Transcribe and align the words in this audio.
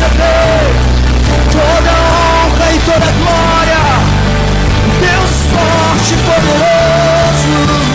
receber 0.00 0.72
toda 1.52 1.90
a 1.90 2.46
honra 2.46 2.72
e 2.72 2.78
toda 2.80 3.06
a 3.06 3.12
glória. 3.12 3.80
Deus 4.98 5.46
forte 5.52 6.14
e 6.14 6.18
poderoso. 6.18 7.89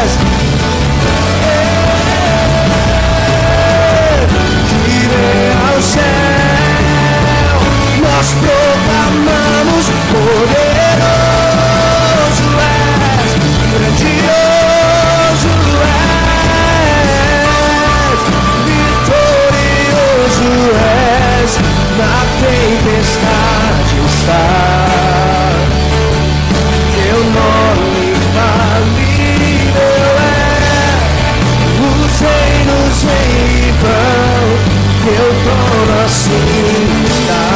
és. 0.00 0.12
Que 4.88 4.96
vem 5.06 5.52
ao 5.68 5.78
céu, 5.82 7.60
nós 8.02 8.28
proclamamos 8.40 9.84
na 21.96 22.20
tempestade 22.40 23.94
está. 24.06 25.52
Teu 26.94 27.18
nome 27.18 28.14
falível 28.34 29.82
é, 30.18 30.30
os 31.80 32.12
reinos 32.20 32.96
vêm 33.02 33.38
e 33.58 33.72
vão, 33.80 34.44
teu 35.04 35.28
trono 35.44 35.94
assim 36.04 36.48
está. 37.06 37.46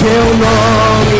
Teu 0.00 0.26
nome 0.36 1.15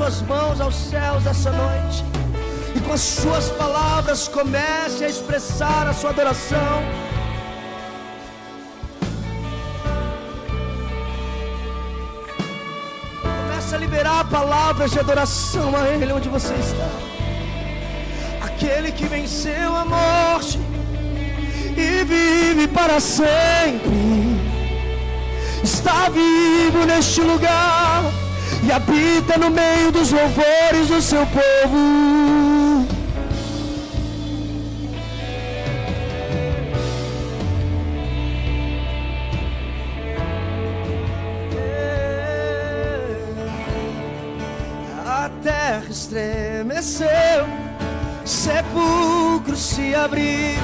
suas 0.00 0.22
mãos 0.22 0.60
aos 0.62 0.74
céus 0.74 1.26
essa 1.26 1.52
noite 1.52 2.02
e 2.74 2.80
com 2.80 2.94
as 2.94 3.02
suas 3.02 3.50
palavras 3.50 4.28
comece 4.28 5.04
a 5.04 5.08
expressar 5.10 5.86
a 5.86 5.92
sua 5.92 6.08
adoração. 6.08 6.82
Comece 13.20 13.74
a 13.74 13.78
liberar 13.78 14.24
palavras 14.30 14.90
de 14.90 14.98
adoração 14.98 15.76
a 15.76 15.86
Ele 15.90 16.10
onde 16.14 16.30
você 16.30 16.54
está. 16.54 16.90
Aquele 18.46 18.92
que 18.92 19.04
venceu 19.04 19.76
a 19.76 19.84
morte 19.84 20.58
e 21.76 22.04
vive 22.04 22.68
para 22.68 22.98
sempre 23.00 24.40
está 25.62 26.08
vivo 26.08 26.86
neste 26.86 27.20
lugar 27.20 28.09
e 28.62 28.72
habita 28.72 29.38
no 29.38 29.50
meio 29.50 29.90
dos 29.90 30.12
louvores 30.12 30.88
do 30.88 31.00
seu 31.00 31.26
povo. 31.26 32.86
A 45.06 45.30
terra 45.42 45.84
estremeceu, 45.88 47.08
sepulcro 48.24 49.56
se 49.56 49.94
abriu 49.94 50.60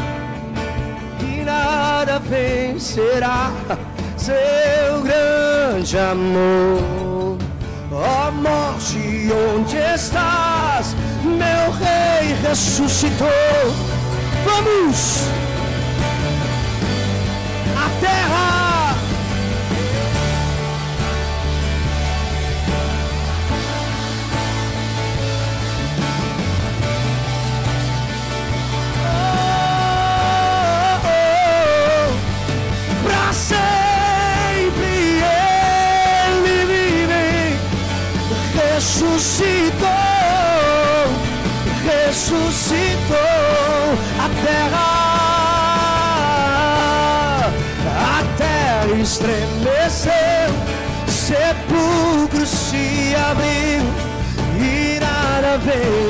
e 1.21 1.45
nada 1.45 2.19
vencerá 2.19 3.51
seu 4.17 5.03
grande 5.03 5.99
amor. 5.99 7.46
Onde 9.33 9.77
estás? 9.77 10.95
Meu 11.25 11.73
rei 11.73 12.35
ressuscitou. 12.43 13.29
Vamos! 14.45 15.36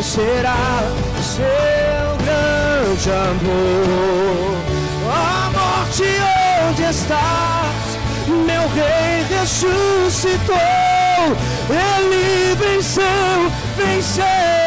Será 0.03 0.83
seu 1.21 2.17
grande 2.25 3.11
amor. 3.11 4.57
A 5.13 5.51
morte 5.51 6.05
onde 6.69 6.83
estás, 6.83 7.99
meu 8.29 8.69
rei 8.69 9.25
ressuscitou, 9.29 10.57
ele 11.71 12.55
venceu, 12.55 13.51
venceu. 13.77 14.66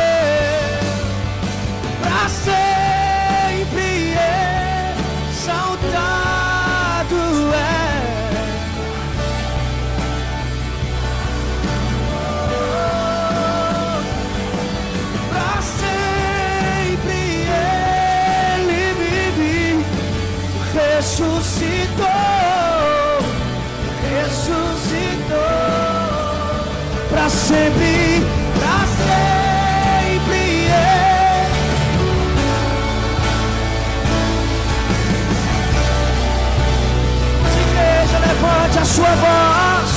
sua 39.00 39.16
voz. 39.16 39.92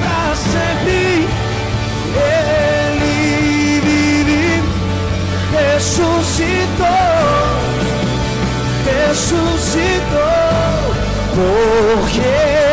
Para 0.00 0.34
sempre 0.34 1.28
ele 2.16 3.80
vive, 3.84 4.62
ressuscitou, 5.52 6.86
ressuscitou, 8.84 10.16
porque 11.34 12.67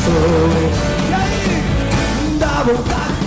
estou? 0.00 0.48
E 1.08 1.14
aí? 1.14 1.62
Dá 2.38 2.54
vontade. 2.64 3.20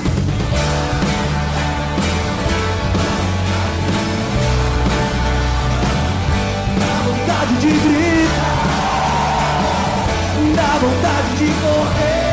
Dá 6.79 6.93
vontade 7.05 7.53
de 7.61 7.71
gritar. 7.83 8.57
Dá 10.55 10.71
vontade 10.81 11.29
de 11.37 11.47
correr 11.61 12.23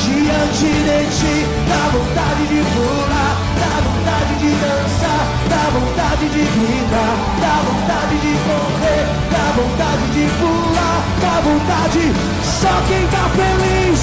diante 0.00 0.68
de 0.86 0.98
ti. 1.16 1.36
Dá 1.68 1.82
vontade 1.92 2.42
de 2.48 2.60
pular, 2.72 3.34
dá 3.60 3.72
vontade 3.86 4.34
de 4.40 4.50
dançar, 4.62 5.22
dá 5.48 5.62
vontade 5.70 6.26
de 6.28 6.42
gritar, 6.54 7.14
dá 7.40 7.54
vontade 7.66 8.16
de 8.24 8.32
correr, 8.46 9.04
dá 9.30 9.44
vontade 9.56 10.06
de 10.14 10.24
pular, 10.38 10.75
dá 11.20 11.40
vontade. 11.40 12.12
Só 12.42 12.82
quem 12.88 13.06
tá 13.08 13.28
feliz, 13.34 14.00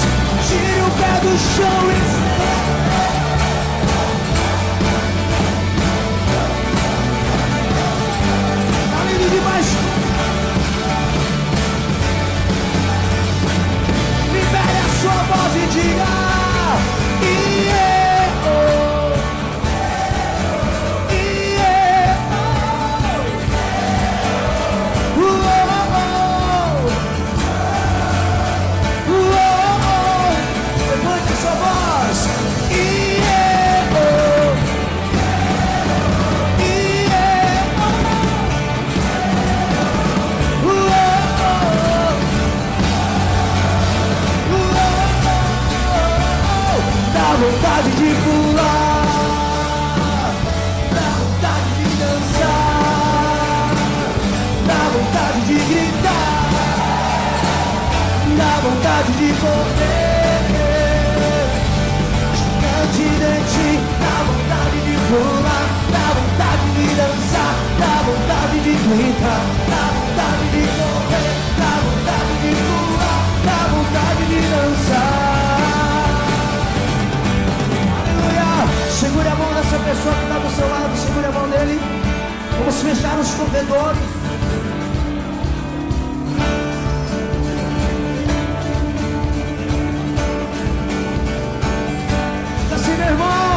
tire 0.48 0.80
o 0.80 0.90
pé 0.98 1.20
do 1.20 1.36
chão 1.38 1.90
e 1.90 2.04
Tá 8.90 9.00
lindo 9.10 9.28
demais. 9.30 9.68
Libere 14.32 14.78
a 14.78 14.88
sua 15.00 15.18
voz 15.24 15.52
e 15.56 15.66
diga 15.72 16.24
pular, 65.14 65.66
dá 65.94 66.06
vontade 66.18 66.66
de 66.76 66.86
dançar, 66.94 67.54
dá 67.78 67.94
vontade 68.02 68.56
de 68.66 68.72
gritar, 68.72 69.42
dá 69.70 69.82
vontade 69.94 70.44
de 70.54 70.62
correr, 70.74 71.30
dá 71.58 71.72
vontade 71.86 72.34
de 72.42 72.50
pular, 72.62 73.20
dá 73.46 73.58
vontade 73.74 74.22
de 74.32 74.40
dançar. 74.54 75.54
Aleluia! 78.00 78.50
Segure 78.90 79.28
a 79.28 79.34
mão 79.34 79.54
dessa 79.54 79.78
pessoa 79.78 80.14
que 80.14 80.22
está 80.22 80.38
do 80.38 80.50
seu 80.50 80.68
lado, 80.68 80.96
segure 80.96 81.26
a 81.26 81.32
mão 81.32 81.48
dele. 81.48 81.80
Vamos 82.58 82.82
fechar 82.82 83.18
os 83.18 83.30
corredores. 83.34 83.98
Assim, 92.72 92.96
meu 92.96 93.06
irmão. 93.06 93.53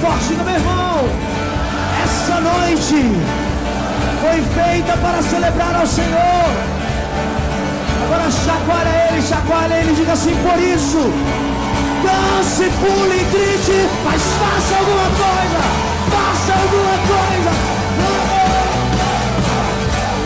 Forte, 0.00 0.28
diga, 0.28 0.44
meu 0.44 0.54
irmão. 0.54 1.08
Essa 2.02 2.40
noite 2.40 3.00
foi 4.22 4.42
feita 4.62 4.96
para 4.96 5.22
celebrar 5.22 5.74
ao 5.76 5.86
Senhor. 5.86 6.46
Agora 8.04 8.30
chacoalha 8.30 9.12
ele, 9.12 9.22
chacoalha 9.22 9.74
ele, 9.74 9.92
diga 9.94 10.12
assim, 10.12 10.34
por 10.36 10.58
isso. 10.58 11.12
Dance, 12.02 12.64
pule, 12.80 13.24
grite, 13.30 13.88
mas 14.04 14.22
faça 14.40 14.78
alguma 14.78 15.08
coisa. 15.20 15.60
Faça 16.10 16.52
alguma 16.60 16.96
coisa. 17.12 17.52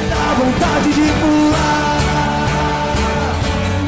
Dá 0.09 0.35
vontade 0.39 0.93
de 0.93 1.13
pular. 1.21 1.99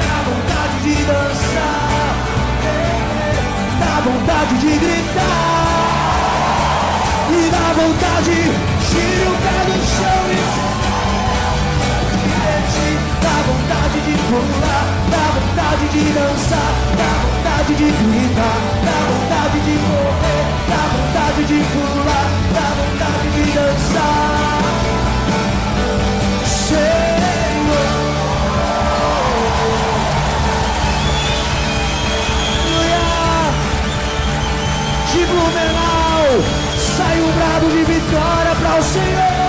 Dá 0.02 0.16
vontade 0.28 0.76
de 0.82 0.94
dançar. 1.04 2.12
Dá 3.78 4.00
vontade 4.00 4.54
de 4.58 4.78
gritar 4.78 5.35
dá 7.50 7.72
vontade, 7.72 8.36
tira 8.88 9.30
o 9.30 9.36
pé 9.42 9.58
do 9.66 9.76
chão 9.94 10.22
e 10.32 10.66
Dá 13.22 13.36
vontade 13.42 14.00
de 14.00 14.14
pular, 14.28 14.86
dá 15.10 15.24
vontade 15.36 15.86
de 15.88 16.02
dançar, 16.12 16.72
dá 16.96 17.10
vontade 17.22 17.74
de 17.74 17.84
gritar, 17.84 18.60
dá 18.84 18.98
vontade 19.10 19.58
de 19.60 19.74
correr, 19.86 20.44
dá 20.68 20.82
vontade 20.94 21.42
de 21.44 21.58
pular, 21.72 22.28
dá 22.54 22.66
vontade 22.78 23.28
de 23.34 23.44
dançar. 23.52 24.85
vitória 38.06 38.54
para 38.56 38.78
o 38.78 38.82
Senhor. 38.82 39.45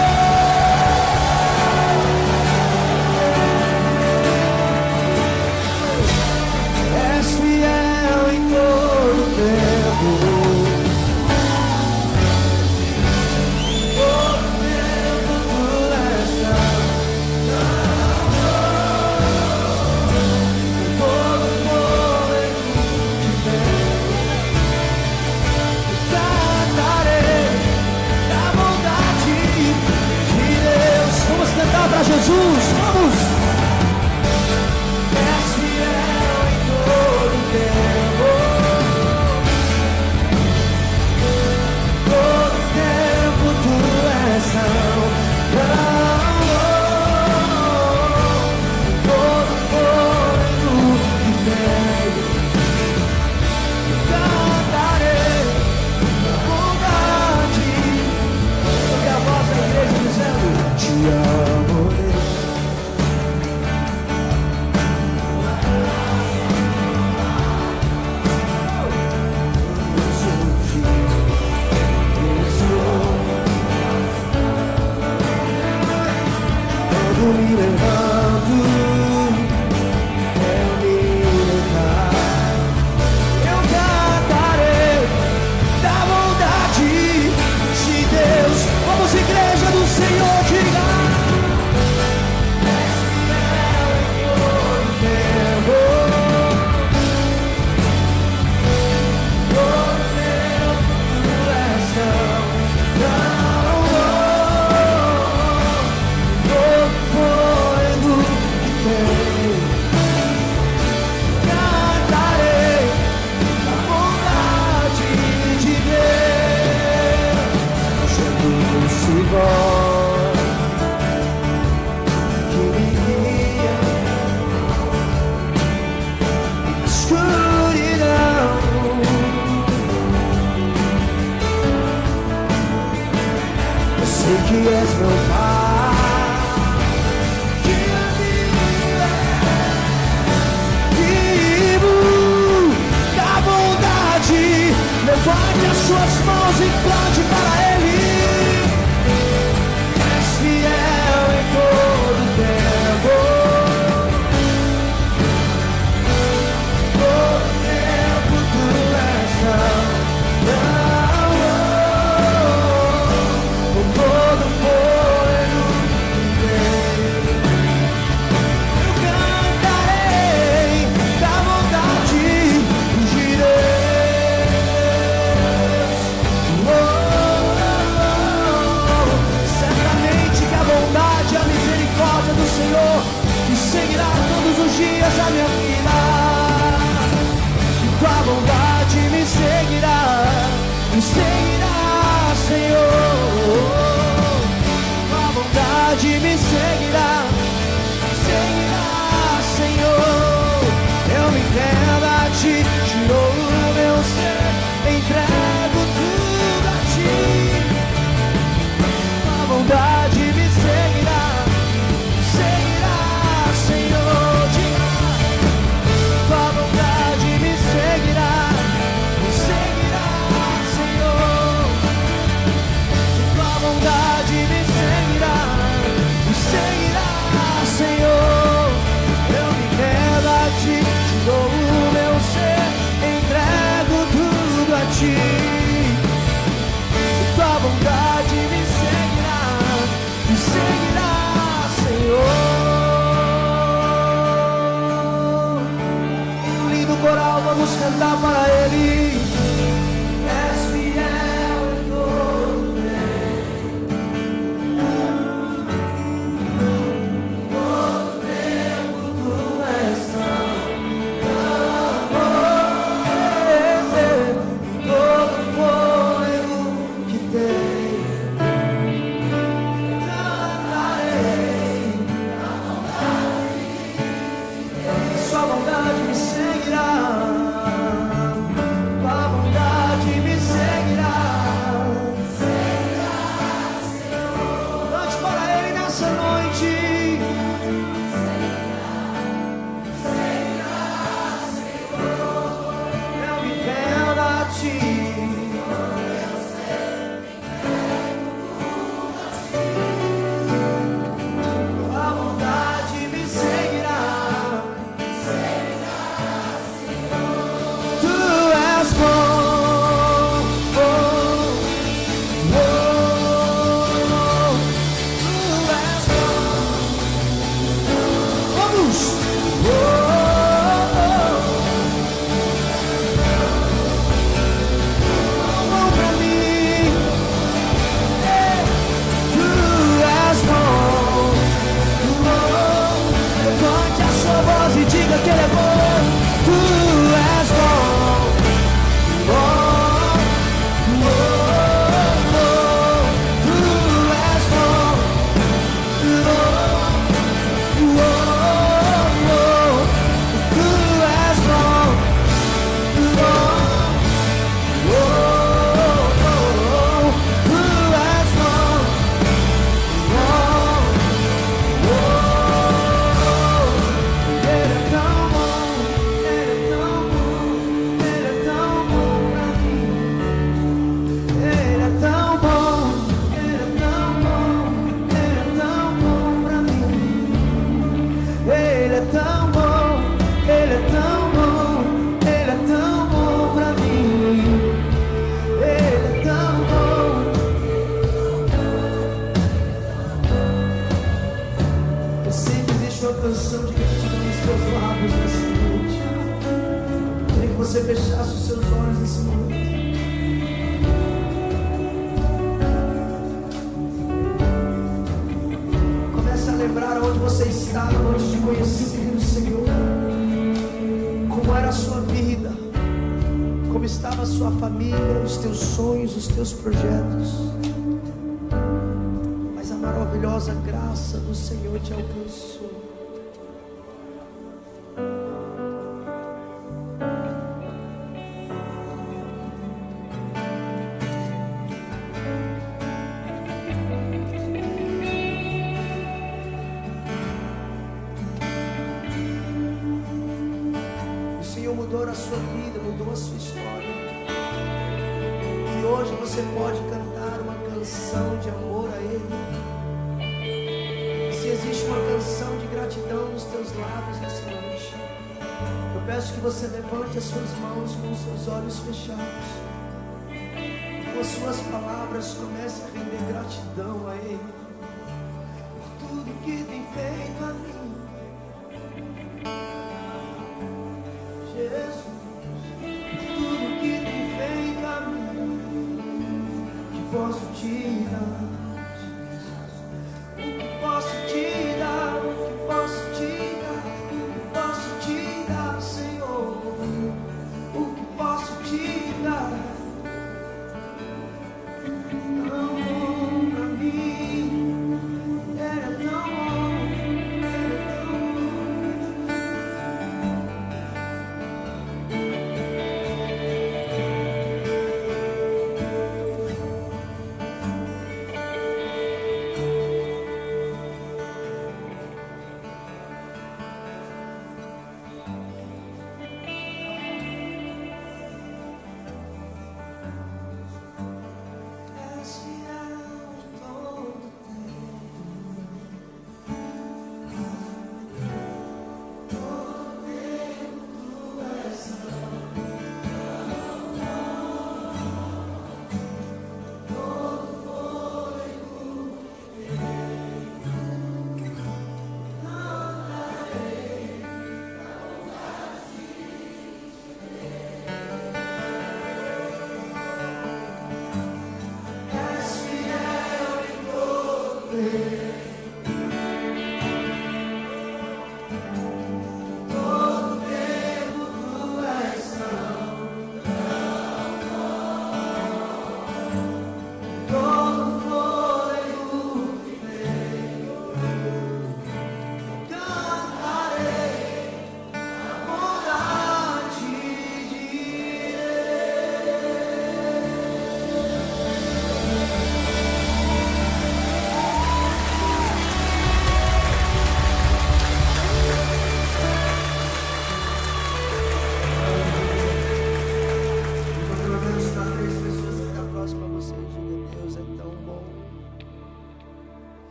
Posso 477.18 477.48
te 477.60 478.06
dar. 478.12 478.67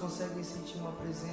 Conseguem 0.00 0.42
sentir 0.42 0.78
uma 0.78 0.92
presença 0.92 1.29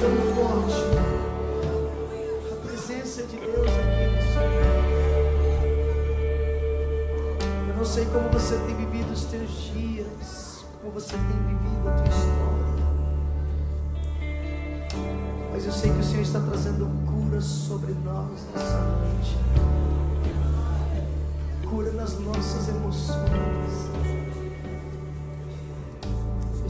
tão 0.00 0.14
forte. 0.34 0.80
A 2.52 2.56
presença 2.66 3.22
de 3.24 3.36
Deus 3.36 3.68
aqui 3.68 4.04
nesse 4.14 4.38
lugar. 4.38 4.78
Eu 7.68 7.76
não 7.76 7.84
sei 7.84 8.04
como 8.06 8.28
você 8.28 8.56
tem 8.58 8.76
vivido 8.76 9.12
os 9.12 9.24
teus 9.24 9.50
dias, 9.72 10.64
como 10.80 10.92
você 10.92 11.16
tem 11.16 11.26
vivido 11.26 11.88
a 11.88 11.92
tua 11.92 12.08
história. 12.08 12.48
Mas 15.52 15.66
eu 15.66 15.72
sei 15.72 15.90
que 15.92 15.98
o 15.98 16.04
Senhor 16.04 16.22
está 16.22 16.40
trazendo 16.40 16.86
cura 17.04 17.40
sobre 17.40 17.92
nós 18.04 18.46
nessa 18.54 18.78
noite. 18.78 19.36
Cura 21.68 21.92
nas 21.92 22.18
nossas 22.20 22.68
emoções 22.68 24.17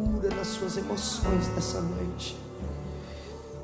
cura 0.00 0.34
nas 0.34 0.48
suas 0.48 0.76
emoções 0.76 1.48
nessa 1.54 1.80
noite. 1.80 2.36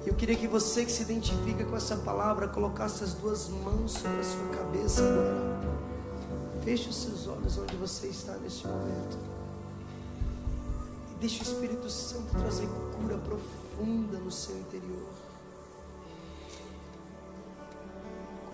Eu 0.05 0.15
queria 0.15 0.37
que 0.37 0.47
você 0.47 0.85
que 0.85 0.93
se 0.93 1.03
identifica 1.03 1.65
com 1.65 1.77
essa 1.77 1.97
palavra 1.97 2.47
colocasse 2.49 3.03
as 3.03 3.15
duas 3.15 3.49
mãos 3.49 3.93
sobre 3.93 4.21
a 4.21 4.25
sua 4.25 4.49
cabeça 4.49 5.03
agora. 5.03 5.57
Feche 6.63 6.89
os 6.89 6.97
seus 6.97 7.27
olhos 7.27 7.59
onde 7.59 7.77
você 7.77 8.09
está 8.09 8.33
neste 8.35 8.67
momento. 8.67 9.19
E 11.13 11.19
deixe 11.19 11.41
o 11.41 11.43
Espírito 11.43 11.89
Santo 11.89 12.37
trazer 12.39 12.69
cura 12.97 13.19
profunda 13.19 14.19
no 14.19 14.31
seu 14.31 14.57
interior. 14.59 15.27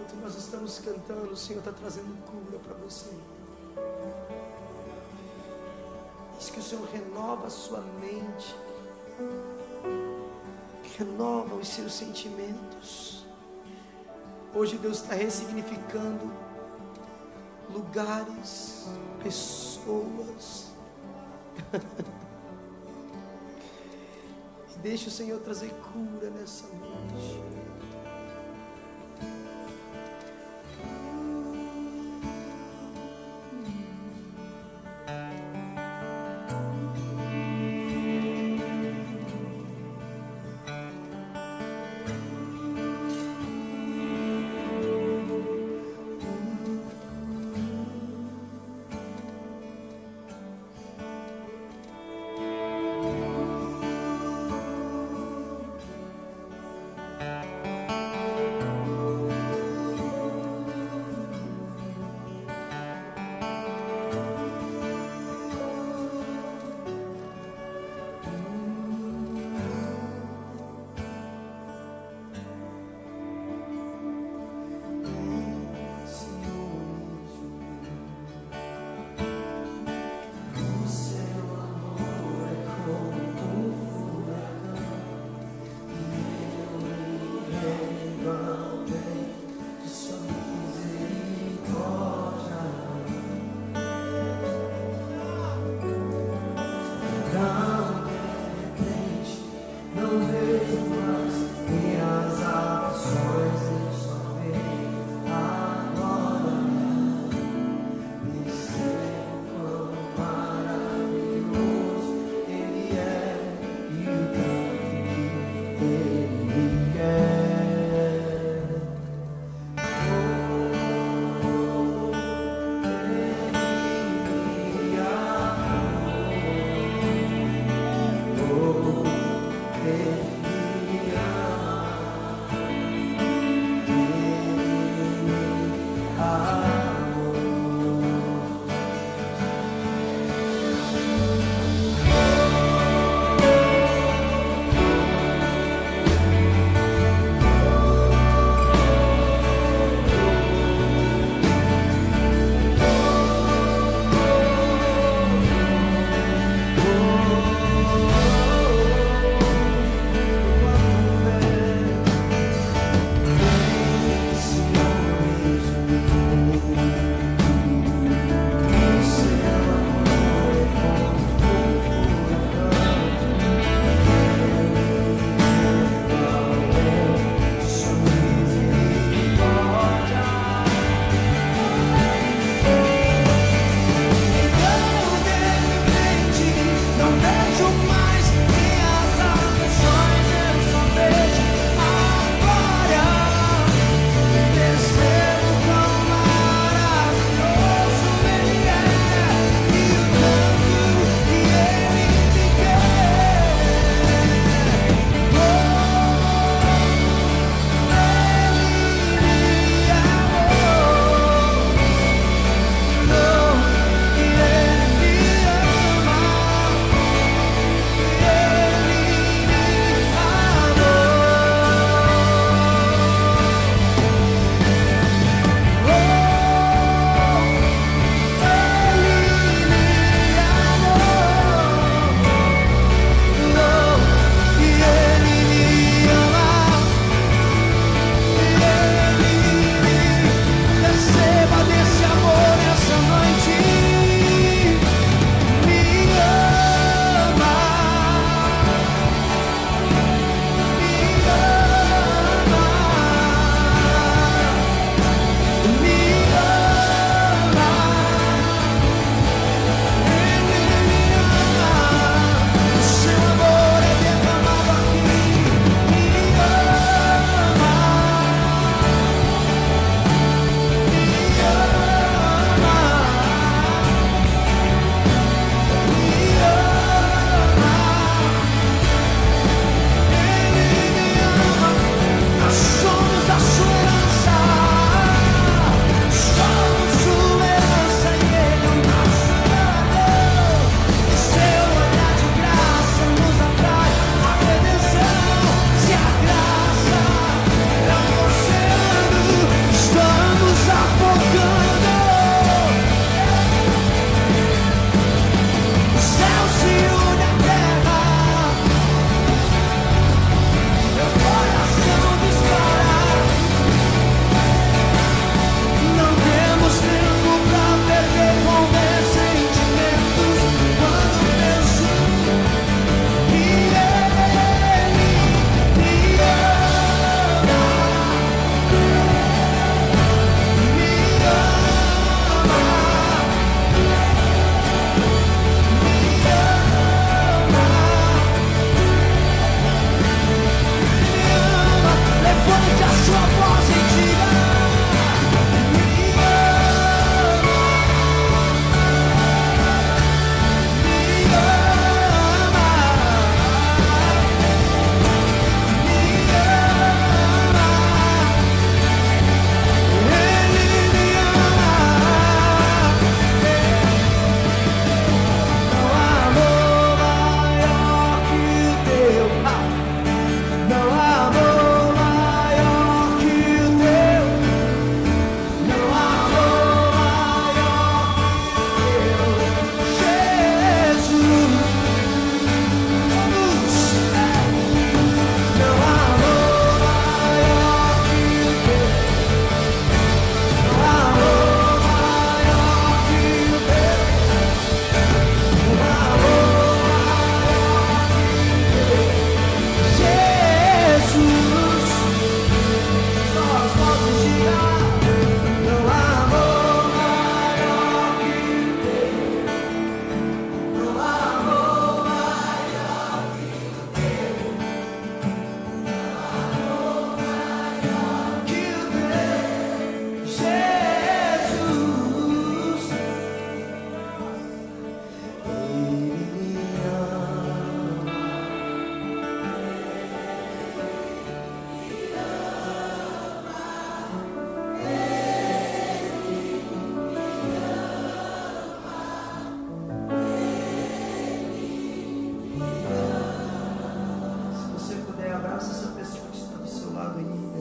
enquanto 0.03 0.23
nós 0.23 0.37
estamos 0.37 0.79
cantando, 0.79 1.33
o 1.33 1.37
Senhor 1.37 1.61
está 1.61 1.73
trazendo 1.73 2.17
cura 2.27 2.59
para 2.59 2.75
você. 2.75 3.11
Diz 6.43 6.51
que 6.51 6.59
o 6.59 6.63
Senhor 6.63 6.89
renova 6.89 7.47
a 7.47 7.51
sua 7.51 7.81
mente, 8.01 8.57
renova 10.99 11.55
os 11.55 11.69
seus 11.69 11.93
sentimentos. 11.93 13.25
Hoje 14.53 14.77
Deus 14.77 15.03
está 15.03 15.15
ressignificando 15.15 16.29
lugares, 17.73 18.89
pessoas. 19.23 20.73
deixa 24.83 25.07
o 25.07 25.13
Senhor 25.13 25.39
trazer 25.43 25.73
cura 25.93 26.29
nessa 26.29 26.67
noite. 26.67 27.62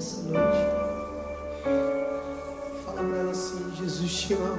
nessa 0.01 0.21
noite. 0.23 0.57
Fala 2.83 3.03
para 3.03 3.17
ela 3.17 3.31
assim: 3.31 3.71
Jesus 3.77 4.11
te 4.11 4.33
ama. 4.33 4.57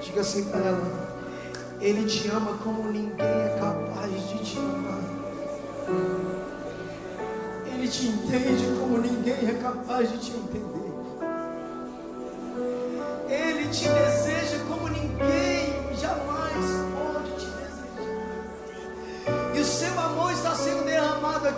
Diga 0.00 0.20
assim 0.20 0.44
para 0.44 0.60
ela: 0.60 1.08
Ele 1.80 2.06
te 2.06 2.28
ama 2.28 2.56
como 2.62 2.92
ninguém 2.92 3.26
é 3.26 3.56
capaz 3.58 4.28
de 4.28 4.38
te 4.44 4.58
amar. 4.58 5.00
Ele 7.66 7.88
te 7.88 8.06
entende 8.06 8.78
como 8.78 8.98
ninguém 8.98 9.48
é 9.48 9.58
capaz 9.60 10.12
de 10.12 10.18
te 10.18 10.30
entender. 10.30 10.70
Ele 13.28 13.68
te 13.70 13.88
deseja. 13.88 14.09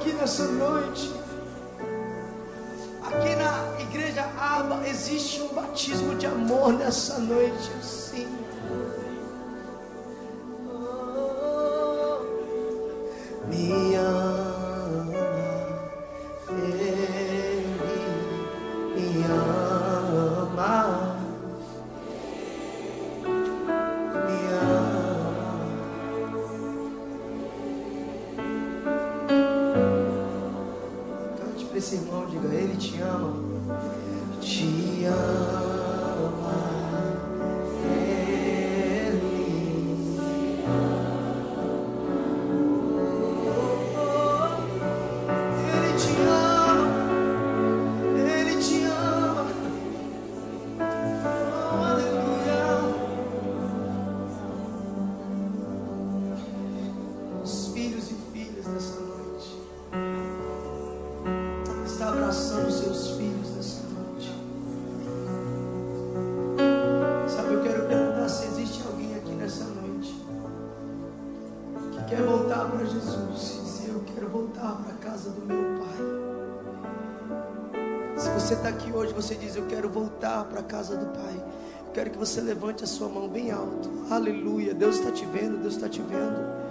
Aqui 0.03 0.13
nessa 0.15 0.45
noite. 0.47 1.13
Aqui 3.05 3.37
na 3.37 3.81
igreja 3.81 4.25
Aba 4.37 4.87
existe 4.89 5.41
um 5.41 5.55
batismo 5.55 6.17
de 6.17 6.27
amor 6.27 6.73
nessa 6.73 7.19
noite, 7.19 7.71
para 80.53 80.61
a 80.61 80.63
casa 80.63 80.97
do 80.97 81.07
Pai. 81.07 81.43
Eu 81.87 81.93
quero 81.93 82.11
que 82.11 82.19
você 82.19 82.41
levante 82.41 82.85
a 82.85 82.87
sua 82.87 83.09
mão 83.09 83.27
bem 83.27 83.51
alto. 83.51 83.91
Aleluia. 84.11 84.75
Deus 84.75 84.97
está 84.99 85.11
te 85.11 85.25
vendo, 85.25 85.59
Deus 85.59 85.75
está 85.75 85.89
te 85.89 86.03
vendo. 86.03 86.63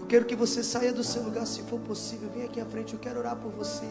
Eu 0.00 0.06
quero 0.08 0.24
que 0.24 0.34
você 0.34 0.62
saia 0.62 0.92
do 0.92 1.04
seu 1.04 1.22
lugar, 1.22 1.46
se 1.46 1.62
for 1.62 1.78
possível. 1.80 2.28
Vem 2.34 2.44
aqui 2.44 2.60
à 2.60 2.66
frente, 2.66 2.92
eu 2.92 2.98
quero 2.98 3.20
orar 3.20 3.36
por 3.36 3.52
você. 3.52 3.86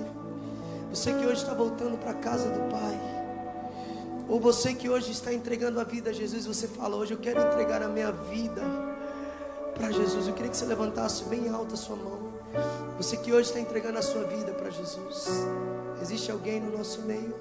Você 0.90 1.14
que 1.14 1.26
hoje 1.26 1.42
está 1.42 1.54
voltando 1.54 1.98
para 1.98 2.12
a 2.12 2.16
casa 2.16 2.50
do 2.50 2.70
Pai. 2.70 3.00
Ou 4.28 4.40
você 4.40 4.74
que 4.74 4.90
hoje 4.90 5.12
está 5.12 5.34
entregando 5.34 5.80
a 5.80 5.84
vida 5.84 6.10
a 6.10 6.14
Jesus, 6.14 6.46
você 6.46 6.68
fala: 6.68 6.96
Hoje 6.98 7.14
eu 7.14 7.18
quero 7.18 7.42
entregar 7.42 7.82
a 7.82 7.88
minha 7.88 8.12
vida 8.12 8.62
para 9.74 9.90
Jesus. 9.92 10.28
Eu 10.28 10.34
queria 10.34 10.52
que 10.52 10.58
você 10.58 10.66
levantasse 10.66 11.24
bem 11.26 11.50
alta 11.50 11.74
a 11.74 11.78
sua 11.78 11.96
mão. 11.96 12.32
Você 12.98 13.16
que 13.18 13.32
hoje 13.32 13.48
está 13.48 13.60
entregando 13.60 13.98
a 13.98 14.02
sua 14.02 14.24
vida 14.24 14.52
para 14.52 14.70
Jesus. 14.70 15.28
Existe 16.02 16.30
alguém 16.30 16.60
no 16.60 16.78
nosso 16.78 17.02
meio? 17.02 17.34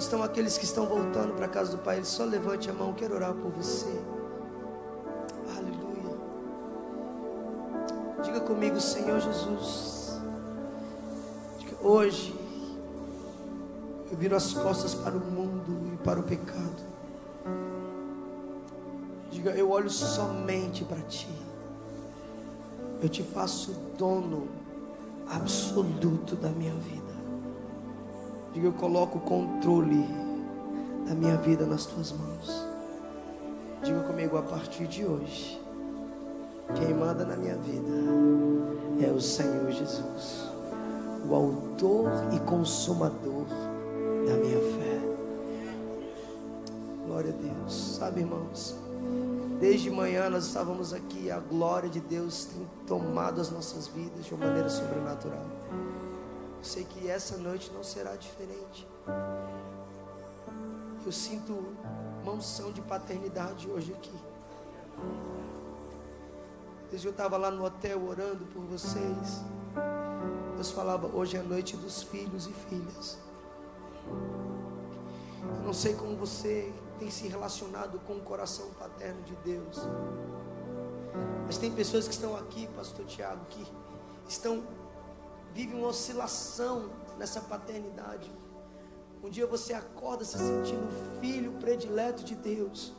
Onde 0.00 0.06
estão 0.06 0.22
aqueles 0.22 0.56
que 0.56 0.64
estão 0.64 0.86
voltando 0.86 1.34
para 1.34 1.44
a 1.44 1.48
casa 1.48 1.72
do 1.72 1.82
Pai? 1.82 2.02
Só 2.04 2.24
levante 2.24 2.70
a 2.70 2.72
mão, 2.72 2.94
quero 2.94 3.14
orar 3.14 3.34
por 3.34 3.50
você. 3.50 4.00
Aleluia. 5.54 6.16
Diga 8.22 8.40
comigo, 8.40 8.80
Senhor 8.80 9.20
Jesus. 9.20 10.18
Hoje 11.82 12.34
eu 14.10 14.16
viro 14.16 14.34
as 14.34 14.54
costas 14.54 14.94
para 14.94 15.14
o 15.14 15.20
mundo 15.20 15.92
e 15.92 15.96
para 15.98 16.18
o 16.18 16.22
pecado. 16.22 16.82
Diga, 19.30 19.50
eu 19.50 19.70
olho 19.70 19.90
somente 19.90 20.82
para 20.82 21.02
Ti. 21.02 21.28
Eu 23.02 23.08
te 23.10 23.22
faço 23.22 23.72
dono 23.98 24.48
absoluto 25.28 26.36
da 26.36 26.48
minha 26.48 26.74
vida. 26.76 27.09
Diga, 28.52 28.66
eu 28.66 28.72
coloco 28.72 29.18
o 29.18 29.20
controle 29.20 30.04
da 31.06 31.14
minha 31.14 31.36
vida 31.36 31.64
nas 31.64 31.86
Tuas 31.86 32.10
mãos. 32.12 32.66
Diga 33.82 34.00
comigo, 34.00 34.36
a 34.36 34.42
partir 34.42 34.86
de 34.88 35.04
hoje, 35.04 35.60
quem 36.74 36.92
manda 36.92 37.24
na 37.24 37.36
minha 37.36 37.56
vida 37.56 37.88
é 39.06 39.10
o 39.10 39.20
Senhor 39.20 39.70
Jesus, 39.70 40.50
o 41.28 41.34
Autor 41.34 42.10
e 42.34 42.40
Consumador 42.40 43.46
da 44.26 44.34
minha 44.34 44.58
fé. 44.58 45.00
Glória 47.06 47.30
a 47.30 47.42
Deus. 47.42 47.96
Sabe, 47.98 48.20
irmãos, 48.20 48.76
desde 49.60 49.90
manhã 49.90 50.28
nós 50.28 50.46
estávamos 50.46 50.92
aqui, 50.92 51.30
a 51.30 51.38
glória 51.38 51.88
de 51.88 52.00
Deus 52.00 52.46
tem 52.46 52.66
tomado 52.86 53.40
as 53.40 53.50
nossas 53.50 53.86
vidas 53.86 54.24
de 54.24 54.34
uma 54.34 54.46
maneira 54.46 54.68
sobrenatural. 54.68 55.46
Eu 56.60 56.64
sei 56.64 56.84
que 56.84 57.08
essa 57.08 57.38
noite 57.38 57.72
não 57.72 57.82
será 57.82 58.14
diferente. 58.16 58.86
Eu 61.06 61.10
sinto 61.10 61.54
uma 62.22 62.32
unção 62.32 62.70
de 62.70 62.82
paternidade 62.82 63.66
hoje 63.70 63.94
aqui. 63.94 64.14
Desde 66.90 67.08
eu 67.08 67.12
estava 67.12 67.38
lá 67.38 67.50
no 67.50 67.64
hotel 67.64 68.06
orando 68.06 68.44
por 68.52 68.62
vocês. 68.64 69.42
Deus 70.54 70.70
falava, 70.70 71.06
hoje 71.06 71.38
é 71.38 71.40
a 71.40 71.42
noite 71.42 71.78
dos 71.78 72.02
filhos 72.02 72.46
e 72.46 72.52
filhas. 72.52 73.16
Eu 75.56 75.62
não 75.64 75.72
sei 75.72 75.94
como 75.94 76.14
você 76.14 76.70
tem 76.98 77.10
se 77.10 77.26
relacionado 77.26 77.98
com 78.00 78.16
o 78.16 78.20
coração 78.20 78.68
paterno 78.78 79.22
de 79.22 79.34
Deus. 79.36 79.78
Mas 81.46 81.56
tem 81.56 81.72
pessoas 81.72 82.06
que 82.06 82.12
estão 82.12 82.36
aqui, 82.36 82.68
pastor 82.76 83.06
Tiago, 83.06 83.46
que 83.48 83.66
estão 84.28 84.62
vivem 85.54 85.78
uma 85.78 85.88
oscilação 85.88 86.90
nessa 87.18 87.40
paternidade. 87.40 88.30
Um 89.22 89.28
dia 89.28 89.46
você 89.46 89.74
acorda 89.74 90.24
se 90.24 90.38
sentindo 90.38 90.88
filho 91.20 91.52
predileto 91.52 92.24
de 92.24 92.34
Deus. 92.34 92.92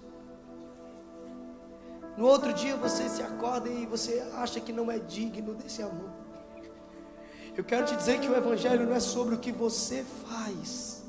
No 2.18 2.28
outro 2.28 2.54
dia 2.54 2.76
você 2.76 3.10
se 3.10 3.24
acorda 3.24 3.70
e 3.70 3.86
você 3.86 4.20
acha 4.36 4.60
que 4.60 4.72
não 4.72 4.92
é 4.92 5.00
digno 5.00 5.56
desse 5.56 5.82
amor. 5.82 6.10
Eu 7.56 7.64
quero 7.64 7.86
te 7.86 7.96
dizer 7.96 8.20
que 8.20 8.30
o 8.30 8.36
Evangelho 8.36 8.86
não 8.86 8.96
é 8.96 9.00
sobre 9.00 9.36
o 9.36 9.40
que 9.40 9.52
você 9.52 10.06
faz. 10.28 11.04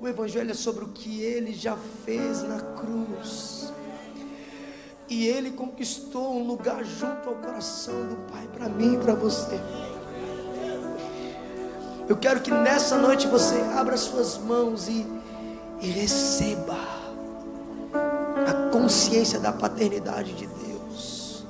O 0.00 0.06
Evangelho 0.06 0.50
é 0.50 0.54
sobre 0.54 0.84
o 0.84 0.88
que 0.88 1.22
ele 1.22 1.52
já 1.52 1.76
fez 2.04 2.42
na 2.42 2.60
cruz. 2.60 3.72
E 5.08 5.26
ele 5.26 5.50
conquistou 5.52 6.34
um 6.34 6.46
lugar 6.46 6.84
junto 6.84 7.28
ao 7.28 7.36
coração 7.36 8.06
do 8.06 8.16
Pai 8.32 8.48
para 8.48 8.68
mim 8.68 8.94
e 8.94 8.98
para 8.98 9.14
você. 9.14 9.60
Eu 12.08 12.16
quero 12.16 12.40
que 12.40 12.50
nessa 12.50 12.98
noite 12.98 13.26
você 13.26 13.60
abra 13.76 13.96
suas 13.96 14.36
mãos 14.38 14.88
e, 14.88 15.06
e 15.80 15.86
receba 15.86 16.76
a 17.94 18.70
consciência 18.70 19.38
da 19.38 19.52
paternidade 19.52 20.32
de 20.32 20.46
Deus. 20.46 21.44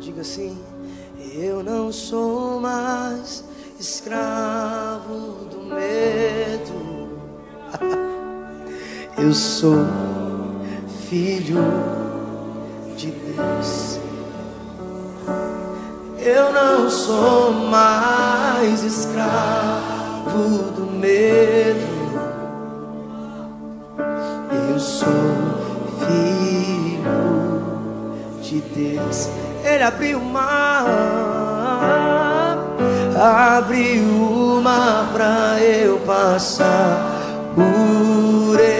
Diga 0.00 0.22
assim: 0.22 0.58
Eu 1.34 1.62
não 1.62 1.92
sou 1.92 2.60
mais 2.60 3.44
escravo 3.78 5.46
do 5.50 5.62
medo. 5.74 7.08
Eu 9.16 9.32
sou 9.32 9.86
filho 11.08 11.58
de 12.96 13.10
Deus. 13.10 13.87
Eu 16.28 16.52
não 16.52 16.90
sou 16.90 17.52
mais 17.52 18.82
escravo 18.82 20.72
do 20.76 20.90
medo. 20.92 21.86
Eu 24.70 24.78
sou 24.78 25.08
filho 26.00 27.22
de 28.42 28.60
Deus. 28.60 29.28
Ele 29.64 29.82
abriu 29.82 30.18
o 30.18 30.24
mar 30.24 31.28
abriu 33.18 34.04
o 34.04 34.60
mar 34.62 35.10
pra 35.12 35.58
eu 35.60 35.98
passar 36.00 37.10
por 37.54 38.60
ele. 38.60 38.77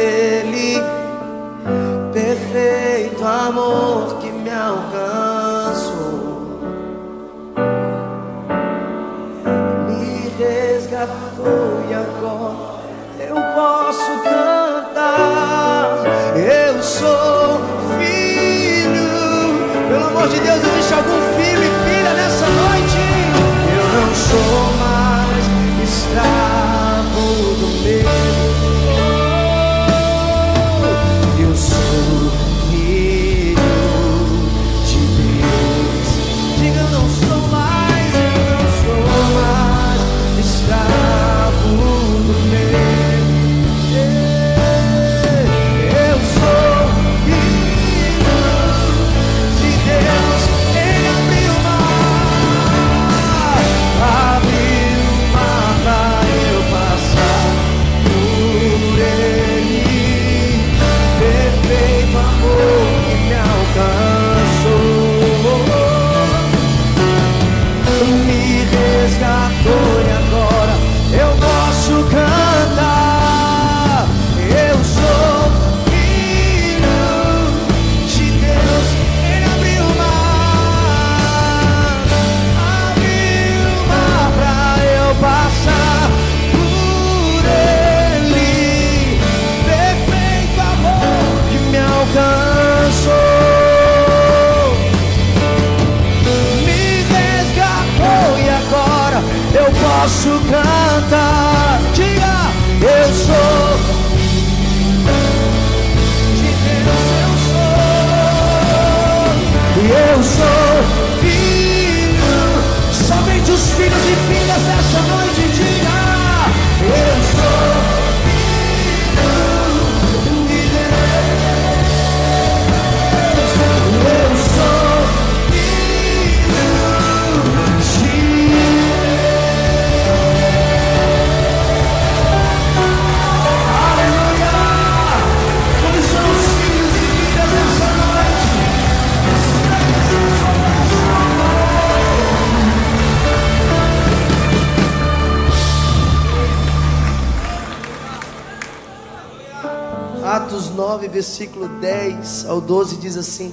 Versículo 151.19 151.67
10 151.81 152.47
ao 152.47 152.61
12 152.61 152.97
diz 152.99 153.17
assim: 153.17 153.53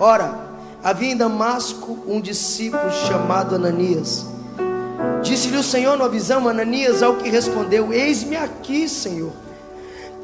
Ora, 0.00 0.38
havia 0.82 1.12
em 1.12 1.16
Damasco 1.16 1.98
um 2.06 2.18
discípulo 2.18 2.90
chamado 2.90 3.56
Ananias. 3.56 4.24
Disse-lhe 5.22 5.58
o 5.58 5.62
Senhor 5.62 5.98
numa 5.98 6.08
visão, 6.08 6.48
Ananias, 6.48 7.02
ao 7.02 7.16
que 7.16 7.28
respondeu: 7.28 7.92
Eis-me 7.92 8.36
aqui, 8.36 8.88
Senhor. 8.88 9.32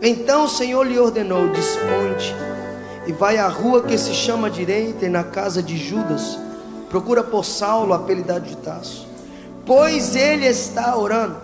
Então 0.01 0.45
o 0.45 0.49
Senhor 0.49 0.85
lhe 0.85 0.99
ordenou: 0.99 1.51
Disponte 1.51 2.35
e 3.07 3.13
vai 3.13 3.37
à 3.37 3.47
rua 3.47 3.83
que 3.83 3.99
se 3.99 4.15
chama 4.15 4.49
direita 4.49 5.05
e 5.05 5.11
na 5.11 5.25
casa 5.25 5.63
de 5.63 5.77
Judas. 5.77 6.39
Procura 6.89 7.23
por 7.23 7.45
Saulo, 7.45 7.93
apelidado 7.93 8.47
de 8.47 8.57
Tasso. 8.57 9.07
Pois 9.67 10.17
ele 10.17 10.47
está 10.47 10.97
orando. 10.97 11.37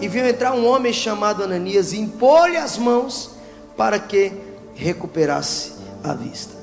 E 0.00 0.06
viu 0.06 0.24
entrar 0.24 0.52
um 0.52 0.64
homem 0.68 0.92
chamado 0.92 1.42
Ananias 1.42 1.92
e 1.92 1.98
impôs-lhe 1.98 2.56
as 2.56 2.78
mãos 2.78 3.34
para 3.76 3.98
que 3.98 4.32
recuperasse 4.74 5.72
a 6.02 6.14
vista. 6.14 6.54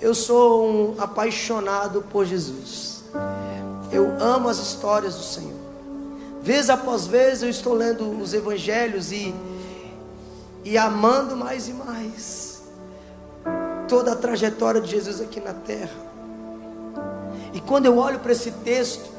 Eu 0.00 0.14
sou 0.14 0.68
um 0.68 0.94
apaixonado 1.00 2.02
por 2.02 2.24
Jesus. 2.26 3.04
Eu 3.90 4.16
amo 4.20 4.48
as 4.48 4.58
histórias 4.58 5.14
do 5.14 5.22
Senhor. 5.22 5.62
Vez 6.42 6.68
após 6.70 7.06
vez 7.06 7.42
eu 7.42 7.48
estou 7.48 7.74
lendo 7.74 8.20
os 8.20 8.34
evangelhos 8.34 9.12
e, 9.12 9.34
e 10.64 10.76
amando 10.76 11.36
mais 11.36 11.68
e 11.68 11.72
mais 11.72 12.62
toda 13.88 14.12
a 14.12 14.16
trajetória 14.16 14.80
de 14.80 14.90
Jesus 14.90 15.20
aqui 15.20 15.40
na 15.40 15.52
terra. 15.52 15.94
E 17.52 17.60
quando 17.60 17.86
eu 17.86 17.98
olho 17.98 18.18
para 18.18 18.32
esse 18.32 18.50
texto, 18.50 19.10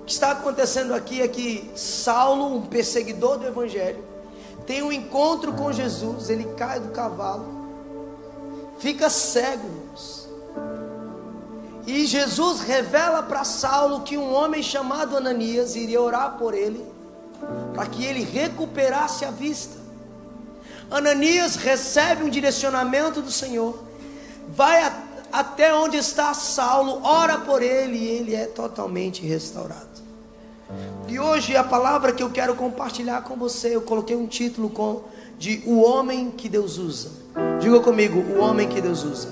o 0.00 0.04
que 0.04 0.12
está 0.12 0.30
acontecendo 0.30 0.94
aqui 0.94 1.20
é 1.20 1.28
que 1.28 1.70
Saulo, 1.74 2.56
um 2.56 2.62
perseguidor 2.62 3.38
do 3.38 3.46
evangelho, 3.46 4.02
tem 4.72 4.82
um 4.82 4.90
encontro 4.90 5.52
com 5.52 5.70
Jesus, 5.70 6.30
ele 6.30 6.44
cai 6.56 6.80
do 6.80 6.92
cavalo, 6.92 7.46
fica 8.78 9.10
cego, 9.10 9.66
irmãos. 9.66 10.28
E 11.86 12.06
Jesus 12.06 12.60
revela 12.60 13.22
para 13.22 13.44
Saulo 13.44 14.00
que 14.00 14.16
um 14.16 14.32
homem 14.32 14.62
chamado 14.62 15.14
Ananias 15.14 15.76
iria 15.76 16.00
orar 16.00 16.38
por 16.38 16.54
ele, 16.54 16.82
para 17.74 17.84
que 17.84 18.02
ele 18.02 18.24
recuperasse 18.24 19.26
a 19.26 19.30
vista. 19.30 19.76
Ananias 20.90 21.56
recebe 21.56 22.24
um 22.24 22.30
direcionamento 22.30 23.20
do 23.20 23.30
Senhor, 23.30 23.78
vai 24.48 24.84
a, 24.84 25.02
até 25.30 25.74
onde 25.74 25.98
está 25.98 26.32
Saulo, 26.32 27.02
ora 27.04 27.36
por 27.36 27.62
ele 27.62 27.98
e 27.98 28.08
ele 28.08 28.34
é 28.34 28.46
totalmente 28.46 29.20
restaurado. 29.20 30.01
E 31.12 31.20
hoje 31.20 31.54
a 31.54 31.62
palavra 31.62 32.10
que 32.10 32.22
eu 32.22 32.30
quero 32.30 32.54
compartilhar 32.54 33.20
com 33.20 33.36
você, 33.36 33.76
eu 33.76 33.82
coloquei 33.82 34.16
um 34.16 34.26
título 34.26 34.70
com 34.70 35.02
de 35.38 35.62
o 35.66 35.82
homem 35.82 36.30
que 36.30 36.48
Deus 36.48 36.78
usa. 36.78 37.10
Diga 37.60 37.80
comigo, 37.80 38.18
o 38.18 38.40
homem 38.40 38.66
que 38.66 38.80
Deus 38.80 39.04
usa. 39.04 39.28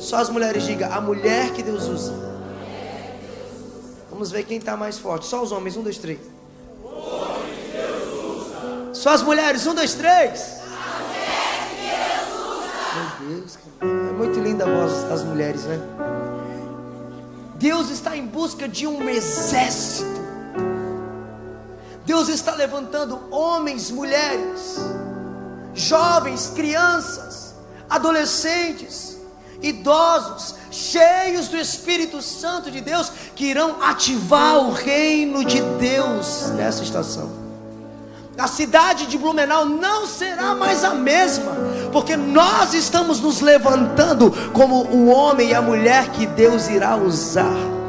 Só 0.00 0.16
as 0.16 0.28
mulheres 0.28 0.64
diga, 0.64 0.88
a 0.88 1.00
mulher 1.00 1.52
que 1.52 1.62
Deus 1.62 1.86
usa. 1.86 2.12
Vamos 4.10 4.32
ver 4.32 4.42
quem 4.42 4.58
está 4.58 4.76
mais 4.76 4.98
forte. 4.98 5.24
Só 5.26 5.40
os 5.40 5.52
homens, 5.52 5.76
um, 5.76 5.84
dois, 5.84 5.98
três. 5.98 6.18
Só 8.92 9.10
as 9.10 9.22
mulheres, 9.22 9.64
um, 9.68 9.74
dois, 9.76 9.94
três. 9.94 10.62
Meu 12.96 13.36
Deus, 13.36 13.56
cara. 13.56 13.92
é 13.92 14.12
muito 14.14 14.40
linda 14.40 14.64
a 14.64 14.68
voz 14.68 15.04
das 15.04 15.22
mulheres, 15.22 15.62
né? 15.62 15.78
Deus 17.54 17.88
está 17.88 18.16
em 18.16 18.26
busca 18.26 18.68
de 18.68 18.88
um 18.88 19.08
exército. 19.08 20.19
Deus 22.10 22.28
está 22.28 22.56
levantando 22.56 23.20
homens, 23.30 23.88
mulheres, 23.88 24.80
jovens, 25.72 26.52
crianças, 26.56 27.54
adolescentes, 27.88 29.16
idosos, 29.62 30.56
cheios 30.72 31.46
do 31.46 31.56
Espírito 31.56 32.20
Santo 32.20 32.68
de 32.68 32.80
Deus, 32.80 33.12
que 33.36 33.44
irão 33.44 33.76
ativar 33.80 34.58
o 34.58 34.72
reino 34.72 35.44
de 35.44 35.60
Deus 35.78 36.50
nessa 36.56 36.82
estação. 36.82 37.30
A 38.36 38.48
cidade 38.48 39.06
de 39.06 39.16
Blumenau 39.16 39.64
não 39.64 40.04
será 40.04 40.52
mais 40.56 40.82
a 40.82 40.92
mesma, 40.92 41.52
porque 41.92 42.16
nós 42.16 42.74
estamos 42.74 43.20
nos 43.20 43.40
levantando 43.40 44.32
como 44.52 44.82
o 44.82 45.06
homem 45.06 45.50
e 45.50 45.54
a 45.54 45.62
mulher 45.62 46.10
que 46.10 46.26
Deus 46.26 46.68
irá 46.68 46.96
usar. 46.96 47.79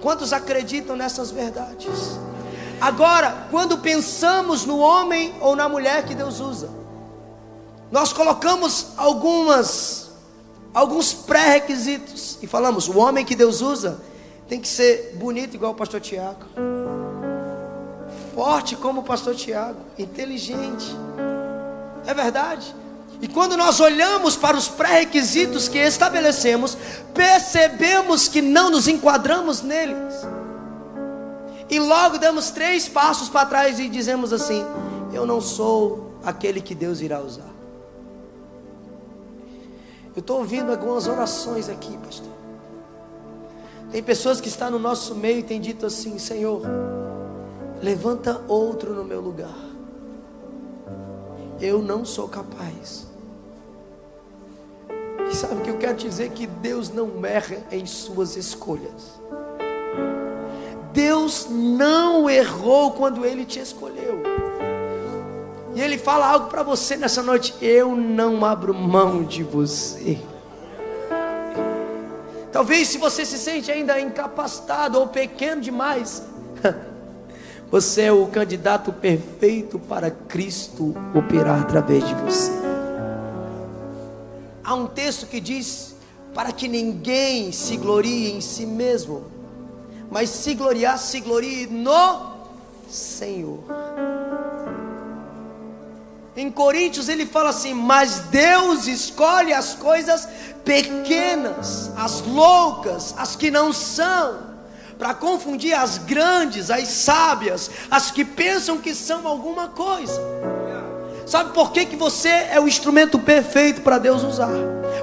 Quantos 0.00 0.32
acreditam 0.32 0.96
nessas 0.96 1.30
verdades? 1.30 2.18
Agora, 2.80 3.48
quando 3.50 3.78
pensamos 3.78 4.64
no 4.64 4.78
homem 4.78 5.34
ou 5.40 5.56
na 5.56 5.68
mulher 5.68 6.04
que 6.04 6.14
Deus 6.14 6.40
usa, 6.40 6.68
nós 7.90 8.12
colocamos 8.12 8.88
algumas 8.96 10.06
alguns 10.74 11.14
pré-requisitos 11.14 12.38
e 12.42 12.46
falamos: 12.46 12.86
o 12.88 12.98
homem 12.98 13.24
que 13.24 13.34
Deus 13.34 13.62
usa 13.62 13.98
tem 14.48 14.60
que 14.60 14.68
ser 14.68 15.16
bonito 15.16 15.54
igual 15.54 15.72
o 15.72 15.74
pastor 15.74 16.00
Tiago, 16.00 16.44
forte 18.34 18.76
como 18.76 19.00
o 19.00 19.04
pastor 19.04 19.34
Tiago, 19.34 19.80
inteligente. 19.98 20.94
É 22.06 22.12
verdade? 22.12 22.74
E 23.20 23.28
quando 23.28 23.56
nós 23.56 23.80
olhamos 23.80 24.36
para 24.36 24.56
os 24.56 24.68
pré-requisitos 24.68 25.68
que 25.68 25.78
estabelecemos, 25.78 26.76
percebemos 27.14 28.28
que 28.28 28.42
não 28.42 28.70
nos 28.70 28.86
enquadramos 28.86 29.62
neles. 29.62 30.14
E 31.70 31.78
logo 31.80 32.18
damos 32.18 32.50
três 32.50 32.88
passos 32.88 33.28
para 33.28 33.46
trás 33.46 33.78
e 33.78 33.88
dizemos 33.88 34.32
assim: 34.32 34.64
Eu 35.12 35.26
não 35.26 35.40
sou 35.40 36.12
aquele 36.22 36.60
que 36.60 36.74
Deus 36.74 37.00
irá 37.00 37.20
usar. 37.20 37.54
Eu 40.14 40.20
estou 40.20 40.38
ouvindo 40.38 40.70
algumas 40.70 41.06
orações 41.06 41.68
aqui, 41.68 41.96
pastor. 41.98 42.32
Tem 43.90 44.02
pessoas 44.02 44.40
que 44.40 44.48
estão 44.48 44.70
no 44.70 44.78
nosso 44.78 45.14
meio 45.14 45.38
e 45.38 45.42
têm 45.42 45.60
dito 45.60 45.86
assim: 45.86 46.18
Senhor, 46.18 46.62
levanta 47.82 48.42
outro 48.46 48.94
no 48.94 49.04
meu 49.04 49.20
lugar. 49.20 49.56
Eu 51.60 51.80
não 51.80 52.04
sou 52.04 52.28
capaz. 52.28 53.05
E 55.30 55.34
sabe 55.34 55.54
o 55.54 55.60
que 55.60 55.70
eu 55.70 55.78
quero 55.78 55.96
dizer? 55.96 56.30
Que 56.30 56.46
Deus 56.46 56.90
não 56.90 57.24
erra 57.24 57.58
em 57.70 57.84
suas 57.84 58.36
escolhas. 58.36 59.20
Deus 60.92 61.46
não 61.50 62.30
errou 62.30 62.92
quando 62.92 63.24
Ele 63.24 63.44
te 63.44 63.58
escolheu. 63.58 64.22
E 65.74 65.80
Ele 65.80 65.98
fala 65.98 66.26
algo 66.26 66.48
para 66.48 66.62
você 66.62 66.96
nessa 66.96 67.22
noite: 67.22 67.54
Eu 67.60 67.94
não 67.94 68.44
abro 68.44 68.72
mão 68.72 69.22
de 69.22 69.42
você. 69.42 70.18
Talvez 72.50 72.88
se 72.88 72.96
você 72.96 73.26
se 73.26 73.36
sente 73.36 73.70
ainda 73.70 74.00
incapacitado 74.00 74.98
ou 74.98 75.08
pequeno 75.08 75.60
demais, 75.60 76.22
você 77.70 78.04
é 78.04 78.12
o 78.12 78.26
candidato 78.28 78.90
perfeito 78.90 79.78
para 79.78 80.10
Cristo 80.10 80.94
operar 81.14 81.60
através 81.60 82.08
de 82.08 82.14
você. 82.14 82.75
Há 84.66 84.74
um 84.74 84.88
texto 84.88 85.28
que 85.28 85.38
diz: 85.38 85.94
para 86.34 86.50
que 86.50 86.66
ninguém 86.66 87.52
se 87.52 87.76
glorie 87.76 88.32
em 88.32 88.40
si 88.40 88.66
mesmo, 88.66 89.24
mas 90.10 90.28
se 90.28 90.54
gloriar, 90.54 90.98
se 90.98 91.20
glorie 91.20 91.68
no 91.68 92.32
Senhor. 92.90 93.60
Em 96.36 96.50
Coríntios 96.50 97.08
ele 97.08 97.24
fala 97.24 97.50
assim: 97.50 97.72
Mas 97.72 98.18
Deus 98.28 98.88
escolhe 98.88 99.52
as 99.52 99.74
coisas 99.74 100.28
pequenas, 100.64 101.92
as 101.96 102.20
loucas, 102.22 103.14
as 103.16 103.36
que 103.36 103.52
não 103.52 103.72
são, 103.72 104.40
para 104.98 105.14
confundir 105.14 105.74
as 105.74 105.96
grandes, 105.98 106.72
as 106.72 106.88
sábias, 106.88 107.70
as 107.88 108.10
que 108.10 108.24
pensam 108.24 108.78
que 108.78 108.96
são 108.96 109.28
alguma 109.28 109.68
coisa. 109.68 110.20
Sabe 111.26 111.52
por 111.52 111.72
que, 111.72 111.84
que 111.84 111.96
você 111.96 112.28
é 112.28 112.60
o 112.60 112.68
instrumento 112.68 113.18
perfeito 113.18 113.80
para 113.82 113.98
Deus 113.98 114.22
usar? 114.22 114.52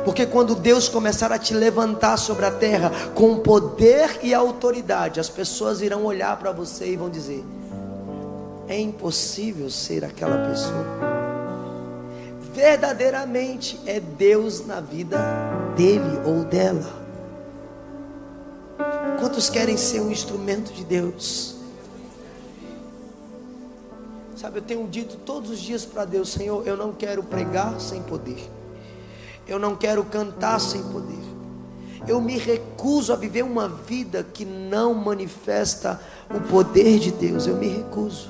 Porque 0.06 0.26
quando 0.26 0.56
Deus 0.56 0.88
começar 0.88 1.34
a 1.34 1.38
te 1.38 1.54
levantar 1.54 2.16
sobre 2.16 2.46
a 2.46 2.52
terra 2.52 2.90
com 3.14 3.40
poder 3.40 4.20
e 4.24 4.34
autoridade, 4.34 5.20
as 5.20 5.30
pessoas 5.30 5.82
irão 5.82 6.06
olhar 6.06 6.38
para 6.38 6.54
você 6.54 6.94
e 6.94 6.96
vão 6.96 7.10
dizer: 7.10 7.44
é 8.70 8.80
impossível 8.80 9.70
ser 9.70 10.06
aquela 10.06 10.48
pessoa. 10.48 10.86
Verdadeiramente 12.54 13.78
é 13.86 14.00
Deus 14.00 14.66
na 14.66 14.80
vida 14.80 15.20
dele 15.76 16.22
ou 16.26 16.46
dela. 16.46 17.04
Quantos 19.20 19.50
querem 19.50 19.76
ser 19.76 20.00
um 20.00 20.12
instrumento 20.12 20.72
de 20.72 20.86
Deus? 20.86 21.53
Sabe, 24.44 24.60
eu 24.60 24.62
tenho 24.62 24.86
dito 24.90 25.16
todos 25.26 25.50
os 25.50 25.58
dias 25.58 25.86
para 25.86 26.04
Deus, 26.04 26.28
Senhor, 26.28 26.68
eu 26.68 26.76
não 26.76 26.92
quero 26.92 27.24
pregar 27.24 27.80
sem 27.80 28.02
poder. 28.02 28.52
Eu 29.48 29.58
não 29.58 29.74
quero 29.74 30.04
cantar 30.04 30.60
sem 30.60 30.84
poder. 30.84 31.24
Eu 32.06 32.20
me 32.20 32.38
recuso 32.38 33.14
a 33.14 33.16
viver 33.16 33.42
uma 33.42 33.70
vida 33.70 34.22
que 34.22 34.44
não 34.44 34.94
manifesta 34.94 35.98
o 36.30 36.42
poder 36.42 37.00
de 37.00 37.12
Deus. 37.12 37.48
Eu 37.48 37.56
me 37.56 37.70
recuso. 37.70 38.30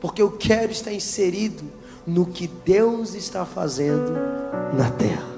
Porque 0.00 0.20
eu 0.20 0.32
quero 0.32 0.72
estar 0.72 0.92
inserido 0.92 1.62
no 2.04 2.26
que 2.26 2.48
Deus 2.48 3.14
está 3.14 3.46
fazendo 3.46 4.12
na 4.76 4.90
terra. 4.90 5.28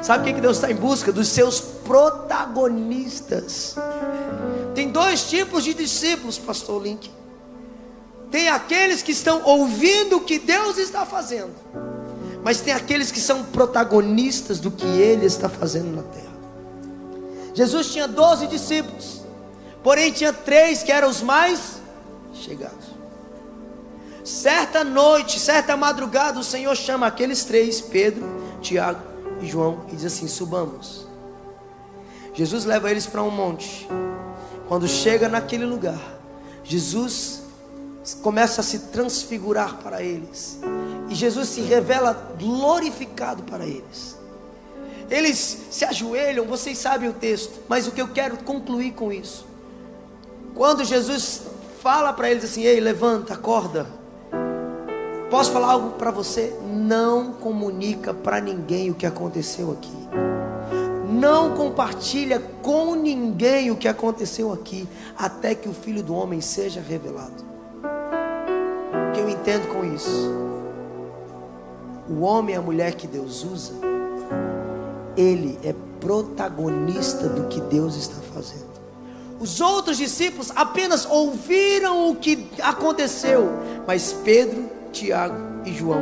Sabe 0.00 0.30
o 0.30 0.32
que 0.32 0.40
Deus 0.40 0.58
está 0.58 0.70
em 0.70 0.76
busca? 0.76 1.10
Dos 1.10 1.26
seus 1.26 1.60
protagonistas. 1.60 3.74
Tem 4.76 4.92
dois 4.92 5.28
tipos 5.28 5.64
de 5.64 5.74
discípulos, 5.74 6.38
Pastor 6.38 6.80
Link. 6.80 7.10
Tem 8.32 8.48
aqueles 8.48 9.02
que 9.02 9.12
estão 9.12 9.42
ouvindo 9.44 10.16
o 10.16 10.20
que 10.22 10.38
Deus 10.38 10.78
está 10.78 11.04
fazendo, 11.04 11.52
mas 12.42 12.62
tem 12.62 12.72
aqueles 12.72 13.12
que 13.12 13.20
são 13.20 13.44
protagonistas 13.44 14.58
do 14.58 14.70
que 14.70 14.86
Ele 14.86 15.26
está 15.26 15.50
fazendo 15.50 15.94
na 15.94 16.02
terra. 16.02 16.32
Jesus 17.52 17.92
tinha 17.92 18.08
doze 18.08 18.46
discípulos, 18.46 19.20
porém 19.82 20.10
tinha 20.10 20.32
três 20.32 20.82
que 20.82 20.90
eram 20.90 21.10
os 21.10 21.20
mais 21.20 21.82
chegados. 22.32 22.86
Certa 24.24 24.82
noite, 24.82 25.38
certa 25.38 25.76
madrugada, 25.76 26.40
o 26.40 26.44
Senhor 26.44 26.74
chama 26.74 27.06
aqueles 27.06 27.44
três, 27.44 27.82
Pedro, 27.82 28.24
Tiago 28.62 29.02
e 29.42 29.46
João, 29.46 29.84
e 29.92 29.96
diz 29.96 30.06
assim: 30.06 30.26
subamos. 30.26 31.06
Jesus 32.32 32.64
leva 32.64 32.90
eles 32.90 33.06
para 33.06 33.22
um 33.22 33.30
monte. 33.30 33.86
Quando 34.68 34.88
chega 34.88 35.28
naquele 35.28 35.66
lugar, 35.66 36.00
Jesus 36.64 37.41
começa 38.22 38.60
a 38.60 38.64
se 38.64 38.78
transfigurar 38.78 39.76
para 39.76 40.02
eles. 40.02 40.58
E 41.08 41.14
Jesus 41.14 41.48
se 41.48 41.60
revela 41.60 42.34
glorificado 42.38 43.42
para 43.44 43.64
eles. 43.64 44.18
Eles 45.08 45.66
se 45.70 45.84
ajoelham, 45.84 46.46
vocês 46.46 46.78
sabem 46.78 47.08
o 47.08 47.12
texto, 47.12 47.60
mas 47.68 47.86
o 47.86 47.92
que 47.92 48.00
eu 48.00 48.08
quero 48.08 48.38
concluir 48.38 48.92
com 48.92 49.12
isso. 49.12 49.46
Quando 50.54 50.84
Jesus 50.84 51.42
fala 51.80 52.12
para 52.12 52.30
eles 52.30 52.44
assim: 52.44 52.62
"Ei, 52.62 52.80
levanta, 52.80 53.34
acorda". 53.34 53.86
Posso 55.30 55.50
falar 55.50 55.72
algo 55.72 55.90
para 55.92 56.10
você? 56.10 56.54
Não 56.62 57.32
comunica 57.32 58.12
para 58.12 58.40
ninguém 58.40 58.90
o 58.90 58.94
que 58.94 59.06
aconteceu 59.06 59.72
aqui. 59.72 59.92
Não 61.08 61.54
compartilha 61.54 62.38
com 62.62 62.94
ninguém 62.94 63.70
o 63.70 63.76
que 63.76 63.88
aconteceu 63.88 64.52
aqui, 64.52 64.88
até 65.16 65.54
que 65.54 65.68
o 65.68 65.74
Filho 65.74 66.02
do 66.02 66.14
Homem 66.14 66.40
seja 66.40 66.80
revelado 66.80 67.51
que 69.12 69.20
eu 69.20 69.28
entendo 69.28 69.68
com 69.68 69.84
isso? 69.84 70.32
O 72.08 72.20
homem 72.22 72.54
e 72.54 72.58
a 72.58 72.62
mulher 72.62 72.94
que 72.94 73.06
Deus 73.06 73.44
usa, 73.44 73.72
ele 75.16 75.58
é 75.62 75.74
protagonista 76.00 77.28
do 77.28 77.46
que 77.48 77.60
Deus 77.60 77.94
está 77.96 78.20
fazendo. 78.34 78.72
Os 79.38 79.60
outros 79.60 79.96
discípulos 79.96 80.52
apenas 80.54 81.04
ouviram 81.04 82.10
o 82.10 82.16
que 82.16 82.48
aconteceu, 82.62 83.48
mas 83.86 84.12
Pedro, 84.24 84.70
Tiago 84.92 85.36
e 85.64 85.72
João 85.72 86.00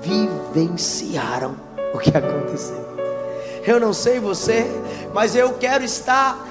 vivenciaram 0.00 1.56
o 1.94 1.98
que 1.98 2.16
aconteceu. 2.16 2.88
Eu 3.66 3.78
não 3.78 3.92
sei 3.92 4.18
você, 4.18 4.66
mas 5.12 5.34
eu 5.34 5.52
quero 5.54 5.84
estar 5.84 6.47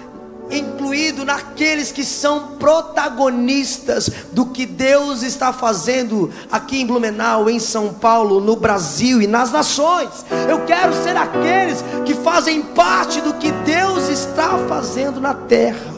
incluído 0.50 1.26
naqueles 1.26 1.92
que 1.92 2.04
são 2.04 2.58
protagonistas 2.58 4.10
do 4.32 4.46
que 4.46 4.66
Deus 4.66 5.24
está 5.24 5.52
fazendo 5.52 6.32
aqui 6.52 6.82
em 6.82 6.86
Blumenau, 6.86 7.50
em 7.50 7.60
São 7.60 7.94
Paulo, 7.94 8.40
no 8.40 8.56
Brasil 8.56 9.22
e 9.22 9.28
nas 9.28 9.52
nações. 9.52 10.26
Eu 10.50 10.66
quero 10.66 10.94
ser 11.04 11.18
aqueles 11.18 11.84
que 12.06 12.14
fazem 12.14 12.62
parte 12.62 13.22
do 13.22 13.34
que 13.34 13.52
Deus 13.52 14.08
está 14.08 14.58
fazendo 14.68 15.20
na 15.20 15.34
terra 15.34 15.96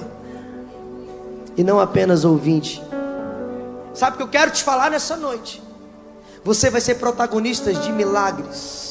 e 1.55 1.63
não 1.63 1.79
apenas 1.79 2.23
ouvinte. 2.23 2.81
Sabe 3.93 4.13
o 4.13 4.17
que 4.17 4.23
eu 4.23 4.29
quero 4.29 4.51
te 4.51 4.63
falar 4.63 4.89
nessa 4.89 5.17
noite? 5.17 5.61
Você 6.43 6.69
vai 6.69 6.79
ser 6.79 6.95
protagonista 6.95 7.73
de 7.73 7.91
milagres. 7.91 8.88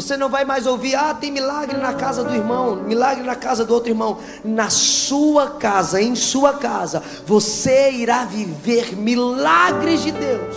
Você 0.00 0.16
não 0.16 0.28
vai 0.28 0.44
mais 0.44 0.64
ouvir, 0.64 0.94
ah, 0.94 1.12
tem 1.12 1.32
milagre 1.32 1.76
na 1.76 1.92
casa 1.92 2.22
do 2.22 2.32
irmão, 2.32 2.76
milagre 2.76 3.24
na 3.24 3.34
casa 3.34 3.64
do 3.64 3.74
outro 3.74 3.90
irmão. 3.90 4.18
Na 4.44 4.70
sua 4.70 5.50
casa, 5.50 6.00
em 6.00 6.14
sua 6.14 6.52
casa, 6.52 7.02
você 7.26 7.90
irá 7.90 8.24
viver 8.24 8.96
milagres 8.96 10.04
de 10.04 10.12
Deus. 10.12 10.54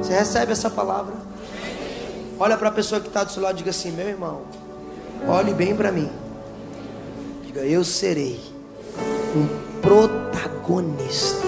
Você 0.00 0.12
recebe 0.12 0.52
essa 0.52 0.70
palavra? 0.70 1.14
Olha 2.38 2.56
para 2.56 2.68
a 2.68 2.70
pessoa 2.70 3.00
que 3.00 3.08
está 3.08 3.24
do 3.24 3.32
seu 3.32 3.42
lado 3.42 3.56
e 3.56 3.58
diga 3.58 3.70
assim: 3.70 3.90
meu 3.90 4.06
irmão, 4.06 4.42
olhe 5.26 5.52
bem 5.52 5.74
para 5.74 5.90
mim. 5.90 6.08
diga: 7.44 7.62
Eu 7.62 7.82
serei 7.82 8.40
um 9.34 9.80
protagonista 9.80 11.44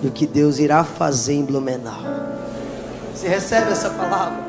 do 0.00 0.12
que 0.12 0.28
Deus 0.28 0.60
irá 0.60 0.84
fazer 0.84 1.32
em 1.32 1.44
Blumenau. 1.44 2.33
Você 3.24 3.30
recebe 3.30 3.72
essa 3.72 3.88
palavra? 3.88 4.44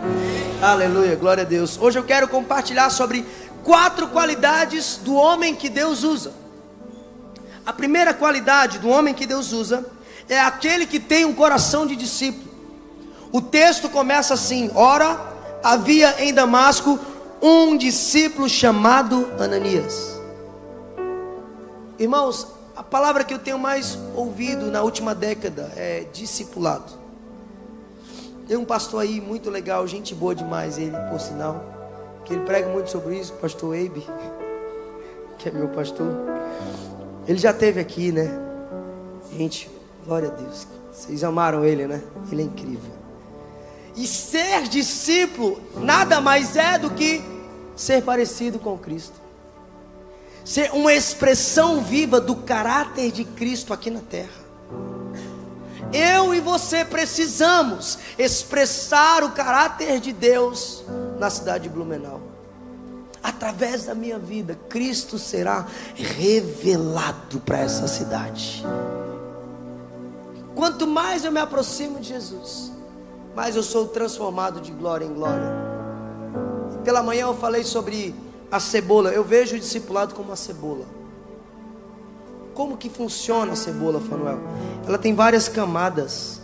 Aleluia, 0.61 1.15
glória 1.15 1.43
a 1.43 1.45
Deus. 1.45 1.77
Hoje 1.79 1.97
eu 1.97 2.03
quero 2.03 2.27
compartilhar 2.27 2.89
sobre 2.89 3.25
quatro 3.63 4.09
qualidades 4.09 4.97
do 4.97 5.15
homem 5.15 5.55
que 5.55 5.69
Deus 5.69 6.03
usa. 6.03 6.33
A 7.65 7.71
primeira 7.71 8.13
qualidade 8.13 8.79
do 8.79 8.89
homem 8.89 9.13
que 9.13 9.25
Deus 9.25 9.53
usa 9.53 9.85
é 10.27 10.41
aquele 10.41 10.85
que 10.85 10.99
tem 10.99 11.23
um 11.23 11.33
coração 11.33 11.87
de 11.87 11.95
discípulo. 11.95 12.51
O 13.31 13.39
texto 13.41 13.87
começa 13.87 14.33
assim: 14.33 14.69
Ora, 14.75 15.21
havia 15.63 16.21
em 16.21 16.33
Damasco 16.33 16.99
um 17.41 17.77
discípulo 17.77 18.49
chamado 18.49 19.31
Ananias. 19.39 20.19
Irmãos, 21.97 22.45
a 22.75 22.83
palavra 22.83 23.23
que 23.23 23.33
eu 23.33 23.39
tenho 23.39 23.57
mais 23.57 23.97
ouvido 24.13 24.69
na 24.69 24.81
última 24.81 25.15
década 25.15 25.71
é 25.77 26.07
discipulado. 26.11 27.04
Tem 28.47 28.57
um 28.57 28.65
pastor 28.65 29.01
aí 29.01 29.19
muito 29.19 29.49
legal, 29.49 29.85
gente 29.87 30.13
boa 30.13 30.35
demais, 30.35 30.77
ele, 30.77 30.95
por 31.09 31.19
sinal, 31.19 31.63
que 32.23 32.33
ele 32.33 32.43
prega 32.45 32.69
muito 32.69 32.89
sobre 32.89 33.17
isso, 33.17 33.33
pastor 33.33 33.75
Abe, 33.75 34.05
que 35.39 35.49
é 35.49 35.51
meu 35.51 35.67
pastor. 35.69 36.07
Ele 37.27 37.39
já 37.39 37.53
teve 37.53 37.79
aqui, 37.79 38.11
né? 38.11 38.29
Gente, 39.31 39.69
glória 40.05 40.29
a 40.29 40.31
Deus. 40.31 40.67
Vocês 40.91 41.23
amaram 41.23 41.65
ele, 41.65 41.87
né? 41.87 42.01
Ele 42.31 42.43
é 42.43 42.45
incrível. 42.45 42.91
E 43.95 44.05
ser 44.05 44.63
discípulo 44.63 45.59
nada 45.77 46.21
mais 46.21 46.55
é 46.55 46.77
do 46.77 46.91
que 46.91 47.23
ser 47.75 48.03
parecido 48.03 48.59
com 48.59 48.77
Cristo 48.77 49.25
ser 50.45 50.71
uma 50.73 50.93
expressão 50.93 51.81
viva 51.81 52.21
do 52.21 52.35
caráter 52.35 53.11
de 53.11 53.25
Cristo 53.25 53.73
aqui 53.73 53.89
na 53.89 53.99
terra. 53.99 54.44
Eu 55.95 56.33
e 56.33 56.41
você 56.41 56.83
precisamos 56.83 57.97
expressar 58.19 59.23
o 59.23 59.31
caráter 59.31 60.01
de 60.01 60.11
Deus 60.11 60.83
na 61.17 61.29
cidade 61.29 61.63
de 61.63 61.69
Blumenau. 61.69 62.21
Através 63.23 63.85
da 63.85 63.95
minha 63.95 64.19
vida, 64.19 64.59
Cristo 64.67 65.17
será 65.17 65.65
revelado 65.95 67.39
para 67.39 67.59
essa 67.59 67.87
cidade. 67.87 68.61
Quanto 70.53 70.85
mais 70.85 71.23
eu 71.23 71.31
me 71.31 71.39
aproximo 71.39 72.01
de 72.01 72.09
Jesus, 72.09 72.73
mais 73.33 73.55
eu 73.55 73.63
sou 73.63 73.87
transformado 73.87 74.59
de 74.59 74.71
glória 74.71 75.05
em 75.05 75.13
glória. 75.13 75.49
Pela 76.83 77.01
manhã 77.01 77.27
eu 77.27 77.35
falei 77.35 77.63
sobre 77.63 78.13
a 78.51 78.59
cebola. 78.59 79.11
Eu 79.11 79.23
vejo 79.23 79.55
o 79.55 79.59
discipulado 79.59 80.13
como 80.13 80.29
uma 80.29 80.35
cebola. 80.35 80.85
Como 82.55 82.75
que 82.75 82.89
funciona 82.89 83.53
a 83.53 83.55
cebola, 83.55 84.01
Fanuel? 84.01 84.39
Ela 84.87 84.97
tem 84.97 85.13
várias 85.13 85.47
camadas. 85.47 86.41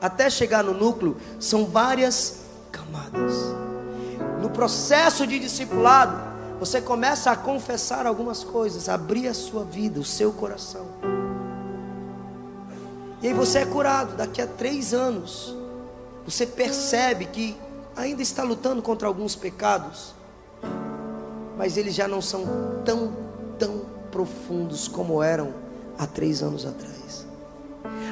Até 0.00 0.30
chegar 0.30 0.64
no 0.64 0.72
núcleo, 0.72 1.18
são 1.38 1.66
várias 1.66 2.44
camadas. 2.72 3.34
No 4.40 4.48
processo 4.48 5.26
de 5.26 5.38
discipulado, 5.38 6.16
você 6.58 6.80
começa 6.80 7.30
a 7.30 7.36
confessar 7.36 8.06
algumas 8.06 8.42
coisas, 8.42 8.88
abrir 8.88 9.28
a 9.28 9.34
sua 9.34 9.64
vida, 9.64 10.00
o 10.00 10.04
seu 10.04 10.32
coração. 10.32 10.86
E 13.20 13.28
aí 13.28 13.34
você 13.34 13.58
é 13.58 13.66
curado. 13.66 14.16
Daqui 14.16 14.40
a 14.40 14.46
três 14.46 14.94
anos, 14.94 15.54
você 16.24 16.46
percebe 16.46 17.26
que 17.26 17.54
ainda 17.94 18.22
está 18.22 18.42
lutando 18.42 18.80
contra 18.80 19.06
alguns 19.06 19.36
pecados 19.36 20.16
mas 21.56 21.76
eles 21.76 21.94
já 21.94 22.06
não 22.06 22.20
são 22.20 22.44
tão, 22.84 23.12
tão 23.58 23.95
profundos 24.16 24.88
como 24.88 25.22
eram 25.22 25.52
há 25.98 26.06
três 26.06 26.42
anos 26.42 26.64
atrás. 26.64 27.26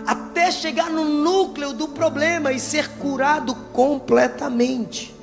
Até 0.06 0.50
chegar 0.50 0.90
no 0.90 1.02
núcleo 1.02 1.72
do 1.72 1.88
problema 1.88 2.52
e 2.52 2.60
ser 2.60 2.90
curado 2.98 3.54
completamente. 3.72 5.14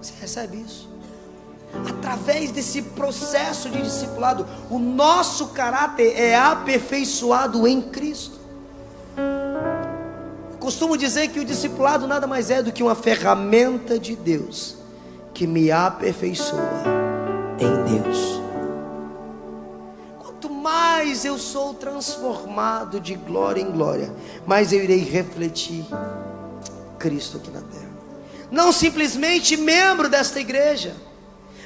Você 0.00 0.12
recebe 0.20 0.58
isso? 0.58 0.88
Através 1.88 2.52
desse 2.52 2.80
processo 2.80 3.68
de 3.68 3.82
discipulado, 3.82 4.46
o 4.70 4.78
nosso 4.78 5.48
caráter 5.48 6.16
é 6.16 6.36
aperfeiçoado 6.36 7.66
em 7.66 7.82
Cristo. 7.82 8.38
Eu 9.16 10.58
costumo 10.58 10.96
dizer 10.96 11.26
que 11.28 11.40
o 11.40 11.44
discipulado 11.44 12.06
nada 12.06 12.28
mais 12.28 12.50
é 12.50 12.62
do 12.62 12.70
que 12.70 12.84
uma 12.84 12.94
ferramenta 12.94 13.98
de 13.98 14.14
Deus 14.14 14.76
que 15.34 15.44
me 15.44 15.72
aperfeiçoa 15.72 16.84
em 17.58 18.00
Deus. 18.00 18.33
Mais 20.64 21.26
eu 21.26 21.38
sou 21.38 21.74
transformado 21.74 22.98
de 22.98 23.14
glória 23.16 23.60
em 23.60 23.70
glória, 23.70 24.10
mais 24.46 24.72
eu 24.72 24.82
irei 24.82 25.00
refletir 25.00 25.84
Cristo 26.98 27.36
aqui 27.36 27.50
na 27.50 27.60
terra. 27.60 27.92
Não 28.50 28.72
simplesmente 28.72 29.58
membro 29.58 30.08
desta 30.08 30.40
igreja, 30.40 30.96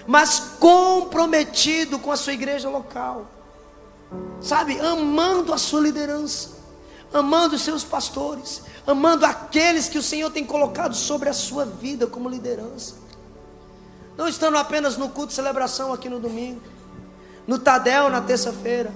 mas 0.05 0.40
comprometido 0.59 2.01
com 2.01 2.11
a 2.11 2.16
sua 2.16 2.32
igreja 2.32 2.68
local. 2.68 3.30
Sabe, 4.40 4.80
amando 4.80 5.53
a 5.53 5.59
sua 5.59 5.80
liderança, 5.80 6.57
amando 7.12 7.55
os 7.55 7.62
seus 7.62 7.84
pastores, 7.84 8.62
amando 8.84 9.24
aqueles 9.24 9.88
que 9.88 9.99
o 9.99 10.03
Senhor 10.03 10.32
tem 10.32 10.44
colocado 10.44 10.96
sobre 10.96 11.28
a 11.28 11.32
sua 11.32 11.64
vida 11.64 12.09
como 12.09 12.28
liderança. 12.28 12.96
Não 14.16 14.26
estando 14.26 14.59
apenas 14.59 14.96
no 14.96 15.09
culto 15.09 15.28
de 15.28 15.34
celebração 15.34 15.92
aqui 15.92 16.09
no 16.09 16.18
domingo, 16.18 16.61
no 17.49 17.59
Tadel 17.59 18.11
na 18.11 18.20
terça-feira, 18.20 18.92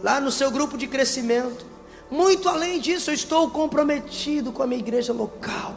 lá 0.00 0.20
no 0.20 0.30
seu 0.30 0.52
grupo 0.52 0.78
de 0.78 0.86
crescimento. 0.86 1.66
Muito 2.08 2.48
além 2.48 2.80
disso, 2.80 3.10
eu 3.10 3.14
estou 3.14 3.50
comprometido 3.50 4.52
com 4.52 4.62
a 4.62 4.66
minha 4.68 4.78
igreja 4.78 5.12
local. 5.12 5.74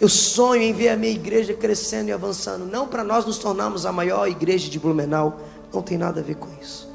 Eu 0.00 0.08
sonho 0.08 0.62
em 0.62 0.72
ver 0.72 0.88
a 0.88 0.96
minha 0.96 1.12
igreja 1.12 1.52
crescendo 1.52 2.08
e 2.08 2.12
avançando, 2.12 2.64
não 2.64 2.88
para 2.88 3.04
nós 3.04 3.26
nos 3.26 3.36
tornarmos 3.36 3.84
a 3.84 3.92
maior 3.92 4.26
igreja 4.26 4.70
de 4.70 4.78
Blumenau, 4.78 5.38
não 5.70 5.82
tem 5.82 5.98
nada 5.98 6.20
a 6.20 6.24
ver 6.24 6.36
com 6.36 6.48
isso. 6.60 6.88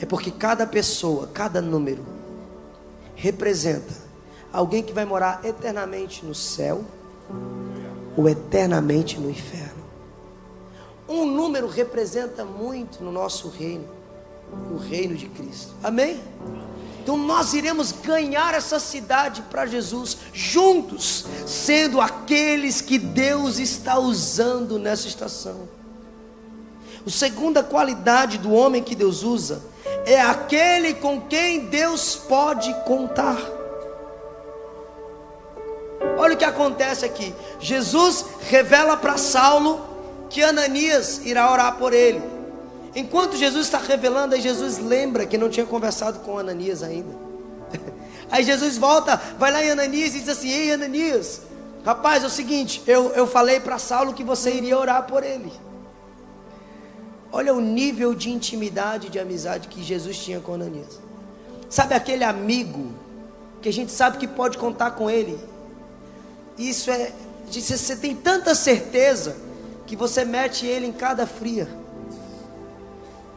É 0.00 0.06
porque 0.06 0.30
cada 0.30 0.64
pessoa, 0.64 1.26
cada 1.26 1.60
número 1.60 2.04
representa 3.16 3.92
alguém 4.52 4.84
que 4.84 4.92
vai 4.92 5.04
morar 5.04 5.40
eternamente 5.44 6.24
no 6.24 6.34
céu 6.34 6.84
ou 8.16 8.28
eternamente 8.28 9.18
no 9.18 9.28
inferno. 9.28 9.71
Um 11.12 11.26
número 11.26 11.68
representa 11.68 12.42
muito 12.42 13.04
no 13.04 13.12
nosso 13.12 13.50
reino, 13.50 13.86
o 14.72 14.78
reino 14.78 15.14
de 15.14 15.26
Cristo. 15.26 15.74
Amém? 15.82 16.18
Então 17.02 17.18
nós 17.18 17.52
iremos 17.52 17.92
ganhar 17.92 18.54
essa 18.54 18.80
cidade 18.80 19.42
para 19.50 19.66
Jesus 19.66 20.16
juntos, 20.32 21.26
sendo 21.46 22.00
aqueles 22.00 22.80
que 22.80 22.96
Deus 22.96 23.58
está 23.58 23.98
usando 23.98 24.78
nessa 24.78 25.06
estação. 25.06 25.68
A 27.06 27.10
segunda 27.10 27.62
qualidade 27.62 28.38
do 28.38 28.50
homem 28.50 28.82
que 28.82 28.94
Deus 28.94 29.22
usa 29.22 29.62
é 30.06 30.18
aquele 30.18 30.94
com 30.94 31.20
quem 31.20 31.66
Deus 31.66 32.16
pode 32.16 32.72
contar. 32.86 33.38
Olha 36.16 36.34
o 36.34 36.38
que 36.38 36.44
acontece 36.44 37.04
aqui. 37.04 37.34
Jesus 37.60 38.24
revela 38.48 38.96
para 38.96 39.18
Saulo 39.18 39.91
que 40.32 40.42
Ananias 40.42 41.20
irá 41.24 41.50
orar 41.50 41.76
por 41.76 41.92
ele. 41.92 42.22
Enquanto 42.94 43.36
Jesus 43.36 43.66
está 43.66 43.78
revelando, 43.78 44.34
aí 44.34 44.40
Jesus 44.40 44.78
lembra 44.78 45.26
que 45.26 45.38
não 45.38 45.48
tinha 45.48 45.64
conversado 45.64 46.20
com 46.20 46.38
Ananias 46.38 46.82
ainda. 46.82 47.14
Aí 48.30 48.44
Jesus 48.44 48.78
volta, 48.78 49.20
vai 49.38 49.52
lá 49.52 49.62
em 49.62 49.70
Ananias 49.70 50.14
e 50.14 50.20
diz 50.20 50.28
assim: 50.28 50.48
Ei, 50.50 50.72
Ananias, 50.72 51.42
rapaz, 51.84 52.22
é 52.22 52.26
o 52.26 52.30
seguinte, 52.30 52.82
eu, 52.86 53.10
eu 53.10 53.26
falei 53.26 53.60
para 53.60 53.78
Saulo 53.78 54.14
que 54.14 54.24
você 54.24 54.50
iria 54.50 54.78
orar 54.78 55.06
por 55.06 55.22
ele. 55.22 55.52
Olha 57.30 57.52
o 57.54 57.60
nível 57.60 58.14
de 58.14 58.30
intimidade, 58.30 59.10
de 59.10 59.18
amizade 59.18 59.68
que 59.68 59.82
Jesus 59.82 60.16
tinha 60.18 60.40
com 60.40 60.54
Ananias. 60.54 60.98
Sabe 61.68 61.94
aquele 61.94 62.24
amigo 62.24 62.92
que 63.60 63.68
a 63.68 63.72
gente 63.72 63.92
sabe 63.92 64.16
que 64.16 64.26
pode 64.26 64.56
contar 64.56 64.92
com 64.92 65.10
ele 65.10 65.38
isso 66.58 66.90
é. 66.90 67.12
Você 67.50 67.96
tem 67.96 68.14
tanta 68.14 68.54
certeza 68.54 69.36
que 69.86 69.96
você 69.96 70.24
mete 70.24 70.66
ele 70.66 70.86
em 70.86 70.92
cada 70.92 71.26
fria. 71.26 71.68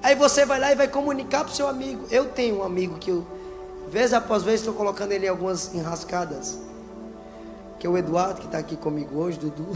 Aí 0.02 0.16
você 0.16 0.46
vai 0.46 0.60
lá 0.60 0.72
e 0.72 0.76
vai 0.76 0.88
comunicar 0.88 1.44
para 1.44 1.52
o 1.52 1.56
seu 1.56 1.68
amigo. 1.68 2.06
Eu 2.12 2.26
tenho 2.26 2.60
um 2.60 2.64
amigo 2.64 2.98
que 2.98 3.10
eu, 3.10 3.26
vez 3.90 4.14
após 4.14 4.44
vez, 4.44 4.60
estou 4.60 4.74
colocando 4.74 5.12
ele 5.12 5.26
em 5.26 5.30
algumas 5.30 5.74
enrascadas. 5.74 6.60
Que 7.80 7.88
é 7.88 7.90
o 7.90 7.98
Eduardo, 7.98 8.42
que 8.42 8.46
está 8.46 8.58
aqui 8.58 8.76
comigo 8.76 9.18
hoje, 9.20 9.40
Dudu. 9.40 9.68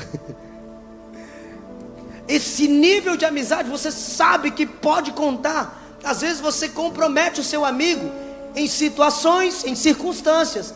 Esse 2.28 2.68
nível 2.68 3.18
de 3.18 3.26
amizade 3.26 3.70
você 3.70 3.92
sabe 3.92 4.52
que 4.52 4.66
pode 4.66 5.12
contar. 5.14 5.98
Às 6.04 6.22
vezes 6.22 6.40
você 6.40 6.70
compromete 6.70 7.42
o 7.42 7.44
seu 7.44 7.66
amigo 7.66 8.10
em 8.56 8.68
situações, 8.68 9.66
em 9.66 9.74
circunstâncias, 9.76 10.74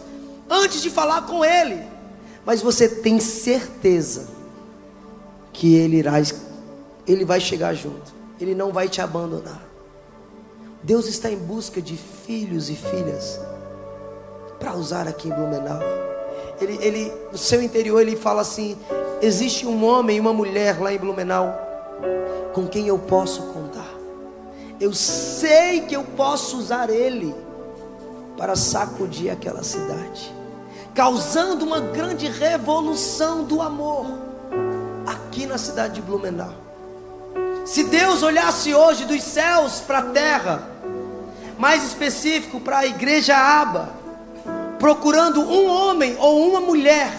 antes 0.49 0.81
de 0.81 0.89
falar 0.89 1.27
com 1.27 1.45
ele 1.45 1.93
mas 2.45 2.61
você 2.61 2.87
tem 2.87 3.19
certeza 3.19 4.27
que 5.53 5.75
Ele 5.75 5.97
irá 5.97 6.15
Ele 7.07 7.23
vai 7.23 7.39
chegar 7.39 7.73
junto. 7.73 8.11
Ele 8.41 8.55
não 8.55 8.73
vai 8.73 8.89
te 8.89 8.99
abandonar. 8.99 9.63
Deus 10.81 11.07
está 11.07 11.31
em 11.31 11.37
busca 11.37 11.81
de 11.81 11.95
filhos 11.95 12.69
e 12.69 12.75
filhas 12.75 13.39
para 14.59 14.75
usar 14.75 15.07
aqui 15.07 15.29
em 15.29 15.31
Blumenau. 15.31 15.79
Ele, 16.59 16.77
ele, 16.81 17.13
no 17.31 17.37
seu 17.37 17.61
interior, 17.61 18.01
ele 18.01 18.17
fala 18.17 18.41
assim: 18.41 18.77
existe 19.21 19.65
um 19.65 19.85
homem 19.85 20.17
e 20.17 20.19
uma 20.19 20.33
mulher 20.33 20.81
lá 20.81 20.91
em 20.91 20.97
Blumenau 20.97 21.57
com 22.53 22.67
quem 22.67 22.87
eu 22.87 22.99
posso 22.99 23.43
contar. 23.53 23.91
Eu 24.79 24.91
sei 24.93 25.81
que 25.81 25.95
eu 25.95 26.03
posso 26.03 26.57
usar 26.57 26.89
ele 26.89 27.33
para 28.35 28.55
sacudir 28.55 29.31
aquela 29.31 29.63
cidade, 29.63 30.33
causando 30.93 31.63
uma 31.63 31.79
grande 31.79 32.27
revolução 32.27 33.45
do 33.45 33.61
amor 33.61 34.32
aqui 35.33 35.47
na 35.47 35.57
cidade 35.57 35.95
de 35.95 36.01
Blumenau. 36.03 36.53
Se 37.65 37.85
Deus 37.85 38.21
olhasse 38.21 38.71
hoje 38.71 39.03
dos 39.05 39.23
céus 39.23 39.79
para 39.79 39.97
a 39.97 40.01
terra, 40.03 40.69
mais 41.57 41.83
específico 41.83 42.59
para 42.59 42.79
a 42.79 42.85
igreja 42.85 43.35
Aba, 43.35 43.89
procurando 44.77 45.41
um 45.41 45.67
homem 45.67 46.15
ou 46.19 46.49
uma 46.49 46.61
mulher 46.61 47.11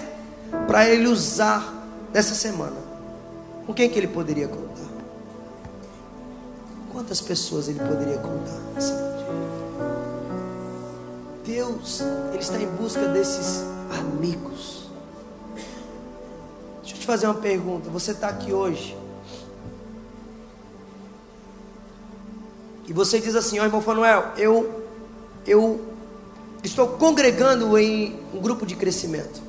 para 0.69 0.89
ele 0.89 1.09
usar 1.09 1.75
nessa 2.13 2.37
semana, 2.37 2.77
com 3.67 3.75
quem 3.75 3.91
que 3.91 3.99
ele 3.99 4.07
poderia 4.07 4.47
contar? 4.47 4.85
Quantas 6.93 7.21
pessoas 7.21 7.67
ele 7.67 7.81
poderia 7.81 8.19
contar? 8.19 8.61
Deus, 11.45 12.01
Ele 12.33 12.39
está 12.39 12.59
em 12.59 12.69
busca 12.69 13.09
desses 13.09 13.65
amigos. 13.99 14.84
Te 17.05 17.07
fazer 17.07 17.27
uma 17.27 17.35
pergunta. 17.35 17.91
Você 17.91 18.13
está 18.13 18.29
aqui 18.29 18.51
hoje. 18.51 18.97
E 22.89 22.95
você 22.95 23.21
diz 23.21 23.37
assim, 23.37 23.59
ó 23.59 23.63
oh, 23.63 23.67
irmão 23.67 23.83
Fanuel, 23.83 24.33
eu, 24.39 24.83
eu 25.47 25.85
estou 26.63 26.89
congregando 26.89 27.77
em 27.77 28.19
um 28.33 28.41
grupo 28.41 28.65
de 28.65 28.75
crescimento. 28.75 29.43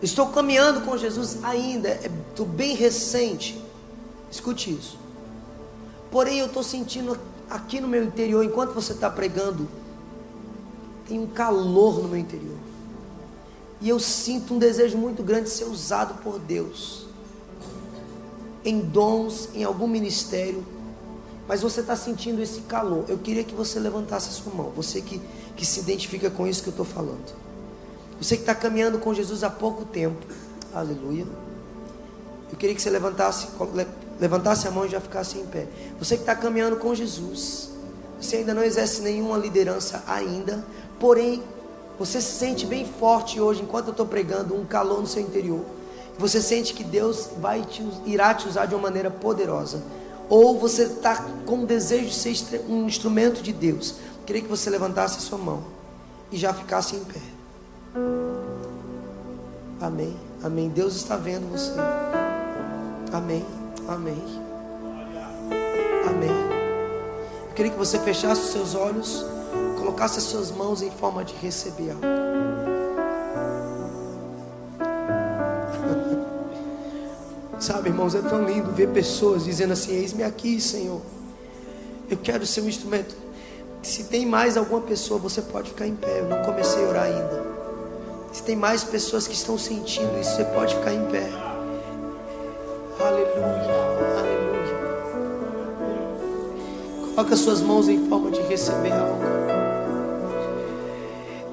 Estou 0.00 0.28
caminhando 0.28 0.80
com 0.86 0.96
Jesus 0.96 1.44
ainda, 1.44 1.90
estou 1.90 2.46
é, 2.46 2.48
bem 2.48 2.74
recente. 2.74 3.62
Escute 4.30 4.70
isso. 4.70 4.98
Porém, 6.10 6.38
eu 6.38 6.46
estou 6.46 6.62
sentindo 6.62 7.18
aqui 7.50 7.78
no 7.78 7.88
meu 7.88 8.02
interior, 8.02 8.42
enquanto 8.42 8.72
você 8.72 8.94
está 8.94 9.10
pregando, 9.10 9.68
tem 11.06 11.20
um 11.20 11.26
calor 11.26 12.02
no 12.02 12.08
meu 12.08 12.18
interior. 12.18 12.56
E 13.80 13.88
eu 13.88 13.98
sinto 13.98 14.54
um 14.54 14.58
desejo 14.58 14.96
muito 14.96 15.22
grande 15.22 15.44
de 15.44 15.50
ser 15.50 15.64
usado 15.64 16.22
por 16.22 16.38
Deus. 16.38 17.06
Em 18.64 18.80
dons, 18.80 19.50
em 19.54 19.64
algum 19.64 19.86
ministério. 19.86 20.64
Mas 21.46 21.62
você 21.62 21.80
está 21.80 21.94
sentindo 21.94 22.42
esse 22.42 22.62
calor. 22.62 23.04
Eu 23.08 23.18
queria 23.18 23.44
que 23.44 23.54
você 23.54 23.78
levantasse 23.78 24.28
a 24.28 24.32
sua 24.32 24.52
mão. 24.52 24.70
Você 24.70 25.00
que, 25.00 25.20
que 25.54 25.64
se 25.64 25.80
identifica 25.80 26.30
com 26.30 26.46
isso 26.46 26.62
que 26.62 26.68
eu 26.68 26.72
estou 26.72 26.86
falando. 26.86 27.34
Você 28.20 28.36
que 28.36 28.42
está 28.42 28.54
caminhando 28.54 28.98
com 28.98 29.12
Jesus 29.12 29.44
há 29.44 29.50
pouco 29.50 29.84
tempo. 29.84 30.26
Aleluia. 30.72 31.26
Eu 32.50 32.56
queria 32.56 32.74
que 32.74 32.80
você 32.80 32.90
levantasse, 32.90 33.48
levantasse 34.18 34.66
a 34.66 34.70
mão 34.70 34.86
e 34.86 34.88
já 34.88 35.00
ficasse 35.00 35.38
em 35.38 35.46
pé. 35.46 35.66
Você 35.98 36.16
que 36.16 36.22
está 36.22 36.34
caminhando 36.34 36.76
com 36.76 36.94
Jesus. 36.94 37.70
Você 38.20 38.36
ainda 38.36 38.54
não 38.54 38.62
exerce 38.62 39.02
nenhuma 39.02 39.36
liderança 39.36 40.02
ainda. 40.06 40.64
Porém, 40.98 41.42
você 41.98 42.20
se 42.20 42.32
sente 42.32 42.66
bem 42.66 42.84
forte 42.84 43.40
hoje, 43.40 43.62
enquanto 43.62 43.86
eu 43.86 43.90
estou 43.92 44.06
pregando, 44.06 44.54
um 44.54 44.66
calor 44.66 45.00
no 45.00 45.06
seu 45.06 45.22
interior. 45.22 45.64
Você 46.18 46.42
sente 46.42 46.74
que 46.74 46.84
Deus 46.84 47.30
vai 47.40 47.62
te, 47.62 47.86
irá 48.04 48.34
te 48.34 48.48
usar 48.48 48.66
de 48.66 48.74
uma 48.74 48.82
maneira 48.82 49.10
poderosa. 49.10 49.82
Ou 50.28 50.58
você 50.58 50.84
está 50.84 51.24
com 51.46 51.64
desejo 51.64 52.06
de 52.06 52.14
ser 52.14 52.64
um 52.68 52.86
instrumento 52.86 53.42
de 53.42 53.52
Deus. 53.52 53.96
Queria 54.24 54.42
que 54.42 54.48
você 54.48 54.68
levantasse 54.68 55.18
a 55.18 55.20
sua 55.20 55.38
mão 55.38 55.62
e 56.32 56.36
já 56.36 56.52
ficasse 56.52 56.96
em 56.96 57.04
pé. 57.04 57.20
Amém. 59.80 60.16
Amém. 60.42 60.68
Deus 60.68 60.96
está 60.96 61.16
vendo 61.16 61.50
você. 61.50 61.72
Amém. 63.12 63.44
Amém. 63.88 64.22
Amém. 66.08 66.30
Eu 67.48 67.54
queria 67.54 67.70
que 67.70 67.78
você 67.78 67.98
fechasse 67.98 68.42
os 68.42 68.48
seus 68.48 68.74
olhos 68.74 69.24
colocasse 69.96 70.18
as 70.18 70.24
suas 70.24 70.50
mãos 70.50 70.82
em 70.82 70.90
forma 70.90 71.24
de 71.24 71.34
receber 71.36 71.90
algo. 71.90 72.02
Sabe, 77.58 77.88
irmãos, 77.88 78.14
é 78.14 78.20
tão 78.20 78.44
lindo 78.44 78.70
ver 78.72 78.90
pessoas 78.90 79.44
dizendo 79.44 79.72
assim: 79.72 79.92
Eis-me 79.92 80.22
aqui, 80.22 80.60
Senhor. 80.60 81.00
Eu 82.10 82.18
quero 82.18 82.46
ser 82.46 82.60
um 82.60 82.68
instrumento. 82.68 83.16
Se 83.82 84.04
tem 84.04 84.26
mais 84.26 84.58
alguma 84.58 84.82
pessoa, 84.82 85.18
você 85.18 85.40
pode 85.40 85.70
ficar 85.70 85.86
em 85.86 85.96
pé. 85.96 86.20
Eu 86.20 86.28
não 86.28 86.42
comecei 86.42 86.84
a 86.84 86.88
orar 86.88 87.04
ainda. 87.04 87.46
Se 88.32 88.42
tem 88.42 88.54
mais 88.54 88.84
pessoas 88.84 89.26
que 89.26 89.32
estão 89.34 89.56
sentindo 89.56 90.20
isso, 90.20 90.36
você 90.36 90.44
pode 90.44 90.74
ficar 90.74 90.92
em 90.92 91.06
pé. 91.06 91.26
Aleluia, 93.00 93.74
aleluia. 94.18 94.76
Coloca 97.14 97.34
suas 97.34 97.62
mãos 97.62 97.88
em 97.88 98.06
forma 98.08 98.30
de 98.30 98.42
receber 98.42 98.92
algo. 98.92 99.45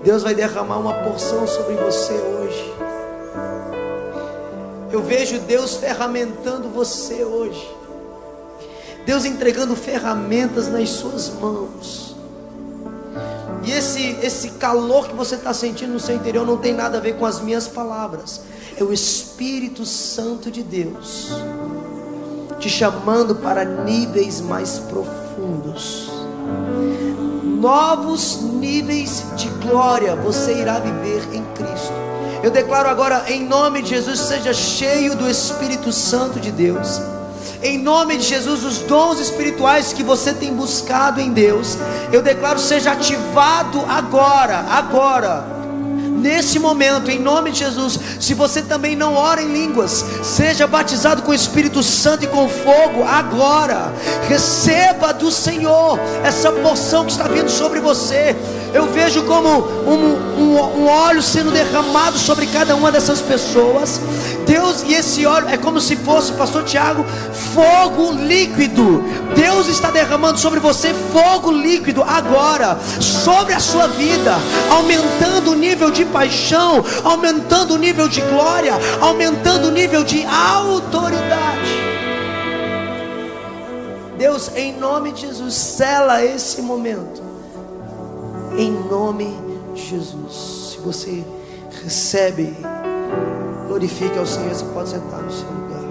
Deus 0.03 0.21
vai 0.21 0.35
derramar 0.35 0.77
uma 0.77 0.93
porção 0.95 1.47
sobre 1.47 1.75
você 1.75 2.13
hoje. 2.13 2.73
Eu 4.91 5.01
vejo 5.01 5.39
Deus 5.39 5.75
ferramentando 5.75 6.67
você 6.67 7.23
hoje. 7.23 7.65
Deus 9.05 9.23
entregando 9.23 9.75
ferramentas 9.75 10.67
nas 10.67 10.89
suas 10.89 11.29
mãos. 11.29 12.15
E 13.65 13.71
esse, 13.71 14.17
esse 14.21 14.49
calor 14.51 15.07
que 15.07 15.15
você 15.15 15.35
está 15.35 15.53
sentindo 15.53 15.93
no 15.93 15.99
seu 15.99 16.15
interior 16.15 16.45
não 16.45 16.57
tem 16.57 16.73
nada 16.73 16.97
a 16.97 17.01
ver 17.01 17.15
com 17.15 17.25
as 17.25 17.39
minhas 17.39 17.67
palavras. 17.67 18.41
É 18.77 18.83
o 18.83 18.91
Espírito 18.91 19.85
Santo 19.85 20.51
de 20.51 20.61
Deus 20.61 21.31
te 22.59 22.69
chamando 22.69 23.35
para 23.35 23.65
níveis 23.65 24.39
mais 24.39 24.79
profundos 24.79 26.09
novos 27.63 28.41
níveis 28.41 29.23
de 29.37 29.47
glória 29.65 30.17
você 30.17 30.53
irá 30.53 30.79
viver 30.79 31.33
em 31.33 31.45
Cristo. 31.55 31.93
Eu 32.43 32.51
declaro 32.51 32.89
agora, 32.89 33.23
em 33.29 33.47
nome 33.47 33.81
de 33.81 33.91
Jesus, 33.91 34.19
seja 34.19 34.53
cheio 34.53 35.15
do 35.15 35.29
Espírito 35.29 35.89
Santo 35.89 36.41
de 36.41 36.51
Deus. 36.51 37.01
Em 37.61 37.77
nome 37.77 38.17
de 38.17 38.23
Jesus, 38.25 38.65
os 38.65 38.79
dons 38.79 39.17
espirituais 39.17 39.93
que 39.93 40.03
você 40.03 40.33
tem 40.33 40.53
buscado 40.53 41.21
em 41.21 41.31
Deus, 41.31 41.77
eu 42.11 42.21
declaro 42.21 42.59
seja 42.59 42.91
ativado 42.91 43.79
agora, 43.87 44.65
agora 44.69 45.62
nesse 46.23 46.57
momento, 46.57 47.11
em 47.11 47.19
nome 47.19 47.51
de 47.51 47.59
Jesus. 47.59 47.99
Se 48.19 48.33
você 48.33 48.61
também 48.61 48.95
não 48.95 49.13
ora 49.13 49.41
em 49.41 49.51
línguas, 49.51 50.05
seja 50.23 50.65
batizado 50.65 51.21
com 51.21 51.31
o 51.31 51.35
Espírito 51.35 51.83
Santo 51.83 52.23
e 52.23 52.27
com 52.27 52.47
fogo 52.47 53.03
agora. 53.03 53.93
Receba 54.29 55.13
do 55.13 55.29
Senhor 55.29 55.99
essa 56.23 56.49
porção 56.51 57.05
que 57.05 57.11
está 57.11 57.27
vindo 57.27 57.49
sobre 57.49 57.81
você. 57.81 58.35
Eu 58.73 58.87
vejo 58.87 59.23
como 59.23 59.49
um, 59.49 60.41
um, 60.41 60.79
um 60.79 60.87
óleo 60.87 61.21
sendo 61.21 61.51
derramado 61.51 62.17
sobre 62.17 62.47
cada 62.47 62.75
uma 62.75 62.91
dessas 62.91 63.21
pessoas. 63.21 64.01
Deus, 64.47 64.83
e 64.83 64.93
esse 64.93 65.25
óleo 65.25 65.47
é 65.49 65.57
como 65.57 65.79
se 65.79 65.95
fosse, 65.95 66.33
Pastor 66.33 66.63
Tiago, 66.63 67.05
fogo 67.53 68.11
líquido. 68.13 69.03
Deus 69.35 69.67
está 69.67 69.91
derramando 69.91 70.39
sobre 70.39 70.59
você 70.59 70.93
fogo 71.11 71.51
líquido 71.51 72.03
agora, 72.03 72.77
sobre 72.99 73.53
a 73.53 73.59
sua 73.59 73.87
vida, 73.87 74.35
aumentando 74.69 75.51
o 75.51 75.55
nível 75.55 75.91
de 75.91 76.03
paixão, 76.13 76.85
aumentando 77.03 77.73
o 77.73 77.77
nível 77.77 78.07
de 78.07 78.21
glória, 78.21 78.73
aumentando 79.01 79.67
o 79.67 79.71
nível 79.71 80.03
de 80.03 80.23
autoridade. 80.25 81.83
Deus, 84.17 84.55
em 84.55 84.71
nome 84.77 85.11
de 85.11 85.21
Jesus, 85.21 85.53
sela 85.53 86.23
esse 86.23 86.61
momento. 86.61 87.21
Em 88.57 88.71
nome 88.71 89.35
de 89.73 89.81
Jesus. 89.81 90.71
Se 90.71 90.77
você 90.77 91.25
recebe, 91.83 92.55
glorifique 93.67 94.17
ao 94.17 94.25
Senhor. 94.25 94.53
Você 94.53 94.65
pode 94.65 94.89
sentar 94.89 95.21
no 95.21 95.31
seu 95.31 95.47
lugar. 95.47 95.83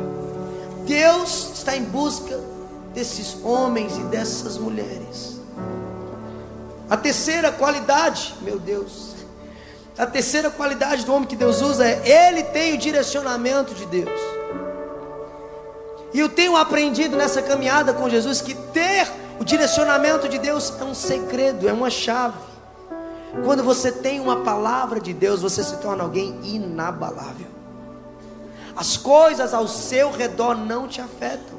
Deus 0.87 1.51
está 1.55 1.77
em 1.77 1.83
busca 1.85 2.39
desses 2.95 3.37
homens 3.45 3.99
e 3.99 4.03
dessas 4.05 4.57
mulheres. 4.57 5.41
A 6.89 6.97
terceira 6.97 7.51
qualidade, 7.51 8.35
meu 8.43 8.59
Deus, 8.59 9.12
a 9.97 10.07
terceira 10.07 10.51
qualidade 10.51 11.05
do 11.05 11.15
homem 11.15 11.29
que 11.29 11.37
Deus 11.37 11.61
usa 11.61 11.87
é 11.87 12.29
ele 12.29 12.43
tem 12.45 12.75
o 12.75 12.79
direcionamento 12.79 13.75
de 13.75 13.87
Deus. 13.87 14.21
E 16.15 16.19
eu 16.19 16.29
tenho 16.29 16.57
aprendido 16.57 17.17
nessa 17.17 17.41
caminhada 17.41 17.93
com 17.93 18.09
Jesus 18.09 18.41
que 18.41 18.55
ter 18.55 19.11
o 19.41 19.45
direcionamento 19.45 20.29
de 20.29 20.39
Deus 20.39 20.73
é 20.81 20.85
um 20.85 20.95
segredo, 20.95 21.69
é 21.69 21.73
uma 21.73 21.91
chave. 21.91 22.39
Quando 23.45 23.65
você 23.65 23.91
tem 23.91 24.21
uma 24.21 24.43
palavra 24.43 25.01
de 25.01 25.13
Deus, 25.13 25.41
você 25.41 25.65
se 25.65 25.77
torna 25.79 26.03
alguém 26.05 26.39
inabalável. 26.45 27.47
as 28.77 28.97
coisas 28.97 29.53
ao 29.53 29.69
seu 29.69 30.11
redor 30.11 30.57
não 30.57 30.89
te 30.89 31.01
afetam, 31.01 31.59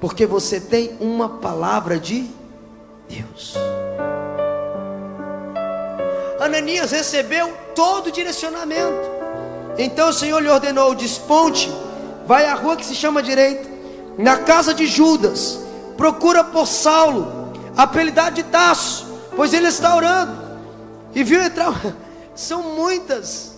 porque 0.00 0.26
você 0.26 0.60
tem 0.60 0.96
uma 1.00 1.38
palavra 1.38 1.98
de 1.98 2.30
Deus. 3.08 3.54
Ananias 6.40 6.92
recebeu 6.92 7.52
todo 7.74 8.08
o 8.08 8.12
direcionamento. 8.12 9.08
Então 9.76 10.10
o 10.10 10.12
Senhor 10.12 10.40
lhe 10.40 10.48
ordenou: 10.48 10.94
desponte, 10.94 11.72
vai 12.26 12.46
à 12.46 12.54
rua 12.54 12.76
que 12.76 12.86
se 12.86 12.94
chama 12.94 13.22
direita, 13.22 13.68
na 14.16 14.38
casa 14.38 14.74
de 14.74 14.86
Judas, 14.86 15.60
procura 15.96 16.44
por 16.44 16.66
Saulo, 16.66 17.52
apelidado 17.76 18.36
de 18.36 18.42
Tasso, 18.42 19.06
pois 19.36 19.52
ele 19.52 19.68
está 19.68 19.94
orando. 19.94 20.48
E 21.14 21.22
viu 21.22 21.42
entrar. 21.42 21.74
São 22.34 22.62
muitas 22.62 23.56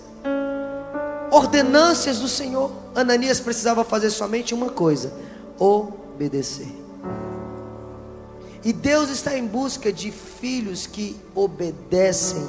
ordenâncias 1.30 2.18
do 2.18 2.28
Senhor. 2.28 2.70
Ananias 2.94 3.40
precisava 3.40 3.84
fazer 3.84 4.10
somente 4.10 4.54
uma 4.54 4.70
coisa: 4.70 5.12
obedecer. 5.58 6.79
E 8.62 8.72
Deus 8.72 9.08
está 9.08 9.36
em 9.36 9.46
busca 9.46 9.90
de 9.90 10.10
filhos 10.10 10.86
que 10.86 11.18
obedecem 11.34 12.42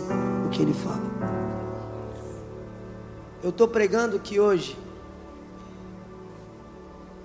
o 0.45 0.49
que 0.49 0.61
Ele 0.61 0.73
fala. 0.73 1.09
Eu 3.41 3.49
estou 3.49 3.67
pregando 3.67 4.19
que 4.19 4.39
hoje, 4.39 4.77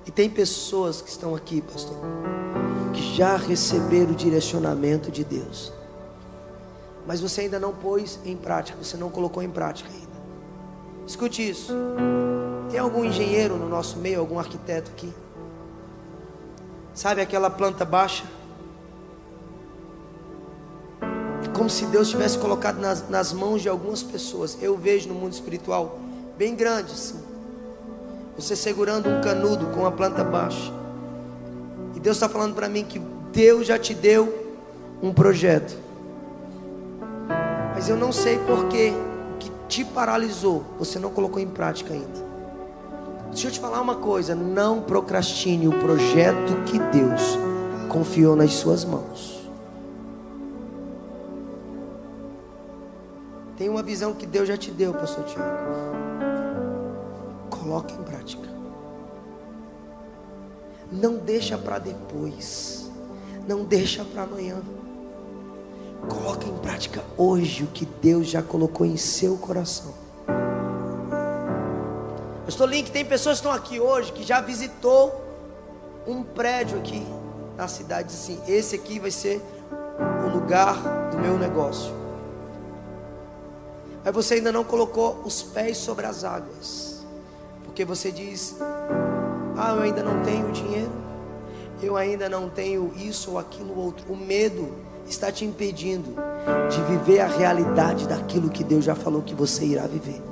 e 0.07 0.11
tem 0.11 0.30
pessoas 0.30 1.03
que 1.03 1.11
estão 1.11 1.34
aqui, 1.34 1.61
pastor, 1.61 1.97
que 2.95 3.03
já 3.16 3.37
receberam 3.37 4.12
o 4.12 4.14
direcionamento 4.14 5.11
de 5.11 5.24
Deus, 5.24 5.72
mas 7.07 7.20
você 7.20 7.43
ainda 7.43 7.59
não 7.59 7.74
pôs 7.74 8.18
em 8.24 8.37
prática, 8.37 8.78
você 8.82 8.97
não 8.97 9.11
colocou 9.11 9.43
em 9.43 9.51
prática 9.51 9.91
ainda. 9.93 10.16
Escute 11.07 11.49
isso. 11.49 11.72
Tem 12.70 12.78
algum 12.78 13.05
engenheiro 13.05 13.57
no 13.57 13.68
nosso 13.68 13.99
meio, 13.99 14.20
algum 14.20 14.39
arquiteto 14.39 14.91
aqui? 14.93 15.12
Sabe 16.95 17.20
aquela 17.20 17.51
planta 17.51 17.84
baixa? 17.84 18.24
Como 21.57 21.70
se 21.70 21.86
Deus 21.86 22.11
tivesse 22.11 22.38
colocado 22.38 22.78
nas, 22.78 23.09
nas 23.09 23.32
mãos 23.32 23.62
de 23.62 23.68
algumas 23.68 24.02
pessoas. 24.02 24.59
Eu 24.61 24.76
vejo 24.76 25.09
no 25.09 25.14
mundo 25.14 25.32
espiritual 25.32 25.98
bem 26.36 26.54
grande, 26.54 26.92
assim. 26.92 27.18
Você 28.36 28.54
segurando 28.54 29.09
um 29.09 29.20
canudo 29.22 29.66
com 29.68 29.86
a 29.86 29.90
planta 29.90 30.22
baixa. 30.22 30.72
E 31.94 32.00
Deus 32.00 32.16
está 32.16 32.28
falando 32.28 32.54
para 32.54 32.68
mim 32.68 32.84
que 32.84 32.98
Deus 33.32 33.66
já 33.66 33.78
te 33.78 33.94
deu 33.94 34.54
um 35.02 35.12
projeto. 35.12 35.76
Mas 37.74 37.88
eu 37.88 37.96
não 37.96 38.12
sei 38.12 38.38
porquê 38.38 38.92
o 39.34 39.38
que 39.38 39.50
te 39.68 39.84
paralisou, 39.84 40.62
você 40.78 40.98
não 40.98 41.11
colocou 41.11 41.40
em 41.40 41.48
prática 41.48 41.94
ainda. 41.94 42.26
Deixa 43.30 43.48
eu 43.48 43.52
te 43.52 43.61
falar 43.61 43.80
uma 43.80 43.96
coisa: 43.96 44.34
não 44.34 44.82
procrastine 44.82 45.68
o 45.68 45.72
projeto 45.72 46.54
que 46.66 46.78
Deus 46.78 47.38
confiou 47.88 48.36
nas 48.36 48.52
suas 48.52 48.84
mãos. 48.84 49.36
Visão 53.87 54.12
que 54.12 54.26
Deus 54.26 54.49
já 54.49 54.57
te 54.57 54.72
deu, 54.72 54.93
pastor 54.93 55.24
Tiago. 55.24 55.47
Coloque 57.49 57.95
em 57.95 58.03
prática. 58.03 58.49
Não 60.91 61.16
deixa 61.16 61.57
para 61.57 61.78
depois. 61.78 62.91
Não 63.47 63.64
deixa 63.64 64.05
para 64.05 64.24
amanhã. 64.24 64.61
Coloque 66.09 66.49
em 66.49 66.57
prática 66.59 67.03
hoje 67.16 67.62
o 67.62 67.68
que 67.68 67.87
Deus 67.87 68.26
já 68.26 68.43
colocou 68.43 68.84
em 68.84 68.97
seu 68.97 69.37
coração. 69.37 69.95
Pastor 72.45 72.68
Link, 72.68 72.91
tem 72.91 73.05
pessoas 73.05 73.41
que 73.41 73.47
estão 73.47 73.53
aqui 73.53 73.80
hoje 73.80 74.12
que 74.12 74.22
já 74.22 74.41
visitou 74.41 75.24
um 76.07 76.22
prédio 76.22 76.79
aqui 76.79 77.04
na 77.57 77.67
cidade 77.67 78.14
assim, 78.14 78.38
esse 78.46 78.76
aqui 78.76 79.00
vai 79.00 79.11
ser 79.11 79.42
o 80.25 80.29
lugar 80.29 80.76
do 81.11 81.18
meu 81.18 81.38
negócio 81.38 82.05
mas 84.07 84.14
você 84.14 84.34
ainda 84.34 84.53
não 84.53 84.62
colocou 84.62 85.20
os 85.24 85.42
pés 85.42 85.78
sobre 85.78 86.07
as 86.07 86.22
águas, 86.22 87.04
porque 87.64 87.84
você 87.84 88.12
diz: 88.12 88.54
Ah, 89.57 89.74
eu 89.74 89.83
ainda 89.83 90.00
não 90.00 90.22
tenho 90.22 90.53
dinheiro, 90.53 90.92
eu 91.83 91.96
ainda 91.96 92.28
não 92.28 92.49
tenho 92.49 92.92
isso 92.96 93.33
ou 93.33 93.38
aquilo 93.41 93.76
outro. 93.76 94.07
O 94.08 94.16
medo 94.16 94.68
está 95.08 95.33
te 95.33 95.45
impedindo 95.45 96.14
de 96.70 96.80
viver 96.83 97.18
a 97.18 97.26
realidade 97.26 98.07
daquilo 98.07 98.49
que 98.49 98.62
Deus 98.62 98.84
já 98.84 98.95
falou 98.95 99.22
que 99.22 99.34
você 99.34 99.64
irá 99.64 99.88
viver. 99.88 100.22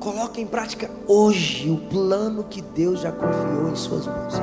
Coloque 0.00 0.40
em 0.40 0.46
prática 0.46 0.90
hoje 1.06 1.70
o 1.70 1.76
plano 1.88 2.42
que 2.42 2.60
Deus 2.60 2.98
já 2.98 3.12
confiou 3.12 3.70
em 3.70 3.76
suas 3.76 4.08
mãos. 4.08 4.34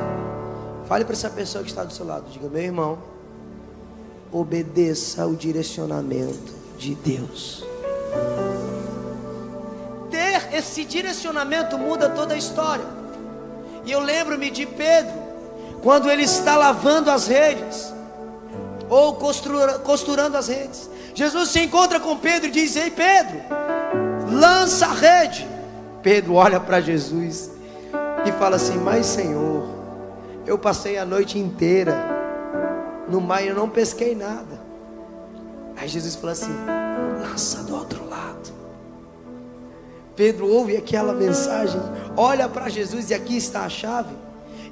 Fale 0.86 1.04
para 1.04 1.12
essa 1.12 1.28
pessoa 1.28 1.62
que 1.62 1.68
está 1.68 1.84
do 1.84 1.92
seu 1.92 2.06
lado, 2.06 2.24
diga: 2.30 2.48
Meu 2.48 2.62
irmão, 2.62 2.98
obedeça 4.32 5.26
o 5.26 5.36
direcionamento 5.36 6.54
de 6.78 6.94
Deus. 6.94 7.67
Ter 10.10 10.56
esse 10.56 10.84
direcionamento 10.84 11.78
muda 11.78 12.08
toda 12.08 12.34
a 12.34 12.36
história. 12.36 12.84
E 13.84 13.92
eu 13.92 14.00
lembro-me 14.00 14.50
de 14.50 14.66
Pedro, 14.66 15.14
quando 15.82 16.10
ele 16.10 16.22
está 16.22 16.56
lavando 16.56 17.10
as 17.10 17.26
redes, 17.26 17.92
ou 18.88 19.14
costura, 19.14 19.78
costurando 19.78 20.36
as 20.36 20.48
redes. 20.48 20.90
Jesus 21.14 21.50
se 21.50 21.60
encontra 21.60 22.00
com 22.00 22.16
Pedro 22.16 22.48
e 22.48 22.50
diz: 22.50 22.76
Ei 22.76 22.90
Pedro, 22.90 23.40
lança 24.30 24.86
a 24.86 24.92
rede. 24.92 25.46
Pedro 26.02 26.34
olha 26.34 26.60
para 26.60 26.80
Jesus 26.80 27.50
e 28.24 28.32
fala 28.32 28.56
assim: 28.56 28.78
Mas 28.78 29.06
Senhor, 29.06 29.68
eu 30.46 30.58
passei 30.58 30.98
a 30.98 31.04
noite 31.04 31.38
inteira 31.38 31.94
no 33.08 33.20
mar 33.20 33.42
e 33.42 33.48
eu 33.48 33.54
não 33.54 33.68
pesquei 33.68 34.14
nada. 34.14 34.60
Aí 35.76 35.88
Jesus 35.88 36.14
fala 36.14 36.32
assim: 36.32 36.54
Lança 37.38 37.62
do 37.62 37.72
outro 37.72 38.08
Pedro 40.16 40.48
ouve 40.48 40.76
aquela 40.76 41.12
mensagem, 41.12 41.80
olha 42.16 42.48
para 42.48 42.68
Jesus 42.68 43.10
e 43.10 43.14
aqui 43.14 43.36
está 43.36 43.60
a 43.60 43.68
chave. 43.68 44.12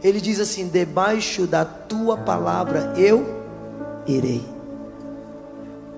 Ele 0.02 0.20
diz 0.20 0.40
assim: 0.40 0.66
Debaixo 0.66 1.46
da 1.46 1.64
tua 1.64 2.16
palavra 2.16 2.92
eu 2.96 3.24
irei. 4.04 4.44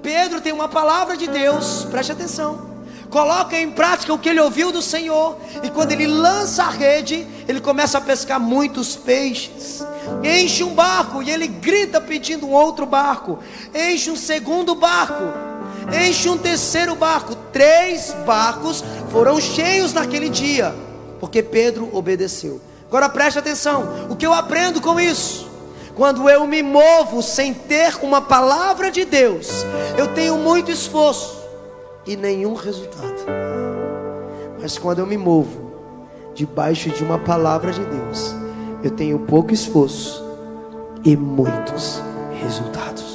Pedro 0.03 0.43
tem 0.43 0.53
uma 0.53 0.69
palavra 0.69 1.16
de 1.16 1.27
Deus, 1.27 1.86
preste 1.90 2.12
atenção. 2.12 2.69
Coloca 3.09 3.59
em 3.59 3.70
prática 3.70 4.12
o 4.12 4.19
que 4.19 4.28
ele 4.28 4.40
ouviu 4.40 4.70
do 4.70 4.82
Senhor, 4.82 5.39
e 5.62 5.70
quando 5.70 5.93
ele 5.93 6.07
lança 6.07 6.65
a 6.65 6.69
rede, 6.69 7.27
ele 7.49 7.62
começa 7.62 7.97
a 7.97 8.03
pescar 8.03 8.39
muitos 8.39 8.95
peixes. 8.95 9.82
Enche 10.23 10.62
um 10.62 10.74
barco 10.74 11.23
e 11.23 11.31
ele 11.31 11.47
grita 11.47 11.99
pedindo 11.99 12.47
um 12.47 12.53
outro 12.53 12.85
barco. 12.85 13.39
Enche 13.74 14.11
um 14.11 14.16
segundo 14.16 14.74
barco 14.74 15.49
enche 15.93 16.28
um 16.28 16.39
terceiro 16.39 16.94
barco. 16.94 17.35
Três 17.52 18.15
barcos 18.27 18.85
foram 19.10 19.40
cheios 19.40 19.93
naquele 19.93 20.28
dia, 20.28 20.74
porque 21.20 21.43
Pedro 21.43 21.89
obedeceu. 21.93 22.60
Agora 22.86 23.09
preste 23.09 23.39
atenção: 23.39 24.06
o 24.09 24.16
que 24.16 24.27
eu 24.27 24.32
aprendo 24.32 24.81
com 24.81 24.98
isso? 24.98 25.48
Quando 25.94 26.31
eu 26.31 26.47
me 26.47 26.62
movo 26.62 27.23
sem 27.23 27.52
ter 27.52 27.98
uma 28.02 28.20
palavra 28.20 28.90
de 28.90 29.05
Deus, 29.05 29.66
eu 29.97 30.06
tenho 30.09 30.36
muito 30.36 30.70
esforço 30.70 31.36
e 32.06 32.16
nenhum 32.16 32.55
resultado. 32.55 33.27
Mas 34.60 34.78
quando 34.78 35.01
eu 35.01 35.06
me 35.06 35.16
movo 35.16 35.73
debaixo 36.35 36.89
de 36.90 37.02
uma 37.02 37.19
palavra 37.19 37.73
de 37.73 37.85
Deus, 37.85 38.32
eu 38.82 38.93
tenho 38.93 39.19
pouco 39.20 39.52
esforço 39.52 40.24
e 41.05 41.16
muitos 41.16 42.01
resultados. 42.40 43.07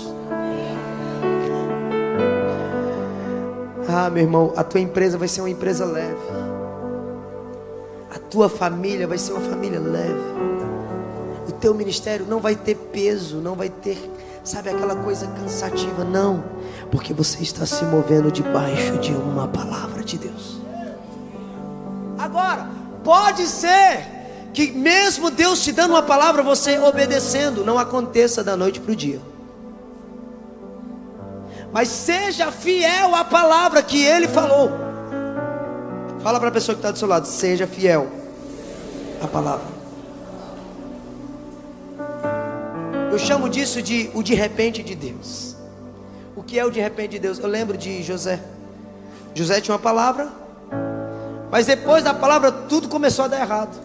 Ah, 3.95 4.09
meu 4.09 4.23
irmão, 4.23 4.51
a 4.55 4.63
tua 4.63 4.79
empresa 4.79 5.19
vai 5.19 5.27
ser 5.27 5.41
uma 5.41 5.49
empresa 5.51 5.85
leve. 5.85 6.17
A 8.09 8.17
tua 8.17 8.49
família 8.49 9.05
vai 9.07 9.19
ser 9.19 9.33
uma 9.33 9.41
família 9.41 9.79
leve. 9.79 10.33
O 11.47 11.51
teu 11.51 11.75
ministério 11.75 12.25
não 12.27 12.39
vai 12.39 12.55
ter 12.55 12.73
peso, 12.73 13.37
não 13.37 13.53
vai 13.53 13.69
ter, 13.69 14.11
sabe, 14.43 14.69
aquela 14.69 14.95
coisa 14.95 15.27
cansativa, 15.27 16.03
não, 16.03 16.43
porque 16.89 17.13
você 17.13 17.43
está 17.43 17.67
se 17.67 17.85
movendo 17.85 18.31
debaixo 18.31 18.97
de 18.97 19.11
uma 19.11 19.47
palavra 19.47 20.03
de 20.03 20.17
Deus. 20.17 20.59
Agora, 22.17 22.67
pode 23.03 23.45
ser 23.45 24.07
que 24.53 24.71
mesmo 24.71 25.29
Deus 25.29 25.63
te 25.63 25.71
dando 25.71 25.91
uma 25.91 26.03
palavra, 26.03 26.41
você 26.41 26.79
obedecendo, 26.79 27.63
não 27.63 27.77
aconteça 27.77 28.43
da 28.43 28.57
noite 28.57 28.79
para 28.79 28.93
o 28.93 28.95
dia 28.95 29.32
mas 31.73 31.89
seja 31.89 32.51
fiel 32.51 33.15
à 33.15 33.25
palavra 33.25 33.81
que 33.81 34.05
ele 34.05 34.27
falou. 34.27 34.69
Fala 36.21 36.39
para 36.39 36.49
a 36.49 36.51
pessoa 36.51 36.75
que 36.75 36.79
está 36.79 36.91
do 36.91 36.99
seu 36.99 37.07
lado, 37.07 37.25
seja 37.25 37.65
fiel 37.65 38.07
à 39.21 39.27
palavra. 39.27 39.65
Eu 43.11 43.17
chamo 43.17 43.49
disso 43.49 43.81
de 43.81 44.09
o 44.13 44.21
de 44.21 44.35
repente 44.35 44.83
de 44.83 44.95
Deus. 44.95 45.55
O 46.35 46.43
que 46.43 46.59
é 46.59 46.65
o 46.65 46.69
de 46.69 46.79
repente 46.79 47.11
de 47.11 47.19
Deus? 47.19 47.39
Eu 47.39 47.47
lembro 47.47 47.75
de 47.75 48.03
José. 48.03 48.39
José 49.33 49.59
tinha 49.59 49.73
uma 49.73 49.81
palavra, 49.81 50.29
Mas 51.51 51.67
depois 51.67 52.03
da 52.03 52.15
palavra, 52.15 52.51
tudo 52.51 52.87
começou 52.87 53.25
a 53.25 53.27
dar 53.27 53.39
errado. 53.39 53.79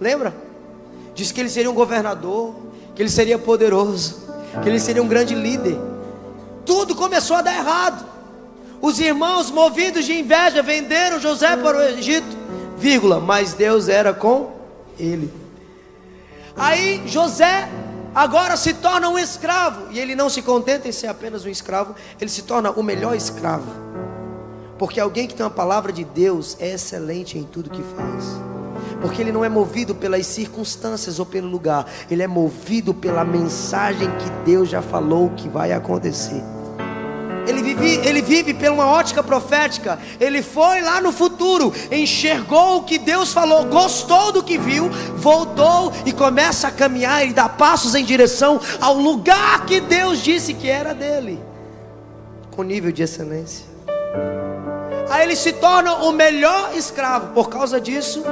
Lembra? 0.00 0.34
Diz 1.14 1.30
que 1.30 1.40
ele 1.40 1.50
seria 1.50 1.70
um 1.70 1.74
governador, 1.74 2.54
que 2.94 3.02
ele 3.02 3.10
seria 3.10 3.38
poderoso, 3.38 4.22
que 4.62 4.68
ele 4.68 4.80
seria 4.80 5.02
um 5.02 5.08
grande 5.08 5.34
líder. 5.34 5.76
Tudo 6.64 6.94
começou 6.94 7.36
a 7.36 7.42
dar 7.42 7.54
errado. 7.54 8.04
Os 8.80 9.00
irmãos, 9.00 9.50
movidos 9.50 10.04
de 10.04 10.18
inveja, 10.18 10.62
venderam 10.62 11.18
José 11.18 11.56
para 11.56 11.78
o 11.78 11.82
Egito, 11.82 12.36
vírgula, 12.76 13.18
mas 13.18 13.54
Deus 13.54 13.88
era 13.88 14.12
com 14.12 14.52
ele. 14.98 15.32
Aí 16.56 17.02
José 17.06 17.68
agora 18.14 18.56
se 18.56 18.74
torna 18.74 19.08
um 19.08 19.18
escravo, 19.18 19.90
e 19.90 19.98
ele 19.98 20.14
não 20.14 20.28
se 20.28 20.42
contenta 20.42 20.86
em 20.86 20.92
ser 20.92 21.06
apenas 21.06 21.44
um 21.44 21.48
escravo, 21.48 21.94
ele 22.20 22.30
se 22.30 22.42
torna 22.42 22.70
o 22.72 22.82
melhor 22.82 23.16
escravo. 23.16 23.70
Porque 24.78 25.00
alguém 25.00 25.26
que 25.26 25.34
tem 25.34 25.44
uma 25.44 25.50
palavra 25.50 25.92
de 25.92 26.04
Deus 26.04 26.56
é 26.60 26.74
excelente 26.74 27.38
em 27.38 27.44
tudo 27.44 27.70
que 27.70 27.82
faz. 27.82 28.53
Porque 29.04 29.20
ele 29.20 29.32
não 29.32 29.44
é 29.44 29.50
movido 29.50 29.94
pelas 29.94 30.26
circunstâncias 30.26 31.18
ou 31.18 31.26
pelo 31.26 31.46
lugar, 31.46 31.84
ele 32.10 32.22
é 32.22 32.26
movido 32.26 32.94
pela 32.94 33.22
mensagem 33.22 34.08
que 34.12 34.30
Deus 34.46 34.70
já 34.70 34.80
falou 34.80 35.28
que 35.36 35.46
vai 35.46 35.74
acontecer. 35.74 36.42
Ele 37.46 37.62
vive, 37.62 37.96
ele 38.08 38.22
vive 38.22 38.54
pela 38.54 38.74
uma 38.74 38.86
ótica 38.86 39.22
profética. 39.22 39.98
Ele 40.18 40.40
foi 40.40 40.80
lá 40.80 41.02
no 41.02 41.12
futuro, 41.12 41.70
enxergou 41.92 42.78
o 42.78 42.84
que 42.84 42.96
Deus 42.96 43.30
falou, 43.30 43.66
gostou 43.66 44.32
do 44.32 44.42
que 44.42 44.56
viu, 44.56 44.88
voltou 45.16 45.92
e 46.06 46.10
começa 46.10 46.68
a 46.68 46.70
caminhar 46.70 47.28
e 47.28 47.34
dar 47.34 47.50
passos 47.50 47.94
em 47.94 48.06
direção 48.06 48.58
ao 48.80 48.94
lugar 48.94 49.66
que 49.66 49.80
Deus 49.80 50.20
disse 50.20 50.54
que 50.54 50.66
era 50.66 50.94
dele, 50.94 51.38
com 52.50 52.62
nível 52.62 52.90
de 52.90 53.02
excelência. 53.02 53.66
Aí 55.10 55.24
ele 55.24 55.36
se 55.36 55.52
torna 55.52 55.96
o 55.96 56.10
melhor 56.10 56.74
escravo. 56.74 57.34
Por 57.34 57.50
causa 57.50 57.78
disso, 57.78 58.24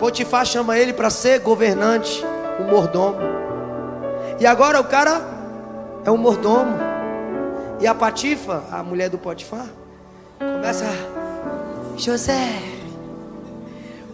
Potifar 0.00 0.46
chama 0.46 0.78
ele 0.78 0.94
para 0.94 1.10
ser 1.10 1.40
governante, 1.40 2.24
o 2.58 2.62
mordomo. 2.64 3.18
E 4.40 4.46
agora 4.46 4.80
o 4.80 4.84
cara 4.84 5.20
é 6.04 6.10
um 6.10 6.16
mordomo. 6.16 6.74
E 7.78 7.86
a 7.86 7.94
Patifa, 7.94 8.64
a 8.72 8.82
mulher 8.82 9.10
do 9.10 9.18
Potifar, 9.18 9.66
começa 10.38 10.86
José, 11.96 12.62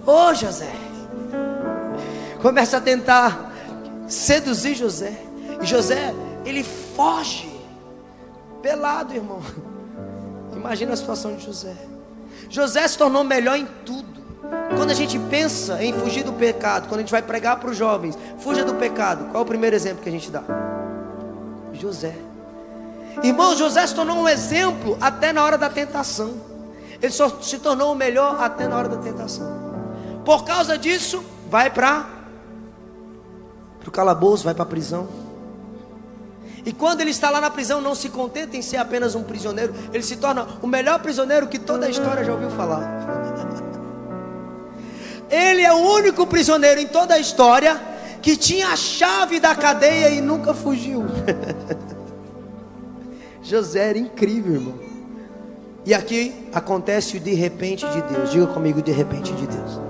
ô 0.04 0.10
oh, 0.10 0.34
José, 0.34 0.72
começa 2.42 2.78
a 2.78 2.80
tentar 2.80 3.52
seduzir 4.08 4.74
José. 4.74 5.16
E 5.62 5.66
José, 5.66 6.12
ele 6.44 6.64
foge, 6.64 7.48
pelado, 8.60 9.14
irmão. 9.14 9.40
Imagina 10.52 10.94
a 10.94 10.96
situação 10.96 11.36
de 11.36 11.44
José. 11.44 11.76
José 12.48 12.88
se 12.88 12.98
tornou 12.98 13.22
melhor 13.22 13.56
em 13.56 13.66
tudo. 13.84 14.15
Quando 14.76 14.90
a 14.90 14.94
gente 14.94 15.18
pensa 15.18 15.82
em 15.82 15.92
fugir 15.92 16.22
do 16.22 16.32
pecado, 16.32 16.88
quando 16.88 17.00
a 17.00 17.02
gente 17.02 17.10
vai 17.10 17.22
pregar 17.22 17.58
para 17.58 17.70
os 17.70 17.76
jovens, 17.76 18.16
fuja 18.38 18.64
do 18.64 18.74
pecado, 18.74 19.26
qual 19.30 19.38
é 19.38 19.42
o 19.42 19.46
primeiro 19.46 19.74
exemplo 19.74 20.02
que 20.02 20.08
a 20.08 20.12
gente 20.12 20.30
dá? 20.30 20.42
José. 21.72 22.14
Irmão, 23.22 23.56
José 23.56 23.86
se 23.86 23.94
tornou 23.94 24.18
um 24.18 24.28
exemplo 24.28 24.96
até 25.00 25.32
na 25.32 25.42
hora 25.42 25.56
da 25.56 25.70
tentação. 25.70 26.34
Ele 27.00 27.12
só 27.12 27.28
se 27.40 27.58
tornou 27.58 27.92
o 27.92 27.94
melhor 27.94 28.40
até 28.40 28.66
na 28.68 28.76
hora 28.76 28.88
da 28.88 28.98
tentação. 28.98 29.46
Por 30.24 30.44
causa 30.44 30.76
disso, 30.76 31.24
vai 31.48 31.70
para 31.70 32.06
o 33.86 33.90
calabouço, 33.90 34.44
vai 34.44 34.54
para 34.54 34.64
a 34.64 34.66
prisão. 34.66 35.08
E 36.64 36.72
quando 36.72 37.00
ele 37.00 37.10
está 37.10 37.30
lá 37.30 37.40
na 37.40 37.50
prisão, 37.50 37.80
não 37.80 37.94
se 37.94 38.08
contenta 38.08 38.56
em 38.56 38.62
ser 38.62 38.78
apenas 38.78 39.14
um 39.14 39.22
prisioneiro, 39.22 39.72
ele 39.92 40.02
se 40.02 40.16
torna 40.16 40.46
o 40.60 40.66
melhor 40.66 40.98
prisioneiro 40.98 41.46
que 41.46 41.58
toda 41.58 41.86
a 41.86 41.88
história 41.88 42.24
já 42.24 42.32
ouviu 42.32 42.50
falar. 42.50 43.25
Ele 45.30 45.62
é 45.62 45.72
o 45.72 45.78
único 45.78 46.26
prisioneiro 46.26 46.80
em 46.80 46.86
toda 46.86 47.14
a 47.14 47.18
história 47.18 47.80
que 48.22 48.36
tinha 48.36 48.68
a 48.68 48.76
chave 48.76 49.38
da 49.38 49.54
cadeia 49.54 50.10
e 50.10 50.20
nunca 50.20 50.52
fugiu. 50.52 51.04
José 53.42 53.90
era 53.90 53.98
incrível, 53.98 54.54
irmão. 54.54 54.74
E 55.84 55.94
aqui 55.94 56.48
acontece 56.52 57.16
o 57.16 57.20
de 57.20 57.34
repente 57.34 57.86
de 57.88 58.02
Deus. 58.02 58.32
Diga 58.32 58.48
comigo, 58.48 58.82
de 58.82 58.90
repente 58.90 59.32
de 59.32 59.46
Deus. 59.46 59.80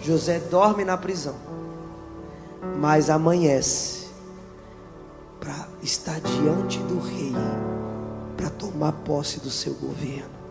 José 0.00 0.38
dorme 0.38 0.84
na 0.84 0.96
prisão, 0.96 1.34
mas 2.78 3.10
amanhece 3.10 4.06
para 5.40 5.66
estar 5.82 6.20
diante 6.20 6.78
do 6.78 7.00
rei, 7.00 7.32
para 8.36 8.48
tomar 8.50 8.92
posse 8.92 9.40
do 9.40 9.50
seu 9.50 9.74
governo. 9.74 10.45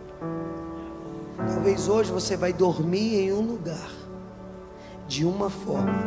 Talvez 1.53 1.88
hoje 1.88 2.11
você 2.11 2.35
vai 2.35 2.53
dormir 2.53 3.15
em 3.19 3.34
um 3.34 3.41
lugar, 3.41 3.89
de 5.07 5.26
uma 5.26 5.49
forma, 5.49 6.03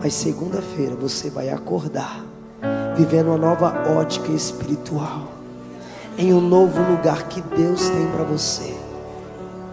mas 0.00 0.14
segunda-feira 0.14 0.94
você 0.94 1.30
vai 1.30 1.48
acordar, 1.50 2.24
vivendo 2.96 3.28
uma 3.28 3.38
nova 3.38 3.72
ótica 3.96 4.32
espiritual, 4.32 5.32
em 6.18 6.32
um 6.32 6.40
novo 6.40 6.80
lugar 6.82 7.28
que 7.28 7.40
Deus 7.40 7.88
tem 7.88 8.06
para 8.12 8.24
você. 8.24 8.74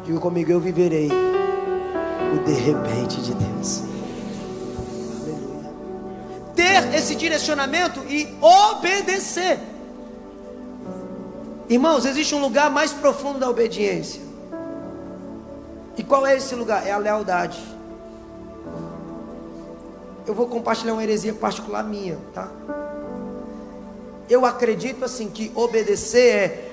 Diga 0.05 0.19
comigo, 0.19 0.51
eu 0.51 0.59
viverei 0.59 1.09
o 1.09 2.43
de 2.43 2.53
repente 2.53 3.21
de 3.21 3.33
Deus 3.33 3.93
ter 6.55 6.95
esse 6.95 7.15
direcionamento 7.15 7.99
e 8.07 8.27
obedecer. 8.41 9.59
Irmãos, 11.69 12.05
existe 12.05 12.35
um 12.35 12.41
lugar 12.41 12.69
mais 12.69 12.91
profundo 12.93 13.39
da 13.39 13.49
obediência. 13.49 14.22
E 15.97 16.03
qual 16.03 16.25
é 16.25 16.35
esse 16.35 16.55
lugar? 16.55 16.85
É 16.85 16.91
a 16.91 16.97
lealdade. 16.97 17.61
Eu 20.25 20.33
vou 20.33 20.47
compartilhar 20.47 20.93
uma 20.93 21.03
heresia 21.03 21.33
particular 21.33 21.83
minha, 21.83 22.17
tá? 22.33 22.49
Eu 24.29 24.45
acredito 24.45 25.03
assim 25.03 25.29
que 25.29 25.51
obedecer 25.53 26.35
é 26.35 26.69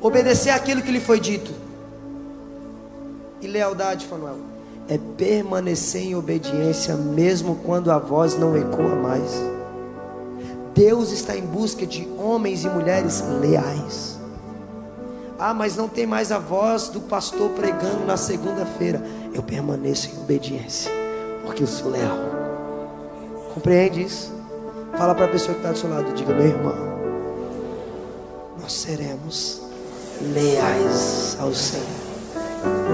obedecer 0.00 0.50
aquilo 0.50 0.82
que 0.82 0.90
lhe 0.90 1.00
foi 1.00 1.20
dito. 1.20 1.52
E 3.40 3.46
lealdade, 3.46 4.06
Fanuel, 4.06 4.38
é 4.88 4.98
permanecer 5.16 6.02
em 6.02 6.14
obediência 6.14 6.96
mesmo 6.96 7.56
quando 7.64 7.90
a 7.90 7.98
voz 7.98 8.36
não 8.36 8.56
ecoa 8.56 8.96
mais. 8.96 9.32
Deus 10.74 11.12
está 11.12 11.36
em 11.36 11.42
busca 11.42 11.86
de 11.86 12.08
homens 12.18 12.64
e 12.64 12.68
mulheres 12.68 13.22
leais. 13.40 14.11
Ah, 15.44 15.52
mas 15.52 15.76
não 15.76 15.88
tem 15.88 16.06
mais 16.06 16.30
a 16.30 16.38
voz 16.38 16.88
do 16.88 17.00
pastor 17.00 17.50
pregando 17.50 18.06
na 18.06 18.16
segunda-feira. 18.16 19.02
Eu 19.34 19.42
permaneço 19.42 20.10
em 20.10 20.18
obediência, 20.20 20.92
porque 21.44 21.64
eu 21.64 21.66
sou 21.66 21.90
leal. 21.90 22.16
Compreende 23.52 24.02
isso? 24.02 24.32
Fala 24.96 25.14
para 25.16 25.24
a 25.24 25.28
pessoa 25.28 25.54
que 25.54 25.60
está 25.60 25.72
do 25.72 25.78
seu 25.78 25.90
lado, 25.90 26.12
diga, 26.14 26.32
meu 26.32 26.46
irmão, 26.46 26.76
nós 28.60 28.72
seremos 28.72 29.60
leais 30.32 31.36
ao 31.40 31.52
Senhor 31.52 32.02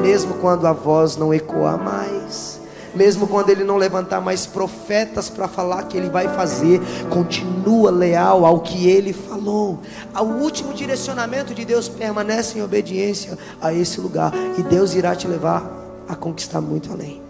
mesmo 0.00 0.34
quando 0.34 0.66
a 0.66 0.72
voz 0.72 1.16
não 1.16 1.34
ecoar 1.34 1.78
mais, 1.78 2.57
mesmo 2.98 3.28
quando 3.28 3.50
ele 3.50 3.62
não 3.62 3.76
levantar 3.76 4.20
mais 4.20 4.44
profetas 4.44 5.30
para 5.30 5.46
falar 5.46 5.84
que 5.84 5.96
ele 5.96 6.10
vai 6.10 6.28
fazer, 6.34 6.80
continua 7.08 7.92
leal 7.92 8.44
ao 8.44 8.58
que 8.58 8.90
ele 8.90 9.12
falou. 9.12 9.78
O 10.14 10.42
último 10.42 10.74
direcionamento 10.74 11.54
de 11.54 11.64
Deus 11.64 11.88
permanece 11.88 12.58
em 12.58 12.62
obediência 12.62 13.38
a 13.62 13.72
esse 13.72 14.00
lugar, 14.00 14.32
e 14.58 14.62
Deus 14.64 14.94
irá 14.94 15.14
te 15.14 15.28
levar 15.28 15.70
a 16.08 16.16
conquistar 16.16 16.60
muito 16.60 16.92
além. 16.92 17.22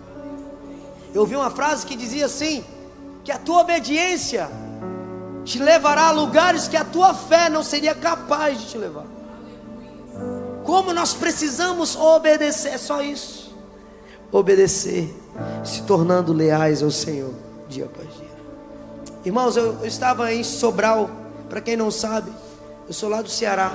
Eu 1.13 1.21
ouvi 1.21 1.37
uma 1.37 1.51
frase 1.51 1.85
que 1.85 1.95
dizia 1.95 2.25
assim: 2.25 2.65
que 3.23 3.31
a 3.31 3.39
tua 3.39 3.61
obediência 3.61 4.49
te 5.45 5.59
levará 5.59 6.09
a 6.09 6.13
lugares 6.13 6.67
que 6.67 6.79
a 6.79 6.85
tua 6.85 7.13
fé 7.13 7.51
não 7.51 7.63
seria 7.63 7.95
capaz 7.95 8.59
de 8.59 8.69
te 8.69 8.79
levar. 8.79 9.07
Como 10.65 10.95
nós 10.95 11.13
precisamos 11.13 11.95
obedecer, 11.95 12.73
é 12.73 12.79
só 12.79 13.03
isso. 13.03 13.55
Obedecer, 14.33 15.15
se 15.65 15.83
tornando 15.83 16.33
leais 16.33 16.83
ao 16.83 16.91
Senhor, 16.91 17.33
dia 17.69 17.85
após 17.85 18.07
dia. 18.15 18.29
Irmãos, 19.25 19.57
eu, 19.57 19.75
eu 19.81 19.87
estava 19.87 20.33
em 20.33 20.43
Sobral, 20.43 21.11
para 21.49 21.61
quem 21.61 21.77
não 21.77 21.91
sabe, 21.91 22.31
eu 22.87 22.93
sou 22.93 23.09
lá 23.09 23.21
do 23.21 23.29
Ceará, 23.29 23.73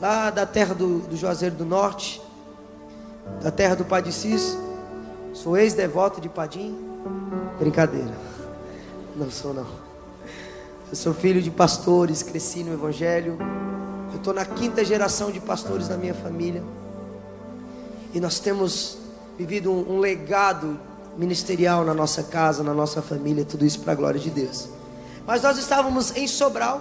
lá 0.00 0.30
da 0.30 0.44
terra 0.44 0.74
do, 0.74 0.98
do 1.00 1.16
Juazeiro 1.16 1.54
do 1.54 1.64
Norte, 1.64 2.20
da 3.42 3.50
terra 3.50 3.74
do 3.74 3.84
Padicis. 3.84 4.56
Sou 5.32 5.56
ex-devoto 5.56 6.20
de 6.20 6.28
Padim. 6.28 6.76
Brincadeira, 7.58 8.14
não 9.16 9.30
sou 9.30 9.52
não. 9.54 9.66
Eu 10.90 10.96
sou 10.96 11.14
filho 11.14 11.42
de 11.42 11.50
pastores, 11.50 12.22
cresci 12.22 12.62
no 12.62 12.72
Evangelho. 12.72 13.38
Eu 14.10 14.16
estou 14.16 14.32
na 14.32 14.44
quinta 14.44 14.84
geração 14.84 15.30
de 15.30 15.40
pastores 15.40 15.88
da 15.88 15.96
minha 15.96 16.14
família. 16.14 16.62
E 18.12 18.20
nós 18.20 18.38
temos 18.38 18.98
vivido 19.38 19.70
um, 19.70 19.96
um 19.96 19.98
legado 19.98 20.78
ministerial 21.16 21.84
na 21.84 21.94
nossa 21.94 22.22
casa, 22.22 22.62
na 22.62 22.74
nossa 22.74 23.00
família, 23.00 23.44
tudo 23.44 23.64
isso 23.64 23.80
para 23.80 23.92
a 23.92 23.96
glória 23.96 24.20
de 24.20 24.30
Deus. 24.30 24.68
Mas 25.26 25.42
nós 25.42 25.58
estávamos 25.58 26.16
em 26.16 26.26
Sobral, 26.26 26.80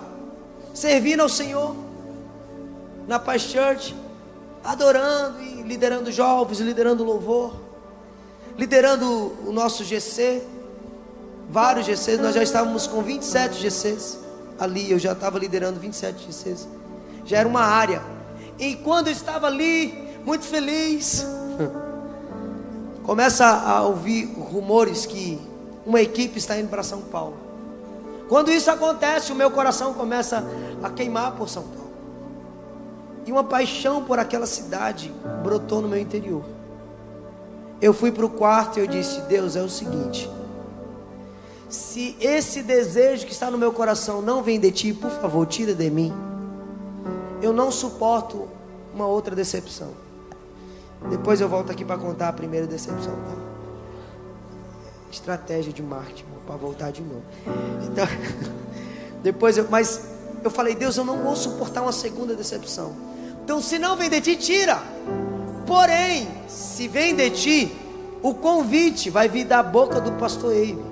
servindo 0.74 1.22
ao 1.22 1.30
Senhor, 1.30 1.76
na 3.08 3.20
Paz 3.20 3.44
Church. 3.44 3.96
adorando 4.64 5.42
e 5.42 5.62
liderando 5.64 6.12
jovens, 6.12 6.60
liderando 6.60 7.04
louvor, 7.04 7.54
liderando 8.58 9.34
o 9.46 9.52
nosso 9.52 9.84
GC, 9.84 10.42
vários 11.50 11.86
GCs, 11.86 12.20
nós 12.20 12.34
já 12.34 12.42
estávamos 12.42 12.88
com 12.88 13.02
27 13.02 13.60
GCs 13.60 14.20
ali, 14.58 14.92
eu 14.92 15.00
já 15.00 15.12
estava 15.12 15.38
liderando 15.38 15.80
27 15.80 16.26
GCs, 16.28 16.68
já 17.26 17.38
era 17.40 17.48
uma 17.48 17.62
área. 17.62 18.02
E 18.58 18.76
quando 18.78 19.08
eu 19.08 19.14
estava 19.14 19.48
ali, 19.48 19.94
muito 20.26 20.46
feliz, 20.46 21.26
começa 23.04 23.46
a 23.46 23.84
ouvir 23.84 24.26
rumores 24.38 25.06
que 25.06 25.40
uma 25.86 26.02
equipe 26.02 26.38
está 26.38 26.58
indo 26.58 26.70
para 26.70 26.84
São 26.84 27.02
Paulo. 27.02 27.36
Quando 28.30 28.52
isso 28.52 28.72
acontece, 28.72 29.32
o 29.32 29.36
meu 29.36 29.52
coração 29.52 29.94
começa 29.94 30.44
a 30.82 30.90
queimar 30.90 31.34
por 31.34 31.50
São 31.50 31.64
Paulo. 31.64 31.92
E 33.26 33.32
uma 33.32 33.44
paixão 33.44 34.04
por 34.04 34.20
aquela 34.20 34.46
cidade 34.46 35.14
brotou 35.44 35.82
no 35.82 35.88
meu 35.88 36.00
interior. 36.00 36.44
Eu 37.82 37.94
fui 37.94 38.12
para 38.12 38.26
o 38.26 38.30
quarto 38.30 38.80
e 38.80 38.82
eu 38.82 38.88
disse: 38.88 39.22
Deus, 39.22 39.56
é 39.56 39.62
o 39.62 39.70
seguinte. 39.70 40.30
Se 41.70 42.16
esse 42.20 42.62
desejo 42.62 43.26
que 43.26 43.32
está 43.32 43.50
no 43.50 43.58
meu 43.58 43.74
coração 43.74 44.22
não 44.22 44.44
vem 44.44 44.60
de 44.60 44.72
ti, 44.72 44.94
por 44.94 45.12
favor, 45.12 45.46
tira 45.46 45.74
de 45.74 45.90
mim. 45.90 46.14
Eu 47.42 47.52
não 47.52 47.72
suporto 47.72 48.48
uma 48.94 49.06
outra 49.06 49.36
decepção. 49.36 50.03
Depois 51.10 51.42
eu 51.42 51.50
volto 51.50 51.72
aqui 51.72 51.84
para 51.84 51.98
contar 51.98 52.30
a 52.30 52.34
primeira 52.34 52.66
decepção, 52.66 53.14
tá? 53.14 53.36
Estratégia 55.12 55.72
de 55.72 55.84
marketing 55.84 56.26
para 56.46 56.56
voltar 56.56 56.92
de 56.92 57.02
novo. 57.02 57.24
Então, 57.84 58.06
depois 59.22 59.58
eu, 59.58 59.68
mas 59.70 60.08
eu 60.44 60.52
falei, 60.52 60.76
Deus, 60.76 60.98
eu 60.98 61.06
não 61.06 61.18
vou 61.18 61.36
suportar 61.36 61.82
uma 61.82 61.92
segunda 61.92 62.36
decepção. 62.36 62.94
Então, 63.44 63.62
se 63.62 63.78
não 63.80 63.96
vem 63.96 64.10
de 64.10 64.22
ti, 64.22 64.36
tira. 64.36 64.82
Porém, 65.66 66.28
se 66.48 66.88
vem 66.88 67.16
de 67.16 67.30
ti, 67.30 67.78
o 68.22 68.34
convite 68.34 69.10
vai 69.10 69.28
vir 69.28 69.46
da 69.46 69.62
boca 69.62 70.00
do 70.00 70.12
pastor 70.14 70.54
Eibe. 70.54 70.84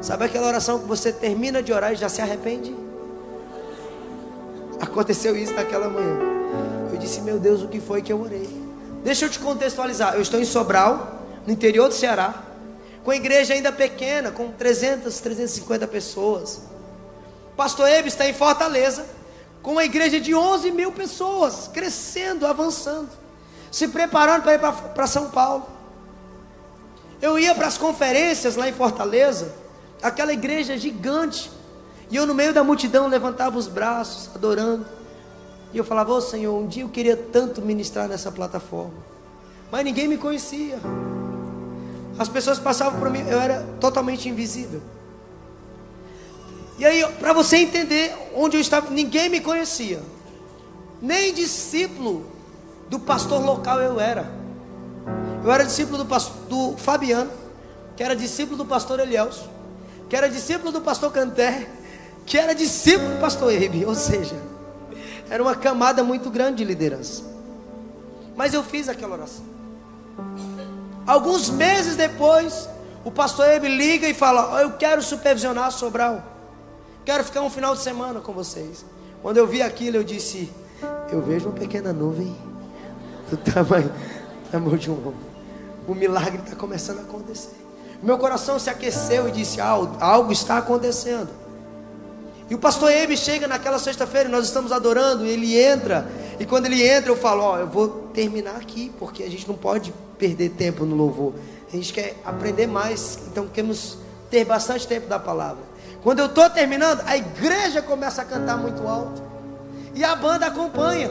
Sabe 0.00 0.24
aquela 0.24 0.46
oração 0.46 0.78
que 0.78 0.86
você 0.86 1.12
termina 1.12 1.62
de 1.62 1.72
orar 1.72 1.92
e 1.92 1.96
já 1.96 2.08
se 2.08 2.20
arrepende? 2.20 2.74
Aconteceu 4.80 5.36
isso 5.36 5.54
naquela 5.54 5.88
manhã. 5.88 6.18
Eu 6.92 6.98
disse, 6.98 7.20
meu 7.20 7.38
Deus, 7.38 7.62
o 7.62 7.68
que 7.68 7.80
foi 7.80 8.02
que 8.02 8.12
eu 8.12 8.20
orei? 8.20 8.55
Deixa 9.06 9.24
eu 9.24 9.30
te 9.30 9.38
contextualizar. 9.38 10.14
Eu 10.14 10.20
estou 10.20 10.40
em 10.40 10.44
Sobral, 10.44 11.22
no 11.46 11.52
interior 11.52 11.86
do 11.86 11.94
Ceará, 11.94 12.42
com 13.04 13.12
a 13.12 13.14
igreja 13.14 13.54
ainda 13.54 13.70
pequena, 13.70 14.32
com 14.32 14.50
300, 14.50 15.20
350 15.20 15.86
pessoas. 15.86 16.62
Pastor 17.56 17.88
Ebe 17.88 18.08
está 18.08 18.28
em 18.28 18.32
Fortaleza, 18.32 19.06
com 19.62 19.70
uma 19.70 19.84
igreja 19.84 20.18
de 20.18 20.34
11 20.34 20.72
mil 20.72 20.90
pessoas, 20.90 21.70
crescendo, 21.72 22.48
avançando, 22.48 23.08
se 23.70 23.86
preparando 23.86 24.42
para 24.42 24.54
ir 24.54 24.58
para 24.58 25.06
São 25.06 25.30
Paulo. 25.30 25.68
Eu 27.22 27.38
ia 27.38 27.54
para 27.54 27.68
as 27.68 27.78
conferências 27.78 28.56
lá 28.56 28.68
em 28.68 28.72
Fortaleza, 28.72 29.54
aquela 30.02 30.32
igreja 30.32 30.76
gigante. 30.76 31.48
E 32.10 32.16
eu 32.16 32.26
no 32.26 32.34
meio 32.34 32.52
da 32.52 32.64
multidão 32.64 33.06
levantava 33.06 33.56
os 33.56 33.68
braços, 33.68 34.28
adorando. 34.34 34.84
E 35.76 35.78
eu 35.78 35.84
falava, 35.84 36.10
ô 36.10 36.16
oh, 36.16 36.20
Senhor, 36.22 36.58
um 36.58 36.66
dia 36.66 36.84
eu 36.84 36.88
queria 36.88 37.14
tanto 37.14 37.60
ministrar 37.60 38.08
nessa 38.08 38.32
plataforma. 38.32 38.94
Mas 39.70 39.84
ninguém 39.84 40.08
me 40.08 40.16
conhecia. 40.16 40.78
As 42.18 42.30
pessoas 42.30 42.58
passavam 42.58 42.98
por 42.98 43.10
mim, 43.10 43.20
eu 43.28 43.38
era 43.38 43.62
totalmente 43.78 44.26
invisível. 44.26 44.80
E 46.78 46.86
aí, 46.86 47.04
para 47.20 47.34
você 47.34 47.58
entender 47.58 48.10
onde 48.34 48.56
eu 48.56 48.60
estava, 48.62 48.88
ninguém 48.88 49.28
me 49.28 49.38
conhecia. 49.38 50.00
Nem 51.02 51.34
discípulo 51.34 52.24
do 52.88 52.98
pastor 52.98 53.44
local 53.44 53.78
eu 53.78 54.00
era. 54.00 54.32
Eu 55.44 55.52
era 55.52 55.62
discípulo 55.62 55.98
do, 55.98 56.06
pastor, 56.06 56.36
do 56.48 56.74
Fabiano, 56.78 57.30
que 57.94 58.02
era 58.02 58.16
discípulo 58.16 58.56
do 58.56 58.64
pastor 58.64 58.98
Elielso 58.98 59.50
que 60.08 60.16
era 60.16 60.28
discípulo 60.28 60.72
do 60.72 60.80
pastor 60.80 61.12
Canté, 61.12 61.68
que 62.24 62.38
era 62.38 62.54
discípulo 62.54 63.10
do 63.10 63.20
pastor 63.20 63.52
Ebe, 63.52 63.84
ou 63.84 63.94
seja, 63.94 64.36
era 65.28 65.42
uma 65.42 65.54
camada 65.54 66.02
muito 66.04 66.30
grande 66.30 66.58
de 66.58 66.64
liderança. 66.64 67.24
Mas 68.36 68.54
eu 68.54 68.62
fiz 68.62 68.88
aquela 68.88 69.14
oração. 69.14 69.44
Alguns 71.06 71.48
meses 71.48 71.96
depois, 71.96 72.68
o 73.04 73.10
pastor 73.10 73.46
Ebe 73.46 73.68
liga 73.68 74.08
e 74.08 74.14
fala: 74.14 74.54
oh, 74.54 74.58
Eu 74.58 74.72
quero 74.72 75.02
supervisionar 75.02 75.70
Sobral. 75.70 76.22
Quero 77.04 77.24
ficar 77.24 77.42
um 77.42 77.50
final 77.50 77.74
de 77.74 77.82
semana 77.82 78.20
com 78.20 78.32
vocês. 78.32 78.84
Quando 79.22 79.36
eu 79.36 79.46
vi 79.46 79.62
aquilo, 79.62 79.96
eu 79.96 80.04
disse: 80.04 80.52
Eu 81.10 81.22
vejo 81.22 81.48
uma 81.48 81.54
pequena 81.54 81.92
nuvem 81.92 82.36
do 83.30 83.36
tamanho, 83.36 83.92
tamanho 84.50 84.78
de 84.78 84.90
um 84.90 84.94
homem. 84.94 85.26
O 85.86 85.94
milagre 85.94 86.42
está 86.42 86.56
começando 86.56 86.98
a 86.98 87.02
acontecer. 87.02 87.54
Meu 88.02 88.18
coração 88.18 88.58
se 88.58 88.68
aqueceu 88.68 89.28
e 89.28 89.32
disse: 89.32 89.60
algo 89.60 90.32
está 90.32 90.58
acontecendo. 90.58 91.45
E 92.48 92.54
o 92.54 92.58
pastor 92.58 92.90
Ebe 92.90 93.16
chega 93.16 93.48
naquela 93.48 93.78
sexta-feira, 93.78 94.28
nós 94.28 94.46
estamos 94.46 94.70
adorando, 94.70 95.26
e 95.26 95.30
ele 95.30 95.58
entra. 95.58 96.08
E 96.38 96.46
quando 96.46 96.66
ele 96.66 96.86
entra, 96.86 97.10
eu 97.10 97.16
falo: 97.16 97.42
Ó, 97.42 97.58
eu 97.58 97.66
vou 97.66 97.88
terminar 98.14 98.56
aqui, 98.56 98.92
porque 98.98 99.22
a 99.22 99.30
gente 99.30 99.48
não 99.48 99.56
pode 99.56 99.92
perder 100.16 100.50
tempo 100.50 100.84
no 100.84 100.94
louvor. 100.94 101.34
A 101.72 101.76
gente 101.76 101.92
quer 101.92 102.16
aprender 102.24 102.66
mais, 102.66 103.18
então 103.26 103.48
queremos 103.48 103.98
ter 104.30 104.44
bastante 104.44 104.86
tempo 104.86 105.08
da 105.08 105.18
palavra. 105.18 105.62
Quando 106.02 106.20
eu 106.20 106.26
estou 106.26 106.48
terminando, 106.48 107.02
a 107.04 107.16
igreja 107.16 107.82
começa 107.82 108.22
a 108.22 108.24
cantar 108.24 108.56
muito 108.56 108.86
alto. 108.86 109.20
E 109.92 110.04
a 110.04 110.14
banda 110.14 110.46
acompanha. 110.46 111.10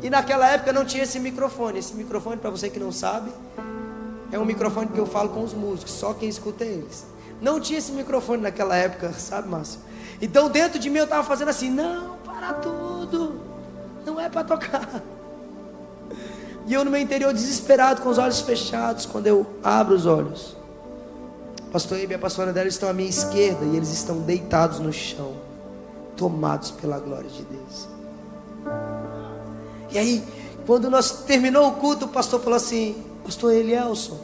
E 0.00 0.08
naquela 0.08 0.48
época 0.48 0.72
não 0.72 0.84
tinha 0.84 1.02
esse 1.02 1.18
microfone. 1.18 1.78
Esse 1.78 1.94
microfone, 1.94 2.36
para 2.36 2.50
você 2.50 2.68
que 2.68 2.78
não 2.78 2.92
sabe, 2.92 3.32
é 4.30 4.38
um 4.38 4.44
microfone 4.44 4.88
que 4.88 4.98
eu 4.98 5.06
falo 5.06 5.30
com 5.30 5.42
os 5.42 5.52
músicos, 5.52 5.92
só 5.92 6.14
quem 6.14 6.28
escuta 6.28 6.64
eles. 6.64 7.04
Não 7.40 7.60
tinha 7.60 7.78
esse 7.78 7.90
microfone 7.92 8.42
naquela 8.42 8.76
época, 8.76 9.12
sabe, 9.12 9.48
Márcio? 9.48 9.80
Então 10.22 10.48
dentro 10.48 10.78
de 10.78 10.88
mim 10.88 10.98
eu 10.98 11.04
estava 11.04 11.24
fazendo 11.24 11.48
assim: 11.48 11.68
não, 11.68 12.16
para 12.18 12.54
tudo, 12.54 13.40
não 14.06 14.20
é 14.20 14.28
para 14.28 14.44
tocar. 14.44 15.02
E 16.64 16.72
eu 16.72 16.84
no 16.84 16.92
meu 16.92 17.00
interior 17.00 17.34
desesperado, 17.34 18.02
com 18.02 18.08
os 18.08 18.18
olhos 18.18 18.40
fechados, 18.40 19.04
quando 19.04 19.26
eu 19.26 19.44
abro 19.64 19.96
os 19.96 20.06
olhos. 20.06 20.56
Pastor 21.72 21.98
Ibe 21.98 22.12
e 22.12 22.14
a 22.14 22.18
pastora 22.20 22.52
dela 22.52 22.68
estão 22.68 22.88
à 22.88 22.92
minha 22.92 23.08
esquerda 23.08 23.64
e 23.64 23.76
eles 23.76 23.90
estão 23.92 24.20
deitados 24.20 24.78
no 24.78 24.92
chão, 24.92 25.32
tomados 26.16 26.70
pela 26.70 27.00
glória 27.00 27.28
de 27.28 27.42
Deus. 27.42 27.88
E 29.90 29.98
aí, 29.98 30.22
quando 30.66 30.88
nós 30.88 31.24
terminou 31.24 31.66
o 31.68 31.72
culto, 31.72 32.04
o 32.04 32.08
pastor 32.08 32.40
falou 32.40 32.58
assim: 32.58 33.02
Pastor 33.24 33.52
Elielson, 33.52 34.20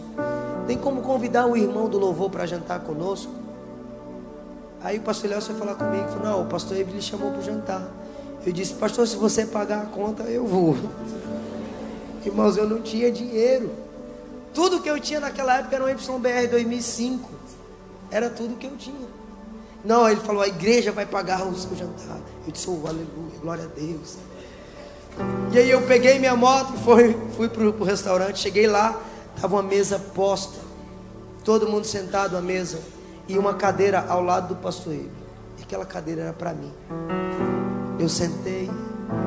tem 0.68 0.78
como 0.78 1.02
convidar 1.02 1.46
o 1.46 1.56
irmão 1.56 1.88
do 1.88 1.98
louvor 1.98 2.30
para 2.30 2.46
jantar 2.46 2.80
conosco? 2.80 3.47
Aí 4.82 4.98
o 4.98 5.02
pastor 5.02 5.26
Elielson 5.26 5.55
foi 5.55 5.59
falar 5.59 5.74
comigo, 5.74 6.09
falou, 6.09 6.24
não, 6.24 6.42
o 6.42 6.46
pastor 6.46 6.76
Ele 6.76 6.92
lhe 6.92 7.02
chamou 7.02 7.32
para 7.32 7.42
jantar. 7.42 7.88
Eu 8.46 8.52
disse, 8.52 8.74
pastor, 8.74 9.06
se 9.06 9.16
você 9.16 9.44
pagar 9.44 9.82
a 9.82 9.86
conta, 9.86 10.22
eu 10.24 10.46
vou. 10.46 10.76
Irmãos, 12.24 12.56
eu 12.56 12.68
não 12.68 12.80
tinha 12.80 13.10
dinheiro. 13.10 13.70
Tudo 14.55 14.80
que 14.80 14.88
eu 14.88 15.00
tinha 15.00 15.20
naquela 15.20 15.59
época 15.59 15.76
era 15.76 15.84
um 15.84 15.88
YBR 15.88 16.48
2005. 16.50 17.28
Era 18.10 18.30
tudo 18.30 18.56
que 18.56 18.66
eu 18.66 18.76
tinha. 18.76 19.09
Não, 19.84 20.09
ele 20.09 20.20
falou, 20.20 20.42
a 20.42 20.48
igreja 20.48 20.92
vai 20.92 21.06
pagar 21.06 21.46
o 21.46 21.56
seu 21.56 21.76
jantar. 21.76 22.18
Eu 22.46 22.52
disse, 22.52 22.68
oh, 22.68 22.86
aleluia, 22.86 23.38
glória 23.40 23.64
a 23.64 23.78
Deus. 23.78 24.16
E 25.52 25.59
aí 25.59 25.70
eu 25.70 25.82
peguei 25.82 26.18
minha 26.18 26.36
moto, 26.36 26.72
foi, 26.84 27.16
fui 27.36 27.48
para 27.48 27.64
o 27.64 27.84
restaurante, 27.84 28.38
cheguei 28.38 28.66
lá, 28.66 29.00
estava 29.34 29.56
uma 29.56 29.62
mesa 29.62 29.98
posta, 29.98 30.59
todo 31.44 31.68
mundo 31.68 31.84
sentado 31.84 32.36
à 32.36 32.40
mesa, 32.40 32.80
e 33.28 33.38
uma 33.38 33.55
cadeira 33.55 34.05
ao 34.09 34.22
lado 34.22 34.55
do 34.55 34.56
pastor 34.56 34.94
Ebe. 34.94 35.10
E 35.59 35.62
aquela 35.62 35.84
cadeira 35.84 36.22
era 36.22 36.32
para 36.32 36.52
mim. 36.52 36.72
Eu 37.98 38.09
sentei, 38.09 38.70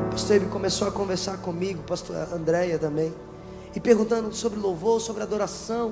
o 0.08 0.12
pastor 0.12 0.38
Ebe 0.38 0.46
começou 0.48 0.88
a 0.88 0.92
conversar 0.92 1.38
comigo, 1.38 1.84
pastor 1.84 2.16
Andréia 2.34 2.80
também, 2.80 3.14
e 3.76 3.80
perguntando 3.80 4.34
sobre 4.34 4.60
louvor, 4.60 5.00
sobre 5.00 5.24
adoração. 5.24 5.92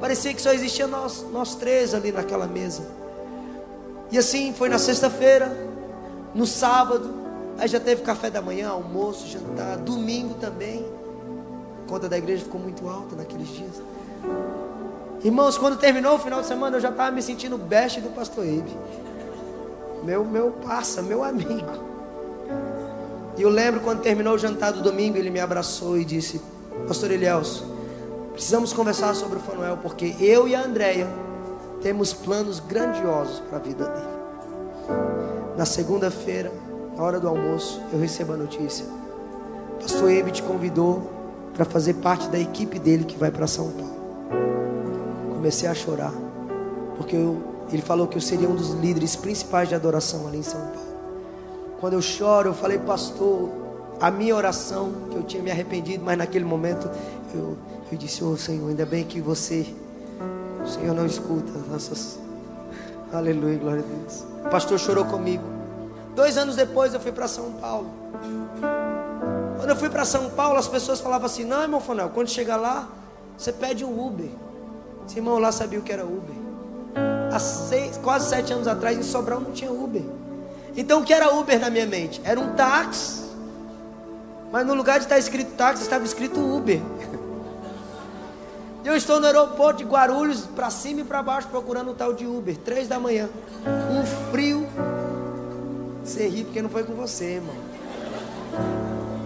Parecia 0.00 0.34
que 0.34 0.42
só 0.42 0.52
existia 0.52 0.86
nós, 0.86 1.24
nós 1.32 1.54
três 1.54 1.94
ali 1.94 2.12
naquela 2.12 2.46
mesa. 2.46 2.82
E 4.10 4.18
assim 4.18 4.52
foi 4.52 4.68
na 4.68 4.78
sexta-feira, 4.78 5.50
no 6.34 6.46
sábado, 6.46 7.26
Aí 7.58 7.68
já 7.68 7.80
teve 7.80 8.02
café 8.02 8.28
da 8.28 8.42
manhã, 8.42 8.68
almoço, 8.68 9.26
jantar, 9.28 9.78
domingo 9.78 10.34
também. 10.34 10.84
A 11.84 11.88
conta 11.88 12.08
da 12.08 12.18
igreja 12.18 12.44
ficou 12.44 12.60
muito 12.60 12.86
alta 12.86 13.16
naqueles 13.16 13.48
dias. 13.48 13.80
Irmãos, 15.26 15.58
quando 15.58 15.76
terminou 15.76 16.14
o 16.14 16.18
final 16.20 16.40
de 16.40 16.46
semana, 16.46 16.76
eu 16.76 16.80
já 16.80 16.88
estava 16.88 17.10
me 17.10 17.20
sentindo 17.20 17.58
best 17.58 18.00
do 18.00 18.10
pastor 18.10 18.46
Ibe. 18.46 18.70
Meu, 20.04 20.24
meu 20.24 20.52
parça, 20.52 21.02
meu 21.02 21.24
amigo. 21.24 21.66
E 23.36 23.42
eu 23.42 23.50
lembro 23.50 23.80
quando 23.80 24.02
terminou 24.02 24.36
o 24.36 24.38
jantar 24.38 24.72
do 24.72 24.80
domingo, 24.80 25.18
ele 25.18 25.28
me 25.28 25.40
abraçou 25.40 25.98
e 25.98 26.04
disse: 26.04 26.40
Pastor 26.86 27.10
Elielso, 27.10 27.66
precisamos 28.34 28.72
conversar 28.72 29.16
sobre 29.16 29.38
o 29.38 29.40
Fanuel, 29.40 29.80
porque 29.82 30.14
eu 30.20 30.46
e 30.46 30.54
a 30.54 30.62
Andréia 30.62 31.08
temos 31.82 32.12
planos 32.12 32.60
grandiosos 32.60 33.40
para 33.40 33.58
a 33.58 33.60
vida 33.60 33.84
dele. 33.84 34.06
Na 35.58 35.66
segunda-feira, 35.66 36.52
na 36.96 37.02
hora 37.02 37.18
do 37.18 37.26
almoço, 37.26 37.82
eu 37.92 37.98
recebo 37.98 38.34
a 38.34 38.36
notícia: 38.36 38.86
pastor 39.82 40.08
Ebe 40.08 40.30
te 40.30 40.44
convidou 40.44 41.10
para 41.52 41.64
fazer 41.64 41.94
parte 41.94 42.28
da 42.28 42.38
equipe 42.38 42.78
dele 42.78 43.02
que 43.02 43.18
vai 43.18 43.32
para 43.32 43.48
São 43.48 43.72
Paulo. 43.72 43.96
Comecei 45.46 45.68
a 45.68 45.74
chorar, 45.76 46.12
porque 46.96 47.14
eu, 47.14 47.40
ele 47.70 47.80
falou 47.80 48.08
que 48.08 48.16
eu 48.16 48.20
seria 48.20 48.48
um 48.48 48.56
dos 48.56 48.70
líderes 48.70 49.14
principais 49.14 49.68
de 49.68 49.76
adoração 49.76 50.26
ali 50.26 50.38
em 50.38 50.42
São 50.42 50.60
Paulo. 50.60 50.88
Quando 51.78 51.92
eu 51.92 52.02
choro, 52.02 52.48
eu 52.48 52.52
falei, 52.52 52.80
pastor, 52.80 53.48
a 54.00 54.10
minha 54.10 54.34
oração, 54.34 54.90
que 55.08 55.14
eu 55.14 55.22
tinha 55.22 55.40
me 55.40 55.52
arrependido, 55.52 56.04
mas 56.04 56.18
naquele 56.18 56.44
momento 56.44 56.90
eu, 57.32 57.56
eu 57.92 57.96
disse, 57.96 58.24
ô 58.24 58.32
oh, 58.32 58.36
Senhor, 58.36 58.68
ainda 58.68 58.84
bem 58.84 59.04
que 59.04 59.20
você, 59.20 59.64
o 60.64 60.66
Senhor 60.66 60.92
não 60.96 61.06
escuta 61.06 61.52
nossas. 61.70 62.18
Aleluia, 63.14 63.56
glória 63.56 63.84
a 63.84 63.98
Deus. 63.98 64.24
O 64.44 64.48
pastor 64.48 64.80
chorou 64.80 65.04
comigo. 65.04 65.44
Dois 66.16 66.36
anos 66.36 66.56
depois 66.56 66.92
eu 66.92 66.98
fui 66.98 67.12
para 67.12 67.28
São 67.28 67.52
Paulo. 67.52 67.88
Quando 69.58 69.70
eu 69.70 69.76
fui 69.76 69.90
para 69.90 70.04
São 70.04 70.28
Paulo, 70.28 70.58
as 70.58 70.66
pessoas 70.66 70.98
falavam 70.98 71.26
assim: 71.26 71.44
Não, 71.44 71.62
irmão 71.62 71.80
Fanel, 71.80 72.08
quando 72.08 72.28
chega 72.30 72.56
lá, 72.56 72.88
você 73.38 73.52
pede 73.52 73.84
um 73.84 74.06
Uber. 74.08 74.30
Esse 75.06 75.18
irmão 75.18 75.38
lá 75.38 75.52
sabia 75.52 75.78
o 75.78 75.82
que 75.82 75.92
era 75.92 76.04
Uber. 76.04 76.34
Há 77.32 77.38
seis, 77.38 77.96
quase 77.98 78.28
sete 78.28 78.52
anos 78.52 78.66
atrás, 78.66 78.98
em 78.98 79.02
Sobral 79.02 79.40
não 79.40 79.52
tinha 79.52 79.70
Uber. 79.70 80.02
Então 80.76 81.00
o 81.00 81.04
que 81.04 81.12
era 81.12 81.34
Uber 81.34 81.58
na 81.60 81.70
minha 81.70 81.86
mente? 81.86 82.20
Era 82.24 82.40
um 82.40 82.54
táxi. 82.54 83.24
Mas 84.52 84.66
no 84.66 84.74
lugar 84.74 84.98
de 84.98 85.04
estar 85.04 85.18
escrito 85.18 85.54
táxi, 85.56 85.82
estava 85.82 86.04
escrito 86.04 86.40
Uber. 86.40 86.80
Eu 88.84 88.94
estou 88.94 89.18
no 89.18 89.26
aeroporto 89.26 89.78
de 89.78 89.84
Guarulhos, 89.84 90.46
para 90.46 90.70
cima 90.70 91.00
e 91.00 91.04
para 91.04 91.20
baixo, 91.20 91.48
procurando 91.48 91.90
o 91.90 91.94
tal 91.94 92.12
de 92.12 92.24
Uber. 92.24 92.56
Três 92.56 92.86
da 92.86 93.00
manhã. 93.00 93.28
Um 93.90 94.30
frio. 94.30 94.64
Você 96.04 96.28
ri 96.28 96.44
porque 96.44 96.62
não 96.62 96.70
foi 96.70 96.84
com 96.84 96.94
você, 96.94 97.24
irmão. 97.34 97.56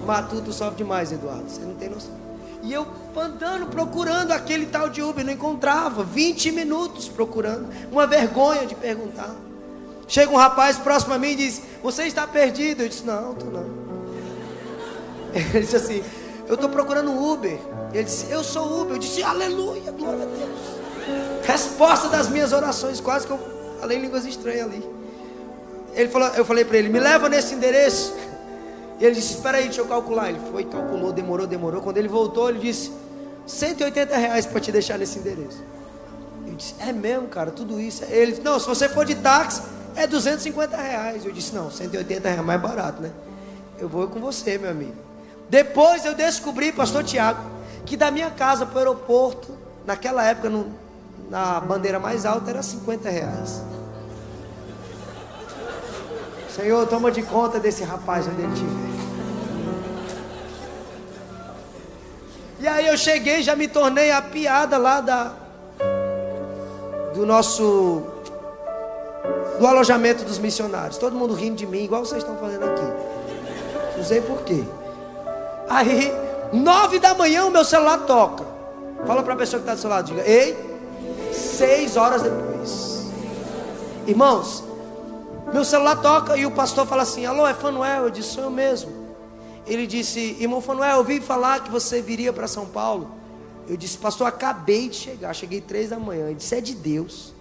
Matuto 0.07 0.51
sofre 0.51 0.77
demais, 0.77 1.13
Eduardo. 1.13 1.45
Você 1.47 1.61
não 1.61 1.75
tem 1.75 1.91
noção. 1.91 2.15
E 2.63 2.73
eu 2.73 2.87
andando, 3.17 3.67
procurando 3.67 4.33
aquele 4.33 4.67
tal 4.67 4.89
de 4.89 5.03
Uber, 5.03 5.25
não 5.25 5.33
encontrava. 5.33 6.05
20 6.05 6.53
minutos 6.53 7.09
procurando. 7.09 7.69
Uma 7.91 8.07
vergonha 8.07 8.67
de 8.67 8.75
perguntar. 8.75 9.35
Chega 10.07 10.31
um 10.31 10.37
rapaz 10.37 10.77
próximo 10.77 11.15
a 11.15 11.19
mim 11.19 11.31
e 11.31 11.37
diz: 11.37 11.63
Você 11.83 12.05
está 12.05 12.27
perdido? 12.27 12.83
Eu 12.83 12.89
disse: 12.89 13.05
Não, 13.05 13.33
estou 13.33 13.51
não. 13.51 13.71
Ele 15.33 15.61
disse 15.61 15.77
assim: 15.77 16.03
Eu 16.47 16.55
estou 16.55 16.69
procurando 16.69 17.11
um 17.11 17.33
Uber. 17.33 17.59
Ele 17.93 18.05
disse: 18.05 18.31
Eu 18.31 18.43
sou 18.43 18.83
Uber. 18.83 18.97
Eu 18.97 18.99
disse: 18.99 19.23
Aleluia, 19.23 19.91
glória 19.93 20.23
a 20.23 20.27
Deus. 20.27 20.81
Resposta 21.45 22.09
das 22.09 22.29
minhas 22.29 22.53
orações, 22.53 23.01
quase 23.01 23.27
que 23.27 23.33
eu 23.33 23.41
falei 23.81 23.99
línguas 23.99 24.27
estranhas 24.27 24.67
ali. 24.67 25.01
Ele 25.95 26.09
falou, 26.09 26.29
eu 26.29 26.45
falei 26.45 26.65
para 26.65 26.79
ele: 26.79 26.89
Me 26.89 27.01
leva 27.01 27.29
nesse 27.29 27.55
endereço. 27.55 28.15
E 29.01 29.05
ele 29.05 29.15
disse: 29.15 29.35
Espera 29.35 29.59
aí, 29.59 29.65
deixa 29.65 29.81
eu 29.81 29.87
calcular. 29.87 30.29
Ele 30.29 30.41
foi, 30.53 30.65
calculou, 30.65 31.13
demorou, 31.13 31.47
demorou. 31.47 31.81
Quando 31.81 31.97
ele 31.97 32.09
voltou, 32.09 32.51
ele 32.51 32.59
disse: 32.59 32.93
180 33.47 34.17
reais 34.17 34.47
para 34.47 34.61
te 34.61 34.71
deixar 34.71 34.99
nesse 34.99 35.19
endereço. 35.19 35.65
Eu 36.47 36.55
disse: 36.55 36.75
É 36.79 36.93
mesmo, 36.93 37.27
cara, 37.29 37.51
tudo 37.51 37.81
isso. 37.81 38.05
Ele 38.05 38.33
disse: 38.33 38.43
Não, 38.43 38.61
se 38.61 38.67
você 38.67 38.89
for 38.89 39.07
de 39.07 39.15
táxi, 39.15 39.63
é 39.97 40.07
250 40.07 40.77
reais. 40.77 41.25
Eu 41.25 41.33
disse: 41.33 41.55
Não, 41.55 41.71
180 41.71 42.29
reais 42.29 42.39
é 42.39 42.43
mais 42.43 42.61
barato, 42.61 43.01
né? 43.01 43.11
Eu 43.79 43.89
vou 43.89 44.07
com 44.09 44.21
você, 44.21 44.59
meu 44.59 44.71
amigo. 44.71 44.95
Depois 45.49 46.05
eu 46.05 46.15
descobri, 46.15 46.71
pastor 46.71 47.03
Tiago, 47.03 47.41
que 47.87 47.97
da 47.97 48.11
minha 48.11 48.31
casa 48.31 48.67
para 48.67 48.77
o 48.77 48.79
aeroporto, 48.79 49.57
naquela 49.87 50.23
época, 50.25 50.51
no, 50.51 50.73
na 51.31 51.59
bandeira 51.59 51.99
mais 51.99 52.27
alta, 52.27 52.51
era 52.51 52.63
50 52.63 53.09
reais. 53.09 53.63
Senhor, 56.55 56.87
toma 56.87 57.11
de 57.11 57.23
conta 57.23 57.61
desse 57.61 57.85
rapaz 57.85 58.27
onde 58.27 58.43
ele 58.43 58.53
estiver. 58.53 58.91
E 62.61 62.69
aí 62.69 62.87
eu 62.87 62.97
cheguei, 62.97 63.43
já 63.43 63.57
me 63.57 63.69
tornei 63.69 64.11
a 64.11 64.21
piada 64.21 64.77
lá 64.77 65.01
da 65.01 65.33
do 67.15 67.25
nosso 67.25 68.03
do 69.59 69.67
alojamento 69.67 70.25
dos 70.25 70.39
missionários. 70.39 70.97
Todo 70.97 71.17
mundo 71.17 71.35
rindo 71.35 71.57
de 71.57 71.67
mim, 71.67 71.85
igual 71.85 72.05
vocês 72.05 72.23
estão 72.23 72.37
fazendo 72.37 72.65
aqui. 72.65 73.97
Não 73.97 74.05
sei 74.05 74.21
por 74.21 74.43
quê. 74.43 74.65
Aí, 75.69 76.13
nove 76.53 76.99
da 76.99 77.15
manhã, 77.15 77.45
o 77.45 77.51
meu 77.51 77.65
celular 77.65 77.99
toca. 78.07 78.45
Fala 79.07 79.23
para 79.23 79.35
a 79.35 79.37
pessoa 79.37 79.61
que 79.61 79.65
está 79.65 79.75
do 79.75 79.81
seu 79.81 79.91
lado, 79.91 80.07
diga, 80.07 80.23
ei, 80.27 80.57
seis 81.33 81.97
horas 81.97 82.23
depois. 82.23 83.07
Irmãos, 84.07 84.65
meu 85.53 85.65
celular 85.65 85.97
toca 85.97 86.37
e 86.37 86.47
o 86.47 86.51
pastor 86.51 86.87
fala 86.87 87.03
assim: 87.03 87.27
Alô, 87.27 87.47
é 87.47 87.55
Fanuel? 87.55 88.05
Eu 88.05 88.11
disse: 88.11 88.31
Sou 88.31 88.45
eu 88.45 88.51
mesmo. 88.51 88.91
Ele 89.67 89.87
disse: 89.87 90.37
Irmão 90.39 90.61
Fanuel, 90.61 90.93
eu 90.93 90.99
ouvi 90.99 91.21
falar 91.21 91.65
que 91.65 91.71
você 91.71 92.01
viria 92.01 92.33
para 92.33 92.47
São 92.47 92.67
Paulo. 92.67 93.11
Eu 93.69 93.77
disse: 93.77 93.99
Pastor, 93.99 94.27
acabei 94.27 94.89
de 94.89 94.97
chegar. 94.97 95.35
Cheguei 95.35 95.61
três 95.61 95.91
da 95.91 95.99
manhã. 95.99 96.27
Ele 96.27 96.37
disse: 96.37 96.55
É 96.55 96.61
de 96.61 96.75
Deus. 96.75 97.33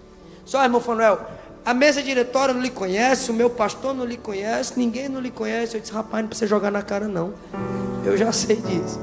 Só, 0.43 0.63
irmão 0.63 0.81
Fanuel, 0.81 1.19
a 1.63 1.73
mesa 1.73 2.01
diretória 2.01 2.53
não 2.53 2.61
lhe 2.61 2.71
conhece, 2.71 3.29
o 3.29 3.33
meu 3.33 3.49
pastor 3.49 3.93
não 3.93 4.05
lhe 4.05 4.17
conhece, 4.17 4.73
ninguém 4.75 5.07
não 5.07 5.21
lhe 5.21 5.31
conhece. 5.31 5.77
Eu 5.77 5.81
disse: 5.81 5.93
Rapaz, 5.93 6.23
não 6.23 6.29
precisa 6.29 6.47
jogar 6.47 6.71
na 6.71 6.81
cara, 6.81 7.07
não. 7.07 7.33
Eu 8.03 8.17
já 8.17 8.31
sei 8.31 8.55
disso. 8.55 8.99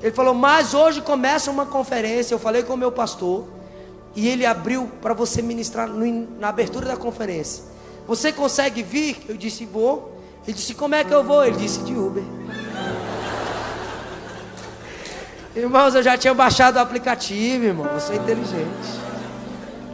Ele 0.00 0.12
falou: 0.12 0.32
Mas 0.32 0.72
hoje 0.72 1.02
começa 1.02 1.50
uma 1.50 1.66
conferência. 1.66 2.34
Eu 2.34 2.38
falei 2.38 2.62
com 2.62 2.74
o 2.74 2.78
meu 2.78 2.90
pastor. 2.90 3.46
E 4.14 4.28
ele 4.28 4.44
abriu 4.44 4.90
para 5.00 5.14
você 5.14 5.40
ministrar 5.40 5.88
na 5.88 6.48
abertura 6.48 6.86
da 6.86 6.96
conferência. 6.96 7.71
Você 8.06 8.32
consegue 8.32 8.82
vir? 8.82 9.16
Eu 9.28 9.36
disse: 9.36 9.64
Vou. 9.64 10.16
Ele 10.46 10.56
disse: 10.56 10.74
Como 10.74 10.94
é 10.94 11.04
que 11.04 11.12
eu 11.12 11.22
vou? 11.22 11.44
Ele 11.44 11.56
disse: 11.56 11.80
De 11.80 11.92
Uber. 11.94 12.22
Irmãos, 15.54 15.94
eu 15.94 16.02
já 16.02 16.16
tinha 16.16 16.32
baixado 16.32 16.76
o 16.76 16.78
aplicativo, 16.78 17.66
irmão. 17.66 17.86
Eu 17.86 18.00
sou 18.00 18.14
inteligente. 18.14 19.02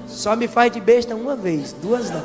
Só 0.06 0.36
me 0.36 0.46
faz 0.46 0.72
de 0.72 0.80
besta 0.80 1.14
uma 1.14 1.34
vez, 1.34 1.72
duas 1.72 2.10
não. 2.10 2.22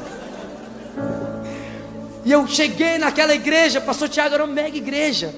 E 2.26 2.32
eu 2.32 2.48
cheguei 2.48 2.98
naquela 2.98 3.34
igreja, 3.34 3.82
pastor 3.82 4.08
Tiago 4.08 4.36
era 4.36 4.44
uma 4.46 4.54
mega 4.54 4.78
igreja. 4.78 5.34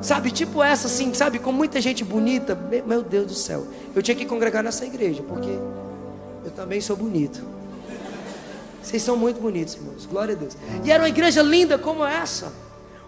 Sabe, 0.00 0.32
tipo 0.32 0.62
essa 0.62 0.88
assim, 0.88 1.14
sabe, 1.14 1.38
com 1.38 1.52
muita 1.52 1.80
gente 1.80 2.04
bonita. 2.04 2.58
Meu 2.86 3.02
Deus 3.02 3.26
do 3.26 3.34
céu. 3.34 3.66
Eu 3.94 4.02
tinha 4.02 4.16
que 4.16 4.26
congregar 4.26 4.62
nessa 4.62 4.84
igreja, 4.84 5.22
porque 5.22 5.50
eu 6.44 6.50
também 6.50 6.80
sou 6.80 6.96
bonito. 6.96 7.40
Vocês 8.82 9.02
são 9.02 9.16
muito 9.16 9.40
bonitos, 9.40 9.74
irmãos. 9.74 10.06
Glória 10.06 10.34
a 10.34 10.38
Deus. 10.38 10.56
E 10.84 10.90
era 10.90 11.02
uma 11.02 11.08
igreja 11.08 11.42
linda 11.42 11.78
como 11.78 12.04
essa. 12.04 12.52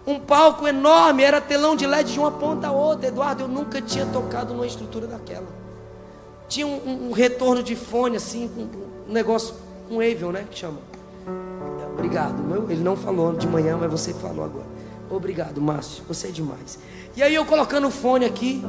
Um 0.07 0.21
palco 0.21 0.69
enorme, 0.69 1.23
era 1.23 1.41
telão 1.41 1.75
de 1.75 1.87
LED 1.87 2.13
de 2.13 2.19
uma 2.19 2.31
ponta 2.31 2.69
a 2.69 2.73
outra. 2.73 3.09
Eduardo, 3.09 3.45
eu 3.45 3.49
nunca 3.49 3.81
tinha 3.81 4.07
tocado 4.07 4.53
numa 4.53 4.67
estrutura 4.67 5.07
daquela. 5.07 5.47
Tinha 6.49 6.67
um, 6.67 6.77
um, 6.87 7.09
um 7.09 7.13
retorno 7.13 7.63
de 7.63 7.75
fone, 7.75 8.17
assim, 8.17 8.51
um, 8.57 9.11
um 9.11 9.13
negócio, 9.13 9.55
um 9.91 10.01
Avion, 10.01 10.31
né? 10.31 10.47
Que 10.51 10.59
chama. 10.59 10.79
Obrigado. 11.95 12.43
Meu, 12.43 12.71
ele 12.71 12.83
não 12.83 12.97
falou 12.97 13.33
de 13.35 13.47
manhã, 13.47 13.79
mas 13.81 13.91
você 13.91 14.13
falou 14.13 14.45
agora. 14.45 14.67
Obrigado, 15.11 15.61
Márcio. 15.61 16.05
Você 16.07 16.29
é 16.29 16.31
demais. 16.31 16.79
E 17.17 17.23
aí 17.23 17.35
eu 17.35 17.47
colocando 17.47 17.87
o 17.87 17.91
fone 17.91 18.25
aqui. 18.27 18.63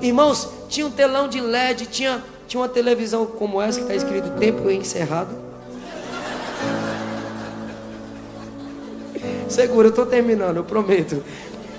Irmãos, 0.00 0.50
tinha 0.68 0.86
um 0.86 0.90
telão 0.90 1.26
de 1.26 1.40
LED, 1.40 1.86
tinha, 1.86 2.22
tinha 2.46 2.60
uma 2.60 2.68
televisão 2.68 3.24
como 3.24 3.62
essa 3.62 3.78
que 3.78 3.84
está 3.84 3.94
escrito 3.94 4.30
tempo 4.38 4.68
encerrado. 4.70 5.45
Segura, 9.48 9.88
eu 9.88 9.90
estou 9.90 10.06
terminando, 10.06 10.58
eu 10.58 10.64
prometo. 10.64 11.22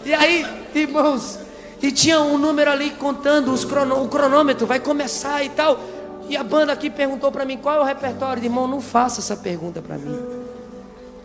E 0.06 0.14
aí, 0.14 0.46
irmãos, 0.74 1.40
e 1.82 1.92
tinha 1.92 2.20
um 2.22 2.38
número 2.38 2.72
ali 2.72 2.92
contando 2.92 3.52
os 3.52 3.66
crono, 3.66 4.04
o 4.04 4.08
cronômetro, 4.08 4.66
vai 4.66 4.80
começar 4.80 5.44
e 5.44 5.50
tal. 5.50 5.80
E 6.30 6.36
a 6.36 6.44
banda 6.44 6.74
aqui 6.74 6.90
perguntou 6.90 7.32
para 7.32 7.46
mim 7.46 7.58
qual 7.58 7.76
é 7.76 7.80
o 7.80 7.84
repertório. 7.84 8.44
Irmão, 8.44 8.68
não 8.68 8.82
faça 8.82 9.22
essa 9.22 9.36
pergunta 9.38 9.82
para 9.82 9.98
mim. 9.98 10.18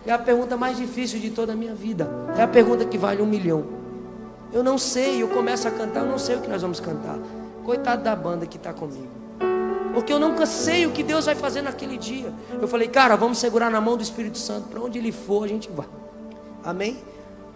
É 0.06 0.12
a 0.12 0.18
pergunta 0.18 0.56
mais 0.56 0.76
difícil 0.76 1.20
de 1.20 1.30
toda 1.30 1.52
a 1.52 1.56
minha 1.56 1.74
vida. 1.74 2.08
É 2.36 2.42
a 2.42 2.48
pergunta 2.48 2.84
que 2.84 2.98
vale 2.98 3.22
um 3.22 3.26
milhão. 3.26 3.64
Eu 4.52 4.62
não 4.62 4.76
sei, 4.76 5.22
eu 5.22 5.28
começo 5.28 5.66
a 5.66 5.70
cantar, 5.70 6.00
eu 6.00 6.06
não 6.06 6.18
sei 6.18 6.36
o 6.36 6.40
que 6.40 6.48
nós 6.48 6.60
vamos 6.60 6.78
cantar. 6.78 7.18
Coitado 7.64 8.02
da 8.02 8.14
banda 8.14 8.46
que 8.46 8.56
está 8.56 8.72
comigo. 8.72 9.08
Porque 9.94 10.12
eu 10.12 10.18
nunca 10.18 10.46
sei 10.46 10.86
o 10.86 10.90
que 10.90 11.02
Deus 11.02 11.26
vai 11.26 11.34
fazer 11.34 11.62
naquele 11.62 11.96
dia. 11.96 12.32
Eu 12.60 12.68
falei, 12.68 12.88
cara, 12.88 13.16
vamos 13.16 13.38
segurar 13.38 13.70
na 13.70 13.80
mão 13.80 13.96
do 13.96 14.02
Espírito 14.02 14.38
Santo. 14.38 14.68
Para 14.68 14.80
onde 14.80 14.98
ele 14.98 15.12
for, 15.12 15.44
a 15.44 15.48
gente 15.48 15.70
vai. 15.70 15.86
Amém? 16.64 16.98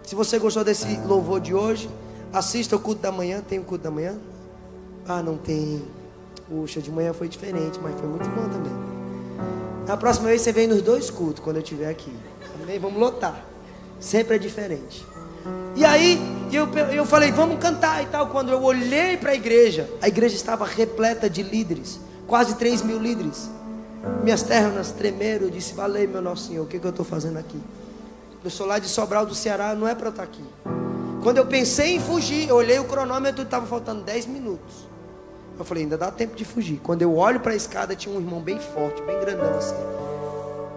Se 0.03 0.15
você 0.15 0.39
gostou 0.39 0.63
desse 0.63 0.97
louvor 1.05 1.39
de 1.39 1.53
hoje, 1.53 1.89
assista 2.31 2.75
o 2.75 2.79
culto 2.79 3.01
da 3.01 3.11
manhã. 3.11 3.41
Tem 3.41 3.59
o 3.59 3.63
culto 3.63 3.83
da 3.83 3.91
manhã? 3.91 4.17
Ah, 5.07 5.21
não 5.21 5.37
tem. 5.37 5.81
Puxa, 6.49 6.81
de 6.81 6.91
manhã 6.91 7.13
foi 7.13 7.27
diferente, 7.27 7.79
mas 7.81 7.99
foi 7.99 8.07
muito 8.07 8.27
bom 8.29 8.43
também. 8.49 8.71
Na 9.85 9.97
próxima 9.97 10.27
vez 10.27 10.41
você 10.41 10.51
vem 10.51 10.67
nos 10.67 10.81
dois 10.81 11.09
cultos 11.09 11.43
quando 11.43 11.57
eu 11.57 11.61
estiver 11.61 11.89
aqui. 11.89 12.13
Amém? 12.61 12.79
Vamos 12.79 12.99
lotar. 12.99 13.45
Sempre 13.99 14.35
é 14.35 14.39
diferente. 14.39 15.05
E 15.75 15.85
aí, 15.85 16.19
eu, 16.51 16.67
eu 16.93 17.05
falei, 17.05 17.31
vamos 17.31 17.59
cantar 17.59 18.03
e 18.03 18.07
tal. 18.07 18.27
Quando 18.27 18.49
eu 18.49 18.61
olhei 18.61 19.17
para 19.17 19.31
a 19.31 19.35
igreja, 19.35 19.89
a 20.01 20.07
igreja 20.07 20.35
estava 20.35 20.65
repleta 20.65 21.29
de 21.29 21.43
líderes 21.43 21.99
quase 22.27 22.55
3 22.55 22.83
mil 22.83 22.99
líderes. 22.99 23.49
Minhas 24.23 24.43
terras 24.43 24.91
tremeram. 24.91 25.45
Eu 25.45 25.49
disse, 25.49 25.73
valeu, 25.73 26.07
meu 26.07 26.21
nosso 26.21 26.49
Senhor, 26.49 26.63
o 26.63 26.67
que, 26.67 26.77
que 26.77 26.85
eu 26.85 26.91
estou 26.91 27.05
fazendo 27.05 27.37
aqui? 27.37 27.59
Eu 28.47 28.51
sou 28.51 28.65
lá 28.65 28.79
de 28.79 28.87
Sobral 28.87 29.25
do 29.25 29.35
Ceará, 29.35 29.75
não 29.75 29.85
é 29.85 29.93
para 29.93 30.07
eu 30.07 30.09
estar 30.09 30.23
aqui. 30.23 30.41
Quando 31.21 31.37
eu 31.37 31.45
pensei 31.45 31.95
em 31.95 31.99
fugir, 31.99 32.47
eu 32.47 32.55
olhei 32.55 32.79
o 32.79 32.85
cronômetro 32.85 33.41
e 33.41 33.43
estava 33.43 33.65
faltando 33.65 34.03
10 34.03 34.25
minutos. 34.27 34.87
Eu 35.59 35.65
falei, 35.65 35.83
ainda 35.83 35.97
dá 35.97 36.09
tempo 36.09 36.33
de 36.33 36.45
fugir. 36.45 36.79
Quando 36.81 37.01
eu 37.01 37.13
olho 37.17 37.41
para 37.41 37.51
a 37.51 37.55
escada, 37.57 37.93
tinha 37.93 38.15
um 38.15 38.21
irmão 38.21 38.39
bem 38.39 38.57
forte, 38.57 39.01
bem 39.01 39.19
grandão 39.19 39.53
assim. 39.57 39.75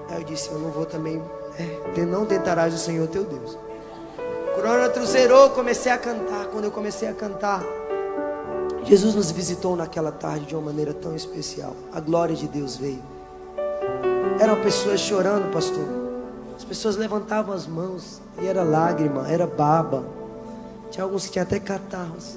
Aí 0.08 0.20
eu 0.20 0.24
disse, 0.24 0.50
eu 0.50 0.58
não 0.58 0.70
vou 0.72 0.84
também, 0.84 1.22
é, 1.56 2.04
não 2.04 2.26
tentarás 2.26 2.74
o 2.74 2.78
Senhor 2.78 3.06
teu 3.06 3.22
Deus. 3.22 3.56
O 4.48 4.60
cronômetro 4.60 5.06
zerou, 5.06 5.50
comecei 5.50 5.92
a 5.92 5.98
cantar. 5.98 6.46
Quando 6.46 6.64
eu 6.64 6.72
comecei 6.72 7.06
a 7.06 7.14
cantar, 7.14 7.62
Jesus 8.82 9.14
nos 9.14 9.30
visitou 9.30 9.76
naquela 9.76 10.10
tarde 10.10 10.44
de 10.44 10.56
uma 10.56 10.72
maneira 10.72 10.92
tão 10.92 11.14
especial. 11.14 11.76
A 11.92 12.00
glória 12.00 12.34
de 12.34 12.48
Deus 12.48 12.76
veio. 12.76 13.04
Eram 14.40 14.60
pessoas 14.60 14.98
chorando, 14.98 15.52
pastor. 15.52 15.99
As 16.60 16.64
pessoas 16.64 16.94
levantavam 16.94 17.54
as 17.54 17.66
mãos 17.66 18.20
e 18.38 18.46
era 18.46 18.62
lágrima, 18.62 19.26
era 19.26 19.46
baba. 19.46 20.04
Tinha 20.90 21.04
alguns 21.04 21.24
que 21.24 21.32
tinham 21.32 21.42
até 21.42 21.58
catarros. 21.58 22.36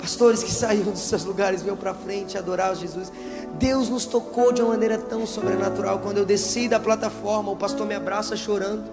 Pastores 0.00 0.44
que 0.44 0.50
saíram 0.52 0.92
dos 0.92 1.00
seus 1.00 1.24
lugares, 1.24 1.60
veio 1.60 1.76
para 1.76 1.92
frente 1.92 2.38
adorar 2.38 2.76
Jesus. 2.76 3.12
Deus 3.58 3.88
nos 3.88 4.06
tocou 4.06 4.52
de 4.52 4.62
uma 4.62 4.70
maneira 4.70 4.96
tão 4.96 5.26
sobrenatural. 5.26 5.98
Quando 5.98 6.18
eu 6.18 6.24
desci 6.24 6.68
da 6.68 6.78
plataforma, 6.78 7.50
o 7.50 7.56
pastor 7.56 7.84
me 7.84 7.96
abraça 7.96 8.36
chorando 8.36 8.88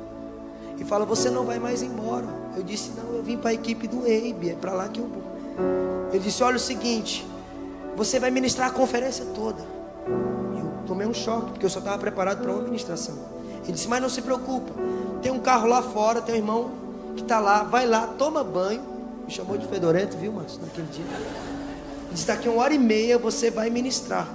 e 0.79 0.83
fala: 0.83 1.05
Você 1.05 1.29
não 1.29 1.45
vai 1.45 1.59
mais 1.59 1.83
embora. 1.83 2.25
Eu 2.57 2.63
disse: 2.63 2.89
Não, 2.97 3.17
eu 3.17 3.21
vim 3.21 3.37
para 3.37 3.51
a 3.51 3.53
equipe 3.53 3.87
do 3.87 4.07
EIB, 4.07 4.49
é 4.49 4.55
para 4.55 4.73
lá 4.73 4.87
que 4.87 4.99
eu 4.99 5.05
vou. 5.05 6.09
Ele 6.11 6.23
disse: 6.23 6.41
Olha 6.41 6.57
o 6.57 6.59
seguinte, 6.59 7.23
você 7.95 8.19
vai 8.19 8.31
ministrar 8.31 8.69
a 8.69 8.71
conferência 8.71 9.25
toda. 9.35 9.63
Tomei 10.89 11.07
um 11.07 11.13
choque, 11.13 11.51
porque 11.51 11.65
eu 11.65 11.69
só 11.69 11.79
estava 11.79 11.97
preparado 11.97 12.41
para 12.41 12.51
uma 12.51 12.63
ministração. 12.63 13.15
Ele 13.63 13.71
disse: 13.71 13.87
Mas 13.87 14.01
não 14.01 14.09
se 14.09 14.21
preocupa, 14.21 14.73
tem 15.21 15.31
um 15.31 15.39
carro 15.39 15.67
lá 15.67 15.81
fora, 15.81 16.21
tem 16.21 16.35
um 16.35 16.37
irmão 16.39 16.71
que 17.15 17.21
está 17.21 17.39
lá, 17.39 17.63
vai 17.63 17.87
lá, 17.87 18.07
toma 18.17 18.43
banho 18.43 18.99
me 19.29 19.35
chamou 19.35 19.55
de 19.59 19.67
fedorento, 19.67 20.17
viu, 20.17 20.31
Márcio, 20.31 20.59
naquele 20.59 20.87
dia. 20.87 21.05
Disse, 22.11 22.25
daqui 22.25 22.49
uma 22.49 22.63
hora 22.63 22.73
e 22.73 22.79
meia 22.79 23.19
você 23.19 23.51
vai 23.51 23.69
ministrar. 23.69 24.27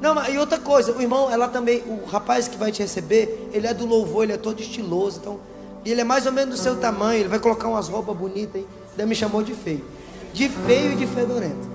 Não, 0.00 0.14
mas 0.14 0.32
e 0.32 0.38
outra 0.38 0.60
coisa, 0.60 0.92
o 0.92 1.02
irmão, 1.02 1.28
ela 1.28 1.48
também, 1.48 1.82
o 1.88 2.04
rapaz 2.06 2.46
que 2.46 2.56
vai 2.56 2.70
te 2.70 2.80
receber, 2.80 3.48
ele 3.52 3.66
é 3.66 3.74
do 3.74 3.84
louvor, 3.84 4.22
ele 4.22 4.34
é 4.34 4.36
todo 4.36 4.60
estiloso, 4.60 5.18
então, 5.18 5.40
ele 5.84 6.00
é 6.00 6.04
mais 6.04 6.24
ou 6.24 6.30
menos 6.30 6.54
do 6.54 6.62
seu 6.62 6.76
tamanho, 6.76 7.18
ele 7.18 7.28
vai 7.28 7.40
colocar 7.40 7.66
umas 7.66 7.88
roupas 7.88 8.16
bonitas. 8.16 8.62
Daí 8.96 9.06
me 9.06 9.14
chamou 9.14 9.42
de 9.42 9.54
feio. 9.54 9.84
De 10.32 10.48
feio 10.48 10.92
e 10.92 10.96
de 10.96 11.06
fedorento. 11.08 11.68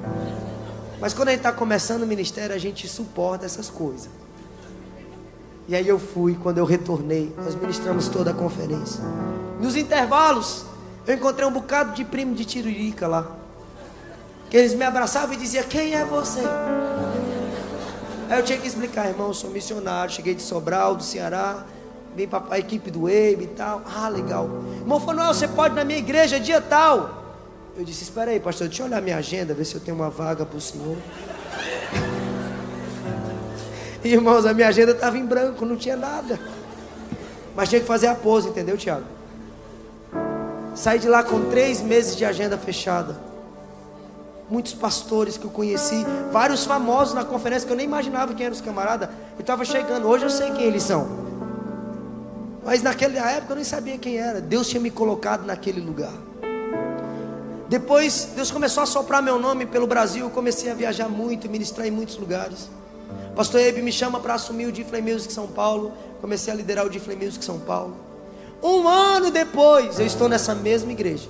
Mas 1.01 1.15
quando 1.15 1.29
a 1.29 1.31
gente 1.31 1.39
está 1.39 1.51
começando 1.51 2.03
o 2.03 2.07
ministério, 2.07 2.55
a 2.55 2.59
gente 2.59 2.87
suporta 2.87 3.43
essas 3.43 3.71
coisas. 3.71 4.07
E 5.67 5.75
aí 5.75 5.87
eu 5.87 5.97
fui, 5.97 6.35
quando 6.35 6.59
eu 6.59 6.65
retornei, 6.65 7.33
nós 7.37 7.55
ministramos 7.55 8.07
toda 8.07 8.29
a 8.29 8.33
conferência. 8.35 9.03
Nos 9.59 9.75
intervalos, 9.75 10.63
eu 11.07 11.15
encontrei 11.15 11.47
um 11.47 11.51
bocado 11.51 11.93
de 11.93 12.05
primo 12.05 12.35
de 12.35 12.45
Tiririca 12.45 13.07
lá. 13.07 13.35
Que 14.47 14.57
eles 14.57 14.75
me 14.75 14.85
abraçavam 14.85 15.33
e 15.33 15.37
diziam: 15.37 15.63
Quem 15.63 15.95
é 15.95 16.05
você? 16.05 16.41
Aí 18.29 18.37
eu 18.39 18.43
tinha 18.43 18.59
que 18.59 18.67
explicar, 18.67 19.07
irmão, 19.07 19.27
eu 19.27 19.33
sou 19.33 19.49
missionário, 19.49 20.13
cheguei 20.13 20.35
de 20.35 20.41
Sobral, 20.41 20.95
do 20.95 21.03
Ceará, 21.03 21.65
vim 22.15 22.27
para 22.27 22.43
a 22.51 22.59
equipe 22.59 22.91
do 22.91 23.09
EIB 23.09 23.43
e 23.43 23.47
tal. 23.47 23.81
Ah, 23.85 24.07
legal. 24.07 24.47
Irmão 24.77 24.99
Não, 24.99 25.33
você 25.33 25.47
pode 25.47 25.73
ir 25.73 25.77
na 25.77 25.83
minha 25.83 25.99
igreja 25.99 26.39
dia 26.39 26.61
tal. 26.61 27.20
Eu 27.75 27.83
disse: 27.85 28.03
Espera 28.03 28.31
aí, 28.31 28.39
pastor, 28.39 28.67
deixa 28.67 28.83
eu 28.83 28.87
olhar 28.87 29.01
minha 29.01 29.17
agenda, 29.17 29.53
ver 29.53 29.65
se 29.65 29.75
eu 29.75 29.81
tenho 29.81 29.95
uma 29.95 30.09
vaga 30.09 30.45
para 30.45 30.57
o 30.57 30.61
senhor. 30.61 30.97
Irmãos, 34.03 34.45
a 34.45 34.53
minha 34.53 34.67
agenda 34.67 34.91
estava 34.91 35.17
em 35.17 35.25
branco, 35.25 35.65
não 35.65 35.77
tinha 35.77 35.95
nada. 35.95 36.39
Mas 37.55 37.69
tinha 37.69 37.79
que 37.79 37.87
fazer 37.87 38.07
a 38.07 38.15
pose, 38.15 38.49
entendeu, 38.49 38.77
Tiago? 38.77 39.05
Saí 40.75 40.99
de 40.99 41.07
lá 41.07 41.23
com 41.23 41.49
três 41.49 41.81
meses 41.81 42.15
de 42.15 42.25
agenda 42.25 42.57
fechada. 42.57 43.15
Muitos 44.49 44.73
pastores 44.73 45.37
que 45.37 45.45
eu 45.45 45.51
conheci, 45.51 46.05
vários 46.31 46.65
famosos 46.65 47.13
na 47.13 47.23
conferência 47.23 47.65
que 47.65 47.71
eu 47.71 47.77
nem 47.77 47.85
imaginava 47.85 48.33
quem 48.33 48.45
eram 48.45 48.55
os 48.55 48.61
camaradas. 48.61 49.09
Eu 49.35 49.41
estava 49.41 49.63
chegando, 49.63 50.07
hoje 50.07 50.25
eu 50.25 50.29
sei 50.29 50.51
quem 50.51 50.63
eles 50.63 50.83
são. 50.83 51.07
Mas 52.63 52.81
naquela 52.81 53.31
época 53.31 53.53
eu 53.53 53.55
nem 53.55 53.65
sabia 53.65 53.97
quem 53.97 54.17
era. 54.17 54.41
Deus 54.41 54.67
tinha 54.67 54.81
me 54.81 54.91
colocado 54.91 55.45
naquele 55.45 55.79
lugar. 55.79 56.13
Depois 57.71 58.33
Deus 58.35 58.51
começou 58.51 58.83
a 58.83 58.85
soprar 58.85 59.23
meu 59.23 59.39
nome 59.39 59.65
pelo 59.65 59.87
Brasil. 59.87 60.25
Eu 60.25 60.29
comecei 60.29 60.69
a 60.69 60.73
viajar 60.73 61.07
muito, 61.07 61.49
ministrar 61.49 61.87
em 61.87 61.91
muitos 61.91 62.17
lugares. 62.17 62.69
Pastor 63.33 63.61
Ebe 63.61 63.81
me 63.81 63.93
chama 63.93 64.19
para 64.19 64.33
assumir 64.33 64.65
o 64.65 64.73
Difflay 64.73 65.01
Music 65.01 65.31
São 65.31 65.47
Paulo. 65.47 65.93
Comecei 66.19 66.51
a 66.51 66.55
liderar 66.57 66.85
o 66.85 66.89
Difflay 66.89 67.15
Music 67.15 67.45
São 67.45 67.59
Paulo. 67.59 67.95
Um 68.61 68.85
ano 68.89 69.31
depois, 69.31 70.01
eu 70.01 70.05
estou 70.05 70.27
nessa 70.27 70.53
mesma 70.53 70.91
igreja, 70.91 71.29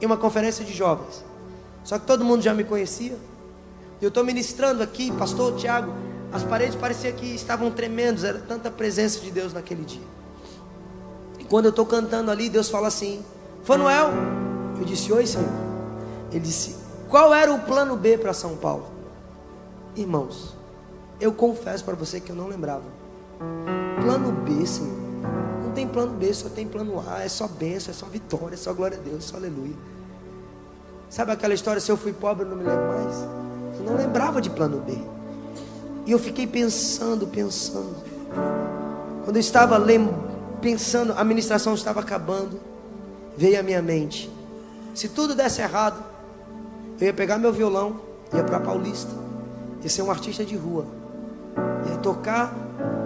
em 0.00 0.04
uma 0.04 0.16
conferência 0.16 0.64
de 0.64 0.72
jovens. 0.72 1.24
Só 1.84 1.96
que 1.96 2.06
todo 2.08 2.24
mundo 2.24 2.42
já 2.42 2.52
me 2.52 2.64
conhecia. 2.64 3.16
Eu 4.00 4.08
estou 4.08 4.24
ministrando 4.24 4.82
aqui, 4.82 5.12
pastor 5.12 5.54
Tiago. 5.54 5.94
As 6.32 6.42
paredes 6.42 6.74
pareciam 6.74 7.14
que 7.14 7.36
estavam 7.36 7.70
tremendo, 7.70 8.26
era 8.26 8.40
tanta 8.40 8.68
presença 8.68 9.20
de 9.20 9.30
Deus 9.30 9.52
naquele 9.52 9.84
dia. 9.84 10.02
E 11.38 11.44
quando 11.44 11.66
eu 11.66 11.70
estou 11.70 11.86
cantando 11.86 12.32
ali, 12.32 12.48
Deus 12.48 12.68
fala 12.68 12.88
assim: 12.88 13.24
Fanuel, 13.62 14.10
eu 14.78 14.84
disse: 14.84 15.12
Oi, 15.12 15.26
Senhor. 15.26 15.48
Ele 16.30 16.40
disse: 16.40 16.76
Qual 17.08 17.32
era 17.32 17.52
o 17.52 17.60
plano 17.60 17.96
B 17.96 18.18
para 18.18 18.32
São 18.32 18.56
Paulo? 18.56 18.86
Irmãos, 19.94 20.56
eu 21.20 21.32
confesso 21.32 21.84
para 21.84 21.94
você 21.94 22.20
que 22.20 22.30
eu 22.30 22.36
não 22.36 22.48
lembrava. 22.48 22.84
Plano 24.00 24.32
B, 24.32 24.66
Senhor 24.66 25.02
não 25.72 25.74
tem 25.74 25.88
plano 25.88 26.12
B, 26.12 26.32
só 26.34 26.50
tem 26.50 26.68
plano 26.68 27.02
A. 27.08 27.22
É 27.22 27.28
só 27.28 27.48
bênção, 27.48 27.90
é 27.90 27.94
só 27.94 28.06
vitória, 28.06 28.54
é 28.54 28.58
só 28.58 28.72
glória 28.74 28.98
a 28.98 29.00
Deus, 29.00 29.24
é 29.24 29.28
só 29.28 29.36
aleluia. 29.38 29.74
Sabe 31.08 31.32
aquela 31.32 31.54
história, 31.54 31.80
se 31.80 31.90
eu 31.90 31.96
fui 31.96 32.12
pobre, 32.12 32.44
eu 32.44 32.50
não 32.50 32.56
me 32.56 32.64
lembro 32.64 32.88
mais? 32.88 33.16
Eu 33.78 33.84
não 33.84 33.96
lembrava 33.96 34.40
de 34.40 34.50
plano 34.50 34.80
B. 34.80 34.98
E 36.04 36.12
eu 36.12 36.18
fiquei 36.18 36.46
pensando, 36.46 37.26
pensando. 37.26 37.96
Quando 39.24 39.36
eu 39.36 39.40
estava 39.40 39.80
pensando, 40.60 41.14
a 41.16 41.24
ministração 41.24 41.74
estava 41.74 42.00
acabando, 42.00 42.60
veio 43.36 43.58
à 43.58 43.62
minha 43.62 43.80
mente. 43.80 44.30
Se 44.94 45.08
tudo 45.08 45.34
desse 45.34 45.62
errado, 45.62 46.02
eu 47.00 47.06
ia 47.06 47.12
pegar 47.12 47.38
meu 47.38 47.52
violão, 47.52 47.96
ia 48.32 48.44
para 48.44 48.60
Paulista, 48.60 49.10
ia 49.82 49.88
ser 49.88 50.02
um 50.02 50.10
artista 50.10 50.44
de 50.44 50.56
rua, 50.56 50.84
ia 51.90 51.96
tocar 51.98 52.54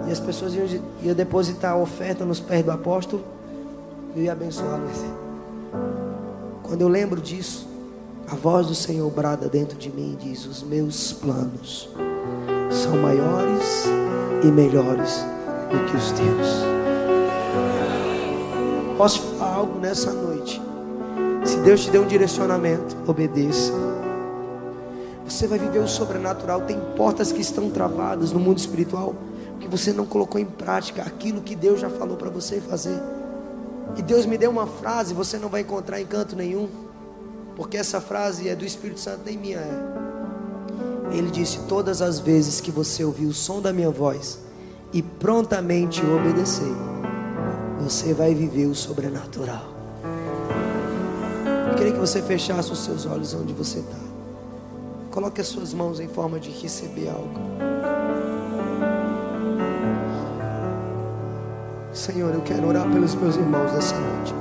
e 0.07 0.11
as 0.11 0.19
pessoas 0.19 0.53
iam, 0.53 0.65
iam 1.01 1.15
depositar 1.15 1.73
a 1.73 1.77
oferta 1.77 2.25
nos 2.25 2.39
pés 2.39 2.63
do 2.63 2.71
apóstolo 2.71 3.23
e 4.15 4.21
ia 4.21 4.33
abençoá-los. 4.33 4.97
Quando 6.63 6.81
eu 6.81 6.89
lembro 6.89 7.21
disso, 7.21 7.67
a 8.29 8.35
voz 8.35 8.67
do 8.67 8.75
Senhor 8.75 9.09
brada 9.09 9.47
dentro 9.47 9.77
de 9.77 9.89
mim 9.89 10.17
e 10.19 10.25
diz: 10.25 10.45
Os 10.45 10.61
meus 10.61 11.13
planos 11.13 11.89
são 12.69 12.97
maiores 12.97 13.85
e 14.43 14.47
melhores 14.47 15.25
do 15.71 15.89
que 15.89 15.95
os 15.95 16.11
teus. 16.11 16.63
Posso 18.97 19.21
falar 19.21 19.55
algo 19.55 19.79
nessa 19.79 20.11
noite? 20.11 20.61
Se 21.47 21.57
Deus 21.59 21.85
te 21.85 21.91
deu 21.91 22.03
um 22.03 22.07
direcionamento, 22.07 22.97
obedeça. 23.07 23.71
Você 25.25 25.47
vai 25.47 25.57
viver 25.57 25.79
o 25.79 25.87
sobrenatural. 25.87 26.61
Tem 26.61 26.77
portas 26.97 27.31
que 27.31 27.39
estão 27.39 27.69
travadas 27.69 28.33
no 28.33 28.39
mundo 28.39 28.57
espiritual 28.57 29.15
que 29.57 29.67
você 29.67 29.93
não 29.93 30.05
colocou 30.05 30.39
em 30.39 30.45
prática 30.45 31.03
aquilo 31.03 31.41
que 31.41 31.55
Deus 31.55 31.79
já 31.79 31.89
falou 31.89 32.17
para 32.17 32.29
você 32.29 32.59
fazer. 32.59 33.01
E 33.95 34.01
Deus 34.01 34.25
me 34.25 34.37
deu 34.37 34.51
uma 34.51 34.67
frase, 34.67 35.13
você 35.13 35.37
não 35.37 35.47
vai 35.47 35.61
encontrar 35.61 36.01
em 36.01 36.05
canto 36.05 36.35
nenhum, 36.35 36.67
porque 37.55 37.77
essa 37.77 38.01
frase 38.01 38.49
é 38.49 38.55
do 38.55 38.65
Espírito 38.65 38.99
Santo, 38.99 39.21
nem 39.25 39.37
minha 39.37 39.57
é. 39.57 41.15
Ele 41.17 41.31
disse: 41.31 41.59
Todas 41.67 42.01
as 42.01 42.19
vezes 42.19 42.59
que 42.59 42.71
você 42.71 43.05
ouvir 43.05 43.25
o 43.25 43.33
som 43.33 43.61
da 43.61 43.71
minha 43.71 43.89
voz 43.89 44.39
e 44.91 45.01
prontamente 45.01 46.05
obedecer, 46.05 46.75
você 47.79 48.13
vai 48.13 48.35
viver 48.35 48.65
o 48.65 48.75
sobrenatural. 48.75 49.76
Queria 51.77 51.93
que 51.93 51.99
você 51.99 52.21
fechasse 52.21 52.71
os 52.71 52.79
seus 52.79 53.05
olhos 53.05 53.33
onde 53.33 53.53
você 53.53 53.79
está. 53.79 53.97
Coloque 55.11 55.41
as 55.41 55.47
suas 55.47 55.73
mãos 55.73 55.99
em 55.99 56.07
forma 56.07 56.39
de 56.39 56.49
receber 56.49 57.09
algo. 57.09 57.39
Senhor, 61.93 62.33
eu 62.33 62.41
quero 62.41 62.67
orar 62.67 62.87
pelos 62.91 63.15
meus 63.15 63.35
irmãos 63.35 63.71
nessa 63.73 63.95
noite, 63.95 64.33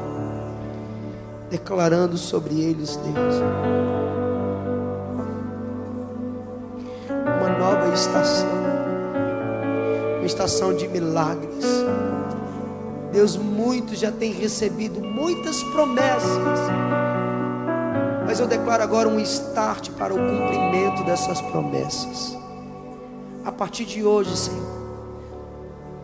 declarando 1.50 2.18
sobre 2.18 2.60
eles, 2.60 2.96
Deus, 2.96 3.34
uma 7.08 7.58
nova 7.58 7.94
estação, 7.94 8.48
uma 10.18 10.26
estação 10.26 10.74
de 10.74 10.86
milagres. 10.88 11.64
Deus, 13.10 13.36
muitos 13.36 13.98
já 13.98 14.12
têm 14.12 14.32
recebido 14.32 15.00
muitas 15.00 15.62
promessas, 15.62 16.60
mas 18.26 18.40
eu 18.40 18.46
declaro 18.46 18.82
agora 18.82 19.08
um 19.08 19.20
start 19.20 19.90
para 19.92 20.12
o 20.12 20.18
cumprimento 20.18 21.04
dessas 21.04 21.40
promessas. 21.40 22.36
A 23.44 23.52
partir 23.52 23.84
de 23.84 24.04
hoje, 24.04 24.36
Senhor 24.36 24.76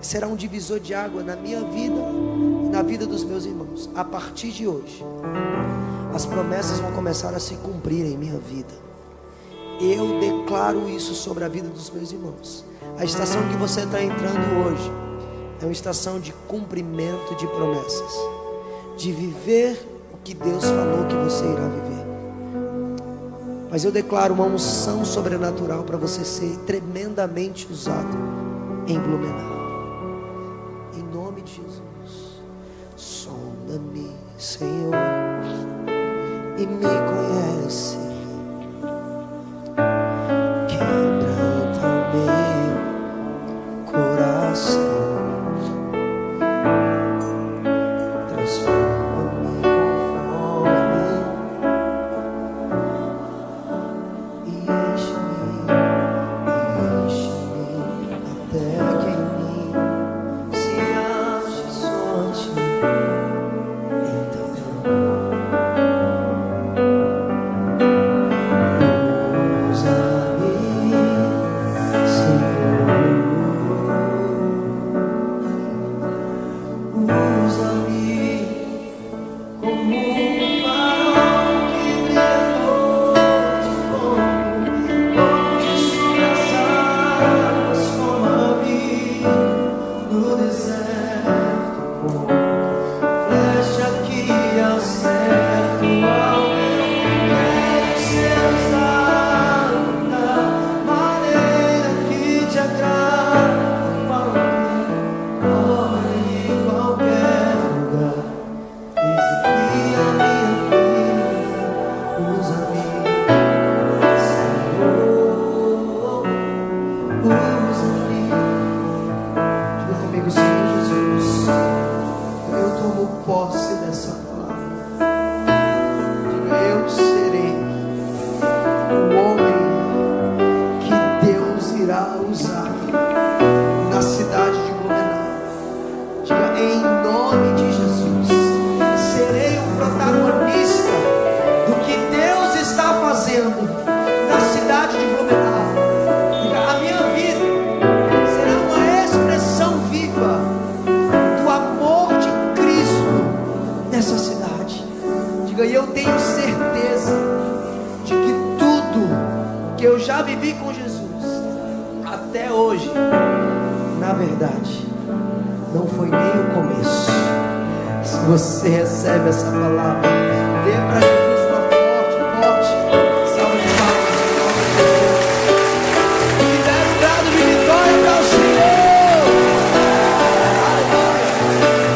será 0.03 0.27
um 0.27 0.35
divisor 0.35 0.81
de 0.81 0.93
água 0.93 1.23
na 1.23 1.37
minha 1.37 1.61
vida, 1.63 2.01
na 2.71 2.83
vida 2.83 3.07
dos 3.07 3.23
meus 3.23 3.47
irmãos, 3.47 3.89
a 3.95 4.05
partir 4.05 4.51
de 4.51 4.67
hoje, 4.67 5.03
as 6.13 6.27
promessas 6.27 6.81
vão 6.81 6.93
começar 6.93 7.33
a 7.35 7.39
se 7.39 7.55
cumprir 7.57 8.05
em 8.05 8.17
minha 8.17 8.39
vida. 8.39 8.75
Eu 9.81 10.21
declaro 10.21 10.89
isso 10.91 11.15
sobre 11.15 11.45
a 11.45 11.49
vida 11.49 11.69
dos 11.69 11.89
meus 11.91 12.13
irmãos. 12.13 12.65
A 12.99 13.05
estação 13.05 13.41
que 13.49 13.57
você 13.57 13.83
está 13.83 14.03
entrando 14.03 14.67
hoje 14.67 14.91
é 15.61 15.65
uma 15.65 15.73
estação 15.73 16.21
de 16.21 16.33
cumprimento 16.49 17.35
de 17.37 17.47
promessas, 17.47 18.13
de 18.97 19.13
viver 19.13 19.89
o 20.13 20.19
que 20.19 20.35
Deus 20.35 20.65
falou 20.65 21.07
que 21.07 21.15
você 21.15 21.45
irá 21.45 21.69
viver. 21.69 22.02
Mas 23.73 23.87
eu 23.87 23.91
declaro 23.91 24.35
uma 24.35 24.45
unção 24.45 25.03
sobrenatural 25.03 25.83
para 25.83 25.97
você 25.97 26.27
ser 26.27 26.59
tremendamente 26.67 27.67
usado 27.73 28.19
em 28.87 28.99
Blumenau. 29.01 29.63
Em 30.95 31.03
nome 31.03 31.41
de 31.41 31.53
Jesus. 31.53 32.43
Sonda-me, 32.95 34.13
Senhor, 34.37 34.93
e 36.59 36.67
me 36.67 37.63
conhece. 37.63 38.02